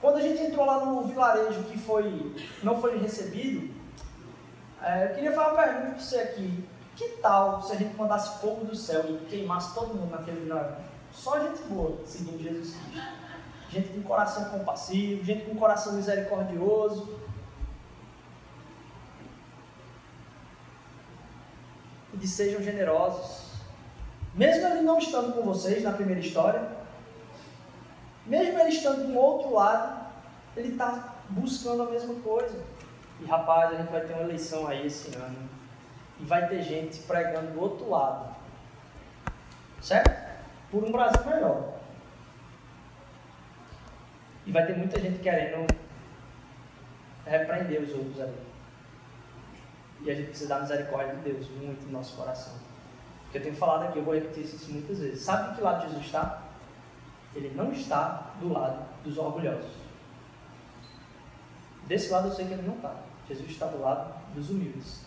quando 0.00 0.16
a 0.16 0.20
gente 0.20 0.42
entrou 0.42 0.66
lá 0.66 0.84
no 0.84 1.04
vilarejo 1.04 1.62
que 1.64 1.78
foi, 1.78 2.34
não 2.64 2.80
foi 2.80 2.98
recebido, 2.98 3.72
é, 4.82 5.04
eu 5.04 5.14
queria 5.14 5.32
fazer 5.32 5.50
uma 5.50 5.62
pergunta 5.62 5.86
para 5.90 6.00
você 6.00 6.18
aqui. 6.18 6.64
Que 7.00 7.08
tal 7.22 7.62
se 7.62 7.72
a 7.72 7.76
gente 7.76 7.96
mandasse 7.96 8.42
fogo 8.42 8.62
do 8.66 8.76
céu 8.76 9.02
e 9.08 9.24
queimasse 9.24 9.72
todo 9.72 9.94
mundo 9.94 10.10
naquele 10.10 10.40
vilarejo? 10.40 10.82
Só 11.10 11.40
gente 11.40 11.62
boa 11.62 11.98
seguindo 12.04 12.42
Jesus 12.42 12.76
Cristo. 12.76 13.10
Gente 13.70 13.88
com 13.88 14.02
coração 14.02 14.50
compassivo, 14.50 15.24
gente 15.24 15.46
com 15.46 15.56
coração 15.56 15.94
misericordioso, 15.94 17.18
de 22.12 22.28
sejam 22.28 22.62
generosos. 22.62 23.46
Mesmo 24.34 24.66
ele 24.66 24.82
não 24.82 24.98
estando 24.98 25.32
com 25.32 25.40
vocês 25.40 25.82
na 25.82 25.92
primeira 25.92 26.20
história, 26.20 26.70
mesmo 28.26 28.58
ele 28.58 28.68
estando 28.68 29.06
do 29.06 29.18
outro 29.18 29.54
lado, 29.54 30.04
ele 30.54 30.72
está 30.72 31.14
buscando 31.30 31.82
a 31.82 31.90
mesma 31.90 32.12
coisa. 32.16 32.62
E 33.20 33.24
rapaz, 33.24 33.72
a 33.72 33.78
gente 33.78 33.90
vai 33.90 34.02
ter 34.02 34.12
uma 34.12 34.24
eleição 34.24 34.66
aí 34.66 34.86
esse 34.86 35.16
ano. 35.16 35.60
E 36.20 36.24
vai 36.24 36.48
ter 36.48 36.62
gente 36.62 36.98
pregando 37.00 37.52
do 37.52 37.60
outro 37.60 37.88
lado. 37.88 38.34
Certo? 39.80 40.30
Por 40.70 40.84
um 40.84 40.92
Brasil 40.92 41.24
melhor. 41.24 41.80
E 44.46 44.52
vai 44.52 44.66
ter 44.66 44.76
muita 44.76 45.00
gente 45.00 45.18
querendo 45.20 45.66
repreender 47.24 47.82
os 47.82 47.92
outros 47.92 48.20
ali. 48.20 48.38
E 50.02 50.10
a 50.10 50.14
gente 50.14 50.28
precisa 50.28 50.48
da 50.48 50.60
misericórdia 50.60 51.14
de 51.16 51.22
Deus 51.22 51.48
muito 51.50 51.86
no 51.86 51.92
nosso 51.92 52.16
coração. 52.16 52.54
Porque 53.24 53.38
eu 53.38 53.42
tenho 53.42 53.56
falado 53.56 53.84
aqui, 53.84 53.98
eu 53.98 54.04
vou 54.04 54.14
repetir 54.14 54.44
isso 54.44 54.72
muitas 54.72 54.98
vezes. 54.98 55.22
Sabe 55.22 55.50
de 55.50 55.56
que 55.56 55.60
lado 55.62 55.82
Jesus 55.82 56.04
está? 56.04 56.42
Ele 57.34 57.52
não 57.54 57.70
está 57.70 58.32
do 58.40 58.52
lado 58.52 58.84
dos 59.04 59.16
orgulhosos. 59.16 59.70
Desse 61.86 62.10
lado 62.10 62.28
eu 62.28 62.32
sei 62.32 62.46
que 62.46 62.54
ele 62.54 62.66
não 62.66 62.74
está. 62.76 62.96
Jesus 63.28 63.50
está 63.50 63.66
do 63.66 63.80
lado 63.80 64.14
dos 64.34 64.50
humildes. 64.50 65.04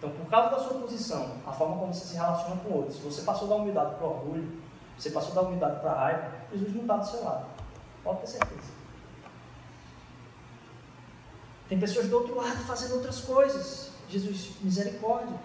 Então, 0.00 0.10
por 0.12 0.30
causa 0.30 0.56
da 0.56 0.58
sua 0.58 0.80
posição, 0.80 1.36
a 1.46 1.52
forma 1.52 1.76
como 1.76 1.92
você 1.92 2.06
se 2.06 2.14
relaciona 2.14 2.56
com 2.62 2.72
outros, 2.72 2.96
se 2.96 3.02
você 3.02 3.20
passou 3.20 3.46
da 3.46 3.56
humildade 3.56 3.96
para 3.96 4.06
o 4.06 4.10
orgulho, 4.10 4.62
você 4.96 5.10
passou 5.10 5.34
da 5.34 5.42
humildade 5.42 5.78
para 5.80 5.92
a 5.92 6.00
raiva, 6.00 6.32
Jesus 6.50 6.74
não 6.74 6.80
está 6.80 6.96
do 6.96 7.06
seu 7.06 7.22
lado. 7.22 7.44
Pode 8.02 8.20
ter 8.20 8.26
certeza. 8.28 8.72
Tem 11.68 11.78
pessoas 11.78 12.08
do 12.08 12.16
outro 12.16 12.34
lado 12.34 12.56
fazendo 12.64 12.94
outras 12.94 13.20
coisas. 13.20 13.92
Jesus, 14.08 14.52
misericórdia. 14.62 15.36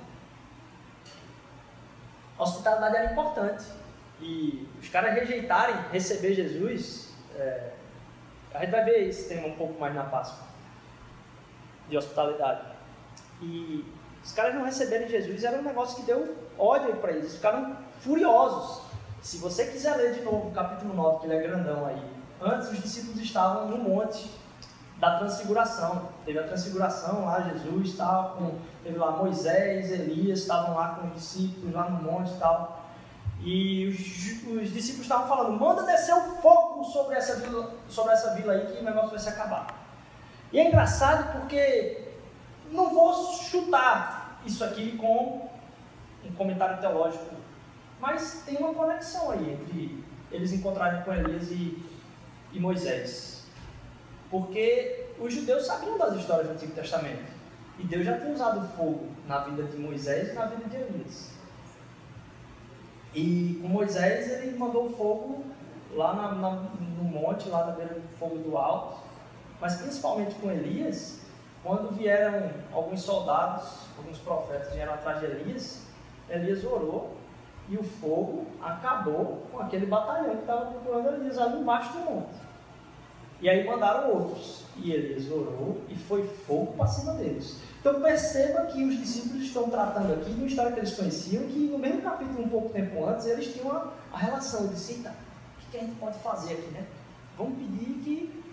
A 2.40 2.44
hospitalidade 2.44 2.96
era 2.96 3.12
importante. 3.12 3.66
E 4.22 4.70
os 4.80 4.88
caras 4.88 5.16
rejeitarem 5.16 5.76
receber 5.92 6.34
Jesus, 6.34 7.14
é, 7.36 7.74
a 8.54 8.60
gente 8.62 8.72
vai 8.72 8.86
ver 8.86 9.10
esse 9.10 9.28
tema 9.28 9.48
um 9.48 9.56
pouco 9.58 9.78
mais 9.78 9.94
na 9.94 10.06
Páscoa, 10.06 10.48
de 11.90 11.98
hospitalidade. 11.98 12.74
E 13.42 13.84
os 14.26 14.32
caras 14.32 14.56
não 14.56 14.64
receberem 14.64 15.08
Jesus 15.08 15.44
era 15.44 15.58
um 15.58 15.62
negócio 15.62 15.98
que 15.98 16.02
deu 16.02 16.36
ódio 16.58 16.96
para 16.96 17.12
eles, 17.12 17.26
eles 17.26 17.36
ficaram 17.36 17.78
furiosos. 18.00 18.82
Se 19.22 19.38
você 19.38 19.66
quiser 19.66 19.96
ler 19.98 20.16
de 20.16 20.22
novo 20.22 20.50
o 20.50 20.52
capítulo 20.52 20.96
9, 20.96 21.20
que 21.20 21.26
ele 21.28 21.36
é 21.36 21.48
grandão 21.48 21.86
aí, 21.86 22.02
antes 22.42 22.72
os 22.72 22.82
discípulos 22.82 23.20
estavam 23.22 23.68
no 23.68 23.78
monte 23.78 24.30
da 24.98 25.20
transfiguração. 25.20 26.10
Teve 26.26 26.40
a 26.40 26.44
transfiguração 26.44 27.26
lá, 27.26 27.42
Jesus 27.54 27.90
estava 27.90 28.30
com, 28.30 28.58
teve 28.84 28.98
lá 28.98 29.12
Moisés, 29.12 29.92
Elias, 29.92 30.40
estavam 30.40 30.76
lá 30.76 30.96
com 30.96 31.08
os 31.08 31.14
discípulos 31.14 31.72
lá 31.72 31.88
no 31.88 32.02
monte 32.02 32.32
e 32.32 32.38
tal. 32.38 32.84
E 33.42 33.88
os, 33.90 34.64
os, 34.64 34.74
discípulos 34.74 35.04
estavam 35.04 35.28
falando: 35.28 35.60
manda 35.60 35.84
descer 35.84 36.16
o 36.16 36.38
fogo 36.42 36.84
sobre 36.86 37.16
essa, 37.16 37.36
vila, 37.36 37.74
sobre 37.88 38.14
essa 38.14 38.34
vila 38.34 38.54
aí 38.54 38.66
que 38.66 38.82
o 38.82 38.84
negócio 38.84 39.12
vai 39.12 39.20
se 39.20 39.30
acabar. 39.30 39.68
E 40.52 40.60
é 40.60 40.68
engraçado 40.68 41.40
porque 41.40 42.05
não 42.72 42.94
vou 42.94 43.34
chutar 43.34 44.42
isso 44.46 44.64
aqui 44.64 44.98
com 44.98 45.50
um 46.24 46.32
comentário 46.34 46.80
teológico, 46.80 47.36
mas 48.00 48.44
tem 48.46 48.58
uma 48.58 48.74
conexão 48.74 49.32
aí 49.32 49.54
entre 49.54 50.04
eles 50.32 50.52
encontrarem 50.54 51.02
com 51.04 51.14
Elias 51.14 51.50
e, 51.52 51.84
e 52.52 52.60
Moisés. 52.60 53.46
Porque 54.30 55.06
os 55.20 55.34
judeus 55.34 55.66
sabiam 55.66 55.98
das 55.98 56.16
histórias 56.16 56.48
do 56.48 56.54
Antigo 56.54 56.74
Testamento. 56.74 57.34
E 57.78 57.84
Deus 57.84 58.06
já 58.06 58.18
tinha 58.18 58.34
usado 58.34 58.68
fogo 58.76 59.10
na 59.28 59.40
vida 59.40 59.64
de 59.64 59.78
Moisés 59.78 60.32
e 60.32 60.34
na 60.34 60.46
vida 60.46 60.66
de 60.70 60.76
Elias. 60.76 61.32
E 63.14 63.60
com 63.62 63.68
Moisés 63.68 64.30
ele 64.32 64.58
mandou 64.58 64.90
fogo 64.92 65.46
lá 65.94 66.14
na, 66.14 66.32
na, 66.34 66.52
no 66.52 67.04
monte, 67.04 67.48
lá 67.50 67.66
na 67.66 67.72
beira 67.74 67.96
do 67.96 68.18
fogo 68.18 68.38
do 68.40 68.58
alto. 68.58 69.04
Mas 69.60 69.76
principalmente 69.76 70.36
com 70.36 70.52
Elias, 70.52 71.25
quando 71.66 71.96
vieram 71.96 72.52
alguns 72.72 73.02
soldados, 73.02 73.88
alguns 73.98 74.20
profetas 74.20 74.72
vieram 74.72 74.94
atrás 74.94 75.20
de 75.20 75.26
Elias, 75.26 75.82
Elias 76.30 76.64
orou 76.64 77.18
e 77.68 77.76
o 77.76 77.84
fogo 77.84 78.46
acabou 78.62 79.48
com 79.52 79.60
aquele 79.60 79.88
batalhão 79.88 80.36
que 80.36 80.42
estava 80.42 80.68
procurando 80.68 81.16
Elias 81.16 81.40
ali 81.40 81.60
embaixo 81.60 81.92
do 81.94 82.00
monte. 82.02 82.36
E 83.42 83.50
aí 83.50 83.66
mandaram 83.66 84.14
outros. 84.14 84.64
E 84.78 84.92
Elias 84.92 85.30
orou 85.32 85.82
e 85.90 85.96
foi 85.96 86.28
fogo 86.28 86.74
para 86.74 86.86
cima 86.86 87.14
deles. 87.14 87.60
Então 87.80 88.00
perceba 88.00 88.66
que 88.68 88.84
os 88.84 88.98
discípulos 89.00 89.44
estão 89.44 89.68
tratando 89.68 90.14
aqui 90.14 90.32
de 90.32 90.38
uma 90.38 90.48
história 90.48 90.72
que 90.72 90.80
eles 90.80 90.94
conheciam, 90.94 91.48
que 91.48 91.60
no 91.68 91.80
mesmo 91.80 92.04
capítulo, 92.04 92.44
um 92.44 92.50
pouco 92.50 92.70
tempo 92.70 93.04
antes, 93.08 93.26
eles 93.26 93.52
tinham 93.54 93.72
a, 93.72 93.92
a 94.14 94.18
relação 94.18 94.68
de 94.68 94.94
tá, 95.02 95.12
o 95.12 95.72
que 95.72 95.78
a 95.78 95.80
gente 95.80 95.96
pode 95.96 96.20
fazer 96.20 96.54
aqui, 96.54 96.68
né? 96.68 96.86
Vamos 97.36 97.58
pedir 97.58 98.02
que. 98.04 98.46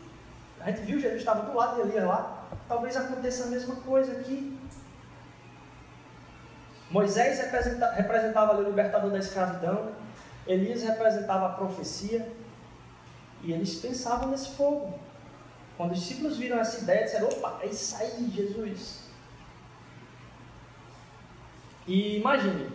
A 0.61 0.71
gente 0.71 0.83
viu, 0.83 0.99
Jesus 0.99 1.19
estava 1.19 1.43
do 1.43 1.57
lado 1.57 1.75
de 1.75 1.89
Elias 1.89 2.07
lá, 2.07 2.42
talvez 2.73 2.97
aconteça 2.97 3.45
a 3.45 3.47
mesma 3.49 3.77
coisa 3.77 4.13
aqui. 4.13 4.59
Moisés 6.91 7.39
representava, 7.39 7.93
representava 7.93 8.57
o 8.57 8.63
libertador 8.63 9.11
da 9.11 9.19
escravidão, 9.19 9.93
Elias 10.47 10.83
representava 10.83 11.47
a 11.47 11.51
profecia, 11.51 12.33
e 13.43 13.53
eles 13.53 13.75
pensavam 13.75 14.29
nesse 14.29 14.51
fogo. 14.51 14.99
Quando 15.77 15.93
os 15.93 15.99
discípulos 15.99 16.39
viram 16.39 16.59
essa 16.59 16.81
ideia, 16.81 17.05
disseram: 17.05 17.29
opa, 17.29 17.59
é 17.63 17.67
isso 17.67 17.95
aí, 17.97 18.31
Jesus. 18.31 19.03
E 21.87 22.19
imagine, 22.19 22.71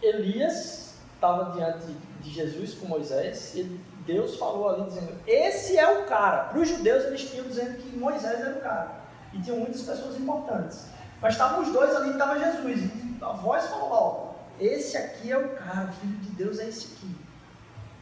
Elias 0.00 0.94
estava 1.14 1.52
diante 1.52 1.86
de 2.20 2.30
Jesus 2.30 2.74
com 2.74 2.86
Moisés, 2.86 3.54
e 3.56 3.80
Deus 4.08 4.36
falou 4.36 4.70
ali 4.70 4.84
dizendo: 4.84 5.12
Esse 5.26 5.76
é 5.76 5.86
o 5.86 6.04
cara. 6.06 6.44
Para 6.44 6.58
os 6.58 6.68
judeus, 6.68 7.04
eles 7.04 7.30
tinham 7.30 7.46
dizendo 7.46 7.76
que 7.76 7.94
Moisés 7.94 8.40
era 8.40 8.56
o 8.56 8.60
cara. 8.60 8.90
E 9.34 9.42
tinham 9.42 9.58
muitas 9.58 9.82
pessoas 9.82 10.16
importantes. 10.16 10.86
Mas 11.20 11.34
estavam 11.34 11.60
os 11.60 11.70
dois 11.70 11.94
ali, 11.94 12.12
estava 12.12 12.38
Jesus. 12.38 12.80
E 12.80 13.18
a 13.20 13.32
voz 13.32 13.66
falou: 13.66 13.90
Ó, 13.90 14.28
esse 14.58 14.96
aqui 14.96 15.30
é 15.30 15.36
o 15.36 15.50
cara, 15.50 15.90
o 15.90 15.92
filho 15.92 16.16
de 16.16 16.30
Deus 16.30 16.58
é 16.58 16.68
esse 16.68 16.86
aqui. 16.86 17.14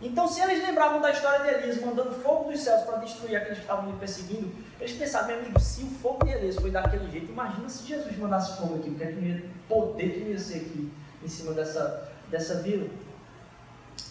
Então, 0.00 0.28
se 0.28 0.40
eles 0.42 0.62
lembravam 0.62 1.00
da 1.00 1.10
história 1.10 1.40
de 1.40 1.58
Elias 1.58 1.80
mandando 1.80 2.12
fogo 2.12 2.52
dos 2.52 2.60
céus 2.60 2.82
para 2.82 2.98
destruir 2.98 3.34
aqueles 3.34 3.58
que 3.58 3.64
estavam 3.64 3.90
lhe 3.90 3.96
perseguindo, 3.96 4.52
eles 4.78 4.92
pensavam, 4.92 5.28
meu 5.28 5.38
amigo, 5.38 5.58
se 5.58 5.82
o 5.82 5.86
fogo 5.86 6.24
de 6.24 6.32
Elias 6.32 6.56
foi 6.56 6.70
daquele 6.70 7.10
jeito, 7.10 7.32
imagina 7.32 7.68
se 7.68 7.86
Jesus 7.86 8.16
mandasse 8.18 8.58
fogo 8.58 8.76
aqui, 8.76 8.90
o 8.90 8.94
que 8.94 9.02
é 9.02 9.06
que 9.06 9.50
poder 9.66 10.10
que 10.10 10.30
ia 10.30 10.38
ser 10.38 10.58
aqui 10.58 10.92
em 11.24 11.28
cima 11.28 11.52
dessa, 11.52 12.12
dessa 12.30 12.56
vila. 12.56 12.86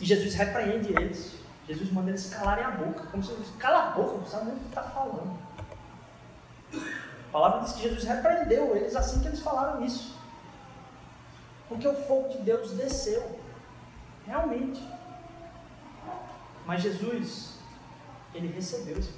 E 0.02 0.06
Jesus 0.06 0.34
repreende 0.34 0.92
eles. 0.92 1.45
Jesus 1.68 1.92
manda 1.92 2.10
eles 2.10 2.30
calarem 2.30 2.64
a 2.64 2.72
boca, 2.72 3.08
como 3.08 3.24
se 3.24 3.32
eles 3.32 3.50
cala 3.58 3.88
a 3.88 3.92
boca, 3.92 4.18
não 4.18 4.26
sabe 4.26 4.46
nem 4.46 4.56
o 4.56 4.60
que 4.60 4.68
está 4.68 4.84
falando. 4.84 5.38
A 7.30 7.32
palavra 7.32 7.62
diz 7.62 7.74
que 7.74 7.82
Jesus 7.84 8.04
repreendeu 8.04 8.76
eles 8.76 8.96
assim 8.96 9.20
que 9.22 9.28
eles 9.28 9.40
falaram 9.40 9.84
isso. 9.84 10.16
Porque 11.68 11.88
o 11.88 11.96
fogo 11.96 12.30
de 12.30 12.38
Deus 12.40 12.72
desceu. 12.72 13.40
Realmente. 14.26 14.82
Mas 16.66 16.82
Jesus, 16.82 17.60
ele 18.34 18.48
recebeu 18.48 18.98
esse 18.98 19.12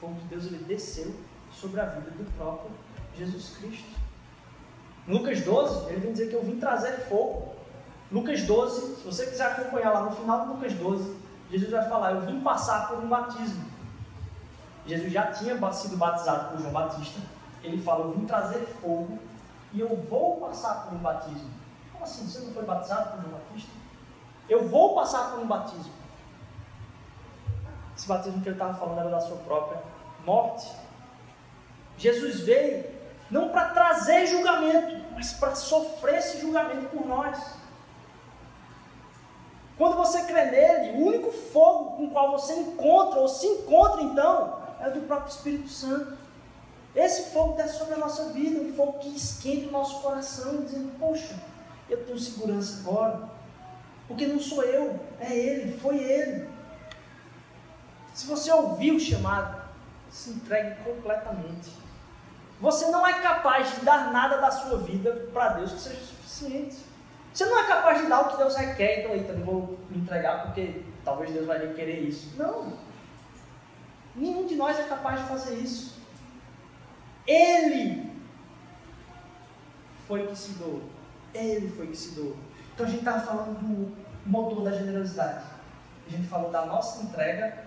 fogo 0.00 0.14
de 0.14 0.26
Deus, 0.26 0.46
ele 0.46 0.64
desceu 0.64 1.14
sobre 1.52 1.80
a 1.80 1.86
vida 1.86 2.10
do 2.10 2.30
próprio 2.36 2.70
Jesus 3.16 3.56
Cristo. 3.56 3.98
Em 5.06 5.12
Lucas 5.12 5.40
12, 5.40 5.90
ele 5.90 6.00
vem 6.00 6.12
dizer 6.12 6.28
que 6.28 6.34
eu 6.34 6.42
vim 6.42 6.58
trazer 6.58 6.92
fogo. 7.08 7.56
Lucas 8.12 8.42
12, 8.42 8.96
se 8.96 9.04
você 9.04 9.26
quiser 9.26 9.46
acompanhar 9.46 9.90
lá 9.90 10.02
no 10.02 10.16
final 10.16 10.42
de 10.42 10.48
Lucas 10.48 10.72
12, 10.74 11.16
Jesus 11.50 11.70
vai 11.70 11.88
falar: 11.88 12.12
Eu 12.12 12.20
vim 12.22 12.40
passar 12.40 12.88
por 12.88 12.98
um 12.98 13.08
batismo. 13.08 13.64
Jesus 14.86 15.12
já 15.12 15.32
tinha 15.32 15.72
sido 15.72 15.96
batizado 15.96 16.50
por 16.50 16.60
João 16.60 16.72
Batista. 16.72 17.20
Ele 17.62 17.80
fala: 17.82 18.04
Eu 18.04 18.12
vim 18.12 18.26
trazer 18.26 18.66
fogo 18.80 19.18
e 19.72 19.80
eu 19.80 19.96
vou 20.08 20.36
passar 20.36 20.84
por 20.84 20.94
um 20.94 20.98
batismo. 20.98 21.50
Como 21.92 22.04
assim? 22.04 22.26
Você 22.26 22.40
não 22.40 22.52
foi 22.52 22.64
batizado 22.64 23.12
por 23.12 23.22
João 23.22 23.40
Batista? 23.40 23.72
Eu 24.48 24.68
vou 24.68 24.94
passar 24.94 25.30
por 25.30 25.40
um 25.40 25.46
batismo. 25.46 25.92
Esse 27.96 28.06
batismo 28.06 28.40
que 28.40 28.48
ele 28.48 28.54
estava 28.54 28.74
falando 28.74 29.00
era 29.00 29.10
da 29.10 29.20
sua 29.20 29.36
própria 29.38 29.82
morte. 30.24 30.72
Jesus 31.96 32.40
veio 32.40 32.84
não 33.30 33.48
para 33.50 33.70
trazer 33.70 34.26
julgamento, 34.26 35.04
mas 35.14 35.32
para 35.32 35.54
sofrer 35.54 36.18
esse 36.18 36.40
julgamento 36.40 36.88
por 36.88 37.06
nós. 37.06 37.58
Quando 39.78 39.96
você 39.96 40.24
crê 40.24 40.46
nele, 40.46 40.98
o 41.00 41.06
único 41.06 41.30
fogo 41.30 41.96
com 41.96 42.06
o 42.06 42.10
qual 42.10 42.32
você 42.32 42.52
encontra, 42.52 43.20
ou 43.20 43.28
se 43.28 43.46
encontra 43.46 44.02
então, 44.02 44.58
é 44.80 44.90
do 44.90 45.02
próprio 45.02 45.30
Espírito 45.30 45.68
Santo. 45.68 46.18
Esse 46.96 47.30
fogo 47.30 47.56
desce 47.56 47.78
sobre 47.78 47.94
a 47.94 47.98
nossa 47.98 48.30
vida, 48.30 48.60
um 48.60 48.74
fogo 48.74 48.98
que 48.98 49.08
esquenta 49.16 49.68
o 49.68 49.70
nosso 49.70 50.02
coração, 50.02 50.64
dizendo: 50.64 50.98
Poxa, 50.98 51.38
eu 51.88 52.04
tenho 52.04 52.18
segurança 52.18 52.80
agora, 52.80 53.28
porque 54.08 54.26
não 54.26 54.40
sou 54.40 54.64
eu, 54.64 54.98
é 55.20 55.32
Ele, 55.32 55.78
foi 55.78 55.96
Ele. 55.96 56.48
Se 58.12 58.26
você 58.26 58.50
ouvir 58.50 58.90
o 58.90 58.98
chamado, 58.98 59.62
se 60.10 60.30
entregue 60.30 60.82
completamente. 60.82 61.70
Você 62.60 62.86
não 62.86 63.06
é 63.06 63.20
capaz 63.20 63.76
de 63.76 63.84
dar 63.84 64.10
nada 64.10 64.38
da 64.38 64.50
sua 64.50 64.78
vida 64.78 65.28
para 65.32 65.50
Deus 65.50 65.72
que 65.72 65.80
seja 65.80 66.00
suficiente. 66.00 66.87
Você 67.38 67.46
não 67.46 67.56
é 67.56 67.68
capaz 67.68 68.00
de 68.00 68.08
dar 68.08 68.22
o 68.22 68.30
que 68.30 68.36
Deus 68.36 68.56
requer, 68.56 68.98
então 68.98 69.12
aí 69.12 69.22
também 69.22 69.44
vou 69.44 69.78
me 69.88 69.98
entregar 69.98 70.42
porque 70.42 70.82
talvez 71.04 71.30
Deus 71.30 71.46
vai 71.46 71.64
requerer 71.64 72.00
isso. 72.00 72.36
Não. 72.36 72.76
Nenhum 74.16 74.44
de 74.44 74.56
nós 74.56 74.76
é 74.76 74.82
capaz 74.82 75.20
de 75.20 75.28
fazer 75.28 75.54
isso. 75.54 76.02
Ele 77.24 78.12
foi 80.08 80.26
que 80.26 80.34
se 80.34 80.54
doou. 80.54 80.82
Ele 81.32 81.70
foi 81.70 81.86
que 81.86 81.96
se 81.96 82.16
doou. 82.16 82.36
Então 82.74 82.84
a 82.84 82.88
gente 82.88 82.98
estava 82.98 83.20
falando 83.20 83.56
do 83.60 83.96
motor 84.26 84.64
da 84.64 84.72
generosidade. 84.72 85.44
A 86.08 86.10
gente 86.10 86.26
falou 86.26 86.50
da 86.50 86.66
nossa 86.66 87.04
entrega 87.04 87.66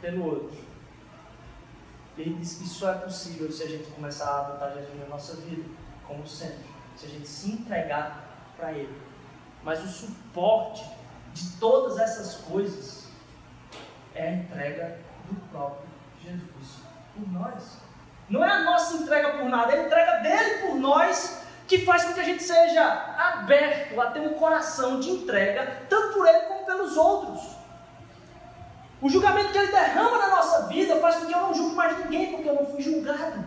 pelo 0.00 0.24
outro. 0.24 0.58
Ele 2.16 2.34
diz 2.34 2.54
que 2.54 2.66
só 2.66 2.90
é 2.90 2.98
possível 2.98 3.48
se 3.52 3.62
a 3.62 3.68
gente 3.68 3.88
começar 3.92 4.28
a 4.28 4.40
adotar 4.40 4.74
Jesus 4.74 4.98
na 4.98 5.06
nossa 5.06 5.36
vida, 5.36 5.70
como 6.04 6.26
sempre, 6.26 6.66
se 6.96 7.06
a 7.06 7.08
gente 7.08 7.28
se 7.28 7.52
entregar 7.52 8.27
para 8.58 8.72
Ele. 8.72 8.94
Mas 9.62 9.82
o 9.82 9.88
suporte 9.88 10.84
de 11.32 11.56
todas 11.58 11.98
essas 11.98 12.36
coisas 12.36 13.08
é 14.14 14.28
a 14.28 14.32
entrega 14.32 14.98
do 15.30 15.36
próprio 15.48 15.88
Jesus 16.22 16.82
por 17.14 17.32
nós. 17.32 17.78
Não 18.28 18.44
é 18.44 18.50
a 18.50 18.62
nossa 18.62 18.96
entrega 18.96 19.38
por 19.38 19.44
nada, 19.46 19.72
é 19.72 19.80
a 19.80 19.86
entrega 19.86 20.12
dele 20.18 20.66
por 20.66 20.74
nós 20.74 21.42
que 21.66 21.84
faz 21.84 22.04
com 22.04 22.14
que 22.14 22.20
a 22.20 22.24
gente 22.24 22.42
seja 22.42 22.82
aberto 22.82 24.00
a 24.00 24.10
ter 24.10 24.20
um 24.20 24.34
coração 24.34 25.00
de 25.00 25.10
entrega, 25.10 25.82
tanto 25.88 26.14
por 26.14 26.26
ele 26.26 26.40
como 26.40 26.64
pelos 26.64 26.96
outros. 26.96 27.58
O 29.00 29.08
julgamento 29.08 29.52
que 29.52 29.58
ele 29.58 29.70
derrama 29.70 30.18
na 30.18 30.28
nossa 30.28 30.66
vida 30.66 30.96
faz 30.96 31.16
com 31.16 31.26
que 31.26 31.32
eu 31.32 31.40
não 31.40 31.54
julgue 31.54 31.76
mais 31.76 31.98
ninguém, 31.98 32.32
porque 32.32 32.48
eu 32.48 32.54
não 32.54 32.66
fui 32.66 32.82
julgado. 32.82 33.44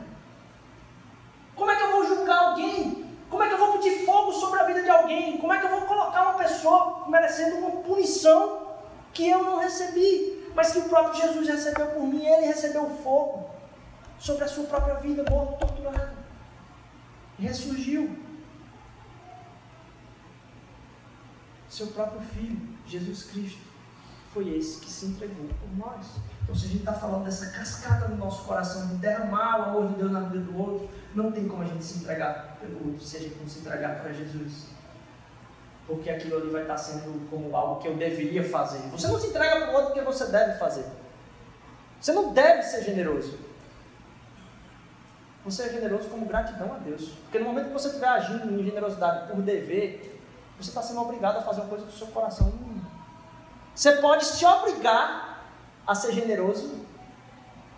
Como 1.55 1.69
é 1.69 1.75
que 1.75 1.83
eu 1.83 1.91
vou 1.91 2.07
julgar 2.07 2.49
alguém? 2.49 3.17
Como 3.29 3.43
é 3.43 3.47
que 3.47 3.53
eu 3.53 3.57
vou 3.57 3.73
pedir 3.73 4.05
fogo 4.05 4.31
sobre 4.33 4.59
a 4.59 4.63
vida 4.63 4.80
de 4.80 4.80
alguém? 4.91 5.37
Como 5.37 5.53
é 5.53 5.59
que 5.59 5.65
eu 5.65 5.69
vou 5.69 5.81
colocar 5.81 6.23
uma 6.23 6.33
pessoa 6.33 7.05
merecendo 7.07 7.57
uma 7.57 7.81
punição 7.81 8.67
que 9.13 9.29
eu 9.29 9.43
não 9.43 9.59
recebi, 9.59 10.49
mas 10.55 10.71
que 10.71 10.79
o 10.79 10.89
próprio 10.89 11.21
Jesus 11.21 11.47
recebeu 11.47 11.87
por 11.87 12.03
mim? 12.03 12.25
Ele 12.25 12.47
recebeu 12.47 12.89
fogo 13.03 13.49
sobre 14.19 14.43
a 14.43 14.47
sua 14.47 14.65
própria 14.65 14.95
vida, 14.95 15.25
morto, 15.29 15.59
torturado. 15.59 16.15
E 17.39 17.43
ressurgiu. 17.43 18.15
Seu 21.67 21.87
próprio 21.87 22.21
Filho, 22.21 22.59
Jesus 22.85 23.23
Cristo 23.23 23.71
foi 24.33 24.55
esse 24.57 24.79
que 24.79 24.89
se 24.89 25.05
entregou 25.07 25.47
por 25.47 25.77
nós. 25.77 26.05
Então, 26.43 26.55
se 26.55 26.65
a 26.65 26.67
gente 26.69 26.79
está 26.79 26.93
falando 26.93 27.25
dessa 27.25 27.49
cascata 27.51 28.07
no 28.07 28.17
nosso 28.17 28.43
coração, 28.43 28.87
de 28.87 28.95
derramar 28.95 29.59
o 29.59 29.63
amor 29.63 29.87
de 29.89 29.95
Deus 29.95 30.11
na 30.11 30.21
vida 30.21 30.39
do 30.39 30.57
outro, 30.57 30.89
não 31.13 31.31
tem 31.31 31.47
como 31.47 31.63
a 31.63 31.65
gente 31.65 31.83
se 31.83 31.99
entregar 31.99 32.57
pelo 32.59 32.87
outro 32.87 33.05
se 33.05 33.17
a 33.17 33.19
gente 33.19 33.35
não 33.35 33.47
se 33.47 33.59
entregar 33.59 34.01
para 34.01 34.13
Jesus. 34.13 34.67
Porque 35.91 36.09
aquilo 36.09 36.37
ali 36.37 36.49
vai 36.49 36.61
estar 36.61 36.77
sendo 36.77 37.29
como 37.29 37.53
algo 37.53 37.81
que 37.81 37.87
eu 37.89 37.95
deveria 37.95 38.47
fazer. 38.47 38.79
Você 38.91 39.07
não 39.09 39.19
se 39.19 39.27
entrega 39.27 39.57
para 39.57 39.71
o 39.71 39.73
outro 39.73 39.87
porque 39.87 40.01
você 40.01 40.25
deve 40.27 40.57
fazer. 40.57 40.85
Você 41.99 42.13
não 42.13 42.31
deve 42.31 42.63
ser 42.63 42.81
generoso. 42.83 43.37
Você 45.43 45.63
é 45.63 45.69
generoso 45.69 46.07
como 46.07 46.25
gratidão 46.25 46.73
a 46.73 46.77
Deus. 46.77 47.09
Porque 47.23 47.39
no 47.39 47.45
momento 47.45 47.67
que 47.67 47.73
você 47.73 47.89
estiver 47.89 48.07
agindo 48.07 48.49
em 48.53 48.63
generosidade 48.63 49.27
por 49.27 49.41
dever, 49.41 50.21
você 50.57 50.69
está 50.69 50.81
sendo 50.81 51.01
obrigado 51.01 51.39
a 51.39 51.41
fazer 51.41 51.59
uma 51.59 51.69
coisa 51.69 51.85
que 51.85 51.93
o 51.93 51.97
seu 51.97 52.07
coração 52.07 52.47
não. 52.47 52.81
Você 53.75 53.93
pode 53.97 54.23
se 54.23 54.45
obrigar 54.45 55.45
a 55.85 55.93
ser 55.93 56.13
generoso, 56.13 56.85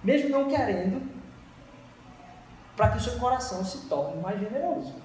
mesmo 0.04 0.30
não 0.30 0.48
querendo, 0.48 1.10
para 2.76 2.90
que 2.90 2.98
o 2.98 3.02
seu 3.02 3.18
coração 3.18 3.66
se 3.66 3.88
torne 3.88 4.22
mais 4.22 4.40
generoso. 4.40 5.03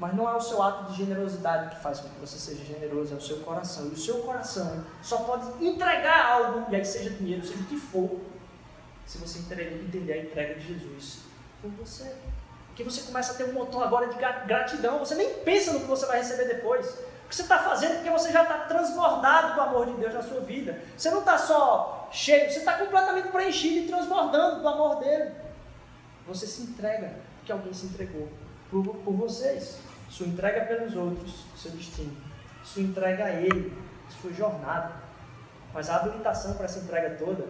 Mas 0.00 0.14
não 0.14 0.26
é 0.26 0.34
o 0.34 0.40
seu 0.40 0.62
ato 0.62 0.90
de 0.90 0.96
generosidade 0.96 1.76
que 1.76 1.82
faz 1.82 2.00
com 2.00 2.08
que 2.08 2.18
você 2.18 2.38
seja 2.38 2.64
generoso, 2.64 3.12
é 3.12 3.18
o 3.18 3.20
seu 3.20 3.40
coração. 3.40 3.84
E 3.84 3.90
o 3.90 3.96
seu 3.96 4.20
coração 4.20 4.82
só 5.02 5.18
pode 5.18 5.62
entregar 5.62 6.24
algo, 6.24 6.64
e 6.70 6.76
aí 6.76 6.84
seja 6.84 7.10
dinheiro, 7.10 7.46
seja 7.46 7.60
o 7.60 7.66
que 7.66 7.76
for, 7.76 8.18
se 9.06 9.18
você 9.18 9.40
entender 9.40 10.12
a 10.12 10.18
entrega 10.22 10.54
de 10.54 10.68
Jesus 10.68 11.18
por 11.60 11.70
você. 11.72 12.16
Porque 12.68 12.82
você 12.82 13.02
começa 13.02 13.32
a 13.32 13.34
ter 13.34 13.44
um 13.44 13.52
motor 13.52 13.82
agora 13.82 14.06
de 14.08 14.14
gratidão. 14.16 15.00
Você 15.00 15.14
nem 15.16 15.34
pensa 15.40 15.74
no 15.74 15.80
que 15.80 15.86
você 15.86 16.06
vai 16.06 16.18
receber 16.18 16.46
depois. 16.46 16.86
O 16.88 17.28
que 17.28 17.36
você 17.36 17.42
está 17.42 17.58
fazendo 17.58 17.96
porque 17.96 18.08
você 18.08 18.32
já 18.32 18.42
está 18.42 18.58
transbordado 18.60 19.54
do 19.54 19.60
amor 19.60 19.84
de 19.84 19.92
Deus 19.92 20.14
na 20.14 20.22
sua 20.22 20.40
vida. 20.40 20.80
Você 20.96 21.10
não 21.10 21.18
está 21.18 21.36
só 21.36 22.08
cheio, 22.10 22.50
você 22.50 22.60
está 22.60 22.78
completamente 22.78 23.28
preenchido 23.28 23.84
e 23.84 23.88
transbordando 23.88 24.62
do 24.62 24.68
amor 24.68 24.98
dele. 24.98 25.30
Você 26.26 26.46
se 26.46 26.62
entrega 26.62 27.12
porque 27.36 27.52
alguém 27.52 27.74
se 27.74 27.84
entregou 27.86 28.28
por, 28.70 28.82
por 28.82 29.12
vocês. 29.12 29.76
Sua 30.10 30.26
entrega 30.26 30.66
pelos 30.66 30.96
outros, 30.96 31.44
seu 31.56 31.70
destino. 31.70 32.14
Sua 32.64 32.82
entrega 32.82 33.26
a 33.26 33.30
ele, 33.30 33.72
sua 34.20 34.32
jornada. 34.32 34.92
Mas 35.72 35.88
a 35.88 35.96
habilitação 35.96 36.54
para 36.54 36.64
essa 36.64 36.80
entrega 36.80 37.16
toda 37.16 37.46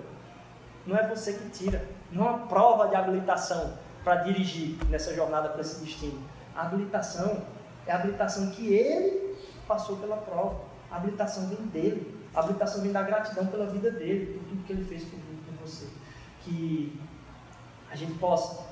não 0.86 0.94
é 0.94 1.08
você 1.08 1.32
que 1.32 1.48
tira. 1.48 1.88
Não 2.12 2.26
é 2.26 2.30
uma 2.30 2.46
prova 2.46 2.86
de 2.88 2.94
habilitação 2.94 3.78
para 4.04 4.16
dirigir 4.16 4.76
nessa 4.90 5.14
jornada 5.14 5.48
para 5.48 5.62
esse 5.62 5.82
destino. 5.82 6.22
A 6.54 6.62
habilitação 6.62 7.42
é 7.86 7.92
a 7.92 7.96
habilitação 7.96 8.50
que 8.50 8.74
ele 8.74 9.38
passou 9.66 9.96
pela 9.96 10.18
prova. 10.18 10.60
A 10.90 10.96
habilitação 10.96 11.46
vem 11.46 11.66
dele. 11.68 12.20
A 12.34 12.40
habilitação 12.40 12.82
vem 12.82 12.92
da 12.92 13.02
gratidão 13.02 13.46
pela 13.46 13.66
vida 13.66 13.90
dele, 13.90 14.34
por 14.34 14.48
tudo 14.48 14.64
que 14.64 14.72
ele 14.74 14.84
fez 14.84 15.02
por 15.04 15.16
mim, 15.16 15.40
por 15.46 15.66
você. 15.66 15.86
Que 16.42 17.00
a 17.90 17.96
gente 17.96 18.18
possa 18.18 18.69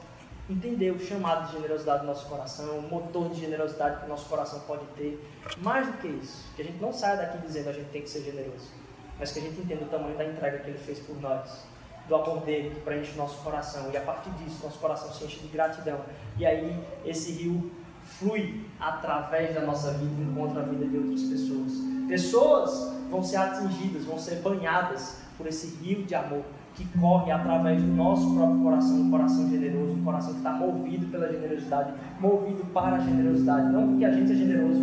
entender 0.49 0.91
o 0.91 0.99
chamado 0.99 1.47
de 1.47 1.57
generosidade 1.57 2.01
do 2.01 2.07
nosso 2.07 2.27
coração, 2.27 2.79
o 2.79 2.83
motor 2.83 3.29
de 3.31 3.41
generosidade 3.41 4.01
que 4.01 4.07
o 4.07 4.09
nosso 4.09 4.29
coração 4.29 4.61
pode 4.61 4.87
ter. 4.97 5.23
Mais 5.59 5.87
do 5.87 5.93
que 5.95 6.09
isso, 6.09 6.45
que 6.57 6.63
a 6.63 6.65
gente 6.65 6.81
não 6.81 6.93
saia 6.93 7.17
daqui 7.17 7.39
dizendo 7.39 7.69
a 7.69 7.73
gente 7.73 7.91
tem 7.91 8.03
que 8.03 8.09
ser 8.09 8.23
generoso, 8.23 8.69
mas 9.19 9.33
que 9.33 9.39
a 9.39 9.43
gente 9.43 9.61
entenda 9.61 9.85
o 9.85 9.89
tamanho 9.89 10.17
da 10.17 10.25
entrega 10.25 10.59
que 10.59 10.71
ele 10.71 10.79
fez 10.79 10.99
por 11.01 11.21
nós 11.21 11.67
do 12.09 12.15
amor 12.15 12.41
dele 12.41 12.71
que 12.71 12.81
preenche 12.81 13.13
o 13.13 13.17
nosso 13.17 13.43
coração. 13.43 13.91
E 13.93 13.97
a 13.97 14.01
partir 14.01 14.31
disso, 14.31 14.61
nosso 14.65 14.79
coração 14.79 15.13
se 15.13 15.25
enche 15.25 15.41
de 15.41 15.49
gratidão. 15.49 16.01
E 16.39 16.47
aí 16.47 16.75
esse 17.05 17.33
rio 17.33 17.71
flui 18.03 18.65
através 18.81 19.55
da 19.55 19.61
nossa 19.61 19.93
vida 19.93 20.11
e 20.19 20.25
encontra 20.25 20.63
a 20.63 20.65
vida 20.65 20.87
de 20.87 20.97
outras 20.97 21.23
pessoas. 21.25 21.73
Pessoas 22.09 22.95
vão 23.11 23.23
ser 23.23 23.37
atingidas, 23.37 24.05
vão 24.05 24.19
ser 24.19 24.37
banhadas 24.37 25.19
por 25.37 25.47
esse 25.47 25.77
rio 25.77 26.03
de 26.05 26.15
amor 26.15 26.43
que 26.79 26.87
corre 26.99 27.33
através 27.33 27.83
do 27.83 27.89
nosso 27.89 28.33
próprio 28.35 28.61
coração, 28.63 29.01
um 29.01 29.11
coração 29.11 29.51
generoso, 29.51 29.95
um 29.95 30.05
coração 30.05 30.33
que 30.33 30.39
está 30.39 30.53
movido 30.53 31.07
pela 31.09 31.29
generosidade, 31.29 31.93
movido 32.21 32.65
para 32.73 32.97
a 32.97 32.99
generosidade. 33.01 33.73
Não 33.73 33.89
porque 33.89 34.05
a 34.05 34.13
gente 34.13 34.31
é 34.31 34.35
generoso, 34.37 34.81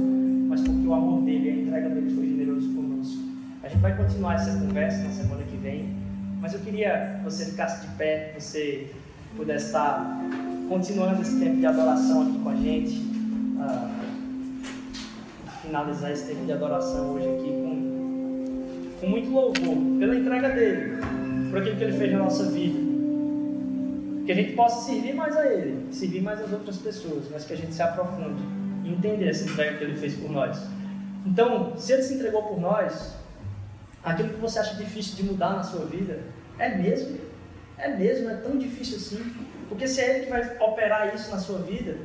mas 0.50 0.60
porque 0.60 0.86
o 0.86 0.94
amor 0.94 1.22
dele, 1.22 1.50
a 1.50 1.56
entrega 1.56 1.90
dele 1.90 2.14
foi 2.14 2.28
generoso 2.28 2.74
conosco. 2.74 3.24
A 3.64 3.70
gente 3.70 3.82
vai 3.82 3.96
continuar 3.96 4.36
essa 4.36 4.60
conversa 4.60 5.04
na 5.04 5.10
semana 5.10 5.44
que 5.44 5.56
vem. 5.56 5.96
Mas 6.42 6.54
eu 6.54 6.60
queria 6.60 7.16
que 7.18 7.24
você 7.24 7.46
ficasse 7.46 7.88
de 7.88 7.96
pé, 7.96 8.34
que 8.36 8.44
você 8.44 8.92
pudesse 9.38 9.68
estar 9.68 10.22
continuando 10.68 11.22
esse 11.22 11.40
tempo 11.40 11.56
de 11.56 11.66
adoração 11.66 12.24
aqui 12.24 12.40
com 12.40 12.50
a 12.50 12.56
gente. 12.56 13.00
Uh, 13.00 14.06
finalizar 15.66 16.12
esse 16.12 16.28
tempo 16.28 16.46
de 16.46 16.52
adoração 16.52 17.14
hoje 17.14 17.28
aqui 17.28 17.50
com, 17.50 19.00
com 19.00 19.08
muito 19.10 19.30
louvor, 19.32 20.00
pela 20.00 20.16
entrega 20.16 20.50
dele, 20.50 20.95
por 21.56 21.62
aquilo 21.62 21.78
que 21.78 21.84
ele 21.86 21.98
fez 21.98 22.12
na 22.12 22.20
nossa 22.20 22.44
vida. 22.52 22.78
Que 24.26 24.32
a 24.34 24.36
gente 24.36 24.52
possa 24.58 24.92
servir 24.92 25.14
mais 25.14 25.38
a 25.38 25.48
ele, 25.48 25.88
servir 25.90 26.22
mais 26.22 26.42
as 26.42 26.52
outras 26.52 26.76
pessoas, 26.80 27.30
mas 27.32 27.46
que 27.46 27.54
a 27.54 27.56
gente 27.56 27.74
se 27.74 27.82
aprofunde 27.82 28.44
e 28.84 28.90
entender 28.90 29.30
essa 29.30 29.46
entrega 29.46 29.78
que 29.78 29.84
ele 29.86 29.96
fez 29.96 30.16
por 30.16 30.30
nós. 30.30 30.60
Então, 31.26 31.78
se 31.78 31.94
ele 31.94 32.02
se 32.02 32.16
entregou 32.16 32.44
por 32.44 32.60
nós, 32.60 33.16
aquilo 34.04 34.34
que 34.34 34.40
você 34.42 34.60
acha 34.60 34.76
difícil 34.76 35.16
de 35.16 35.24
mudar 35.24 35.52
na 35.52 35.64
sua 35.64 35.86
vida, 35.86 36.20
é 36.60 36.76
mesmo? 36.76 37.20
É 37.78 37.88
mesmo? 37.88 38.30
É 38.30 38.36
tão 38.36 38.58
difícil 38.58 38.98
assim? 38.98 39.34
Porque 39.70 39.88
se 39.88 40.02
é 40.02 40.10
Ele 40.10 40.26
que 40.26 40.32
vai 40.32 40.58
operar 40.60 41.16
isso 41.16 41.32
na 41.32 41.38
sua 41.38 41.60
vida, 41.60 41.96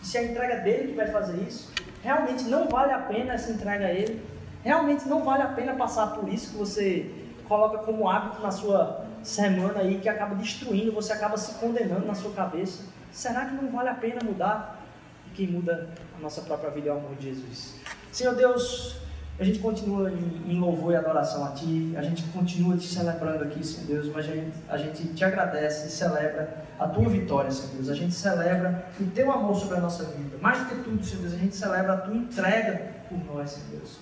se 0.00 0.16
é 0.16 0.20
a 0.20 0.24
entrega 0.26 0.56
dele 0.58 0.92
que 0.92 0.94
vai 0.94 1.08
fazer 1.08 1.42
isso, 1.42 1.72
realmente 2.04 2.44
não 2.44 2.68
vale 2.68 2.92
a 2.92 3.00
pena 3.00 3.32
essa 3.32 3.50
entrega 3.50 3.86
a 3.86 3.92
Ele. 3.92 4.22
Realmente 4.62 5.08
não 5.08 5.24
vale 5.24 5.42
a 5.42 5.48
pena 5.48 5.74
passar 5.74 6.14
por 6.14 6.28
isso 6.28 6.52
que 6.52 6.56
você 6.56 7.23
coloca 7.48 7.78
como 7.78 8.08
hábito 8.08 8.42
na 8.42 8.50
sua 8.50 9.04
semana 9.22 9.80
aí, 9.80 9.98
que 10.00 10.08
acaba 10.08 10.34
destruindo, 10.34 10.92
você 10.92 11.12
acaba 11.12 11.36
se 11.36 11.54
condenando 11.54 12.06
na 12.06 12.14
sua 12.14 12.32
cabeça. 12.32 12.84
Será 13.10 13.46
que 13.46 13.54
não 13.54 13.70
vale 13.70 13.88
a 13.88 13.94
pena 13.94 14.20
mudar? 14.24 14.82
E 15.26 15.30
quem 15.30 15.46
muda 15.46 15.88
a 16.16 16.20
nossa 16.20 16.42
própria 16.42 16.70
vida 16.70 16.90
é 16.90 16.92
o 16.92 16.96
amor 16.96 17.14
de 17.16 17.30
Jesus. 17.30 17.74
Senhor 18.12 18.34
Deus, 18.34 18.96
a 19.38 19.42
gente 19.42 19.58
continua 19.58 20.10
em, 20.10 20.60
louvor 20.60 20.92
e 20.92 20.96
adoração 20.96 21.44
a 21.44 21.50
Ti, 21.50 21.94
a 21.96 22.02
gente 22.02 22.22
continua 22.24 22.76
te 22.76 22.86
celebrando 22.86 23.42
aqui, 23.42 23.66
Senhor 23.66 23.86
Deus, 23.86 24.08
mas 24.08 24.28
a 24.28 24.32
gente, 24.32 24.56
a 24.68 24.78
gente 24.78 25.08
te 25.08 25.24
agradece 25.24 25.88
e 25.88 25.90
celebra 25.90 26.64
a 26.78 26.86
Tua 26.86 27.08
vitória, 27.08 27.50
Senhor 27.50 27.74
Deus. 27.74 27.88
A 27.88 27.94
gente 27.94 28.14
celebra 28.14 28.86
o 29.00 29.06
Teu 29.06 29.32
amor 29.32 29.56
sobre 29.56 29.78
a 29.78 29.80
nossa 29.80 30.04
vida. 30.04 30.36
Mais 30.40 30.58
do 30.58 30.66
que 30.66 30.74
tudo, 30.84 31.04
Senhor 31.04 31.22
Deus, 31.22 31.34
a 31.34 31.38
gente 31.38 31.56
celebra 31.56 31.94
a 31.94 31.96
Tua 31.96 32.14
entrega 32.14 32.92
por 33.08 33.18
nós, 33.24 33.50
Senhor 33.50 33.78
Deus. 33.78 33.98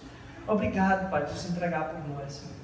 Obrigado, 0.47 1.11
Pai, 1.11 1.25
por 1.25 1.37
se 1.37 1.51
entregar 1.51 1.85
por 1.91 2.09
nós, 2.09 2.33
Senhor. 2.33 2.62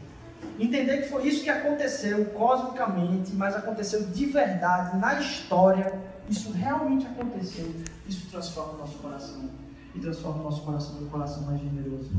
Entender 0.59 1.03
que 1.03 1.09
foi 1.09 1.27
isso 1.27 1.45
que 1.45 1.51
aconteceu 1.51 2.25
cosmicamente, 2.27 3.33
mas 3.35 3.55
aconteceu 3.55 4.05
de 4.07 4.27
verdade 4.27 4.97
na 4.99 5.21
história. 5.21 6.01
Isso 6.29 6.53
realmente 6.53 7.07
aconteceu. 7.07 7.73
Isso 8.07 8.29
transforma 8.31 8.75
o 8.75 8.79
nosso 8.79 8.99
coração 8.99 9.49
e 9.95 10.01
transforma 10.01 10.41
o 10.41 10.45
nosso 10.45 10.63
coração 10.63 10.95
num 11.01 11.09
coração 11.09 11.43
mais 11.43 11.61
generoso 11.61 12.11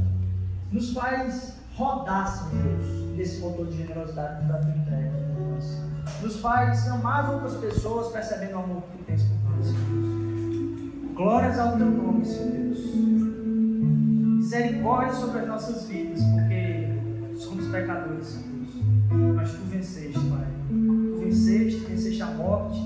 nos 0.72 0.94
faz 0.94 1.54
rodar, 1.76 2.28
Senhor 2.28 2.64
Deus, 2.64 3.18
nesse 3.18 3.40
motor 3.40 3.68
de 3.68 3.78
generosidade 3.78 4.46
que 4.46 4.52
a 4.52 4.58
tua 4.58 4.72
entrega 4.72 5.12
por 5.12 5.50
nós. 5.50 5.82
Nos 6.22 6.40
faz 6.40 6.88
amar 6.90 7.34
outras 7.34 7.56
pessoas 7.56 8.12
percebendo 8.12 8.56
o 8.56 8.60
amor 8.60 8.84
que 8.84 8.98
tu 8.98 9.04
tens 9.06 9.24
por 9.24 9.50
nós, 9.50 9.66
Senhor 9.66 9.80
Deus. 9.86 11.16
Glórias 11.16 11.60
ao 11.60 11.78
teu 11.78 11.88
nome, 11.88 12.26
Senhor 12.26 12.52
Deus. 12.52 12.80
Misericórdia 14.38 15.14
sobre 15.14 15.40
as 15.40 15.48
nossas 15.48 15.88
vidas, 15.88 16.22
porque 16.24 16.59
pecadores, 17.70 18.26
Senhor 18.26 18.50
Deus. 18.50 19.36
Mas 19.36 19.52
tu 19.52 19.62
venceste, 19.66 20.20
Pai. 20.20 20.48
Tu 20.70 21.20
venceste, 21.20 21.80
venceste 21.86 22.22
a 22.22 22.28
morte. 22.28 22.80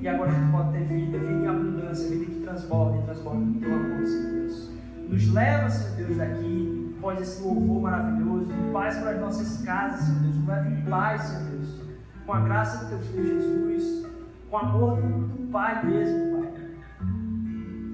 E 0.00 0.08
agora 0.08 0.30
a 0.30 0.34
gente 0.34 0.52
pode 0.52 0.72
ter 0.72 0.84
vida, 0.84 1.18
vida 1.18 1.32
em 1.32 1.46
abundância, 1.46 2.08
vida 2.08 2.24
que 2.26 2.40
transborda 2.40 2.98
e 2.98 3.02
transborda 3.02 3.40
no 3.40 3.60
teu 3.60 3.74
amor, 3.74 4.06
Senhor 4.06 4.32
Deus. 4.32 4.70
Nos 5.08 5.32
leva, 5.32 5.68
Senhor 5.68 5.96
Deus, 5.96 6.16
daqui 6.16 6.94
após 6.98 7.20
esse 7.20 7.42
louvor 7.42 7.82
maravilhoso, 7.82 8.50
paz 8.72 8.96
para 8.98 9.10
as 9.12 9.20
nossas 9.20 9.62
casas, 9.62 10.00
Senhor 10.00 10.20
Deus. 10.20 10.46
Leve 10.46 10.68
em 10.74 10.84
paz, 10.84 11.22
Senhor 11.22 11.50
Deus. 11.50 11.80
Com 12.26 12.32
a 12.32 12.40
graça 12.40 12.84
do 12.84 12.90
Teu 12.90 12.98
Filho 12.98 13.26
Jesus, 13.26 14.06
com 14.50 14.56
o 14.56 14.58
amor 14.58 15.00
do 15.00 15.50
Pai 15.50 15.84
mesmo, 15.86 16.42
Pai. 16.42 16.52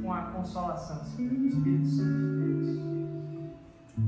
Com 0.02 0.12
a 0.12 0.22
consolação, 0.22 1.04
Senhor 1.04 1.34
do 1.34 1.46
Espírito 1.46 1.86
Santo 1.86 2.10
de 2.10 2.44
Deus. 2.44 2.93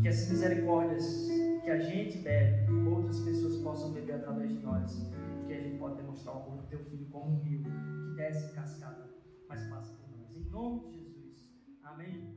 Que 0.02 0.08
essas 0.08 0.30
misericórdias 0.30 1.28
que 1.62 1.70
a 1.70 1.78
gente 1.78 2.18
bebe, 2.18 2.72
outras 2.88 3.20
pessoas 3.20 3.56
possam 3.56 3.92
beber 3.92 4.16
através 4.16 4.50
de 4.50 4.58
nós. 4.58 5.10
Que 5.46 5.52
a 5.52 5.60
gente 5.60 5.78
pode 5.78 5.96
demonstrar 5.96 6.36
o 6.36 6.42
amor 6.42 6.56
do 6.58 6.66
Teu 6.68 6.78
Filho 6.84 7.06
como 7.06 7.36
um 7.36 7.42
rio 7.42 7.62
que 7.62 8.16
desce 8.16 8.54
cascata, 8.54 9.08
mas 9.48 9.62
passa 9.68 9.94
por 9.94 10.16
nós. 10.16 10.36
Em 10.36 10.50
nome 10.50 10.88
de 10.88 10.98
Jesus. 10.98 11.48
Amém. 11.82 12.35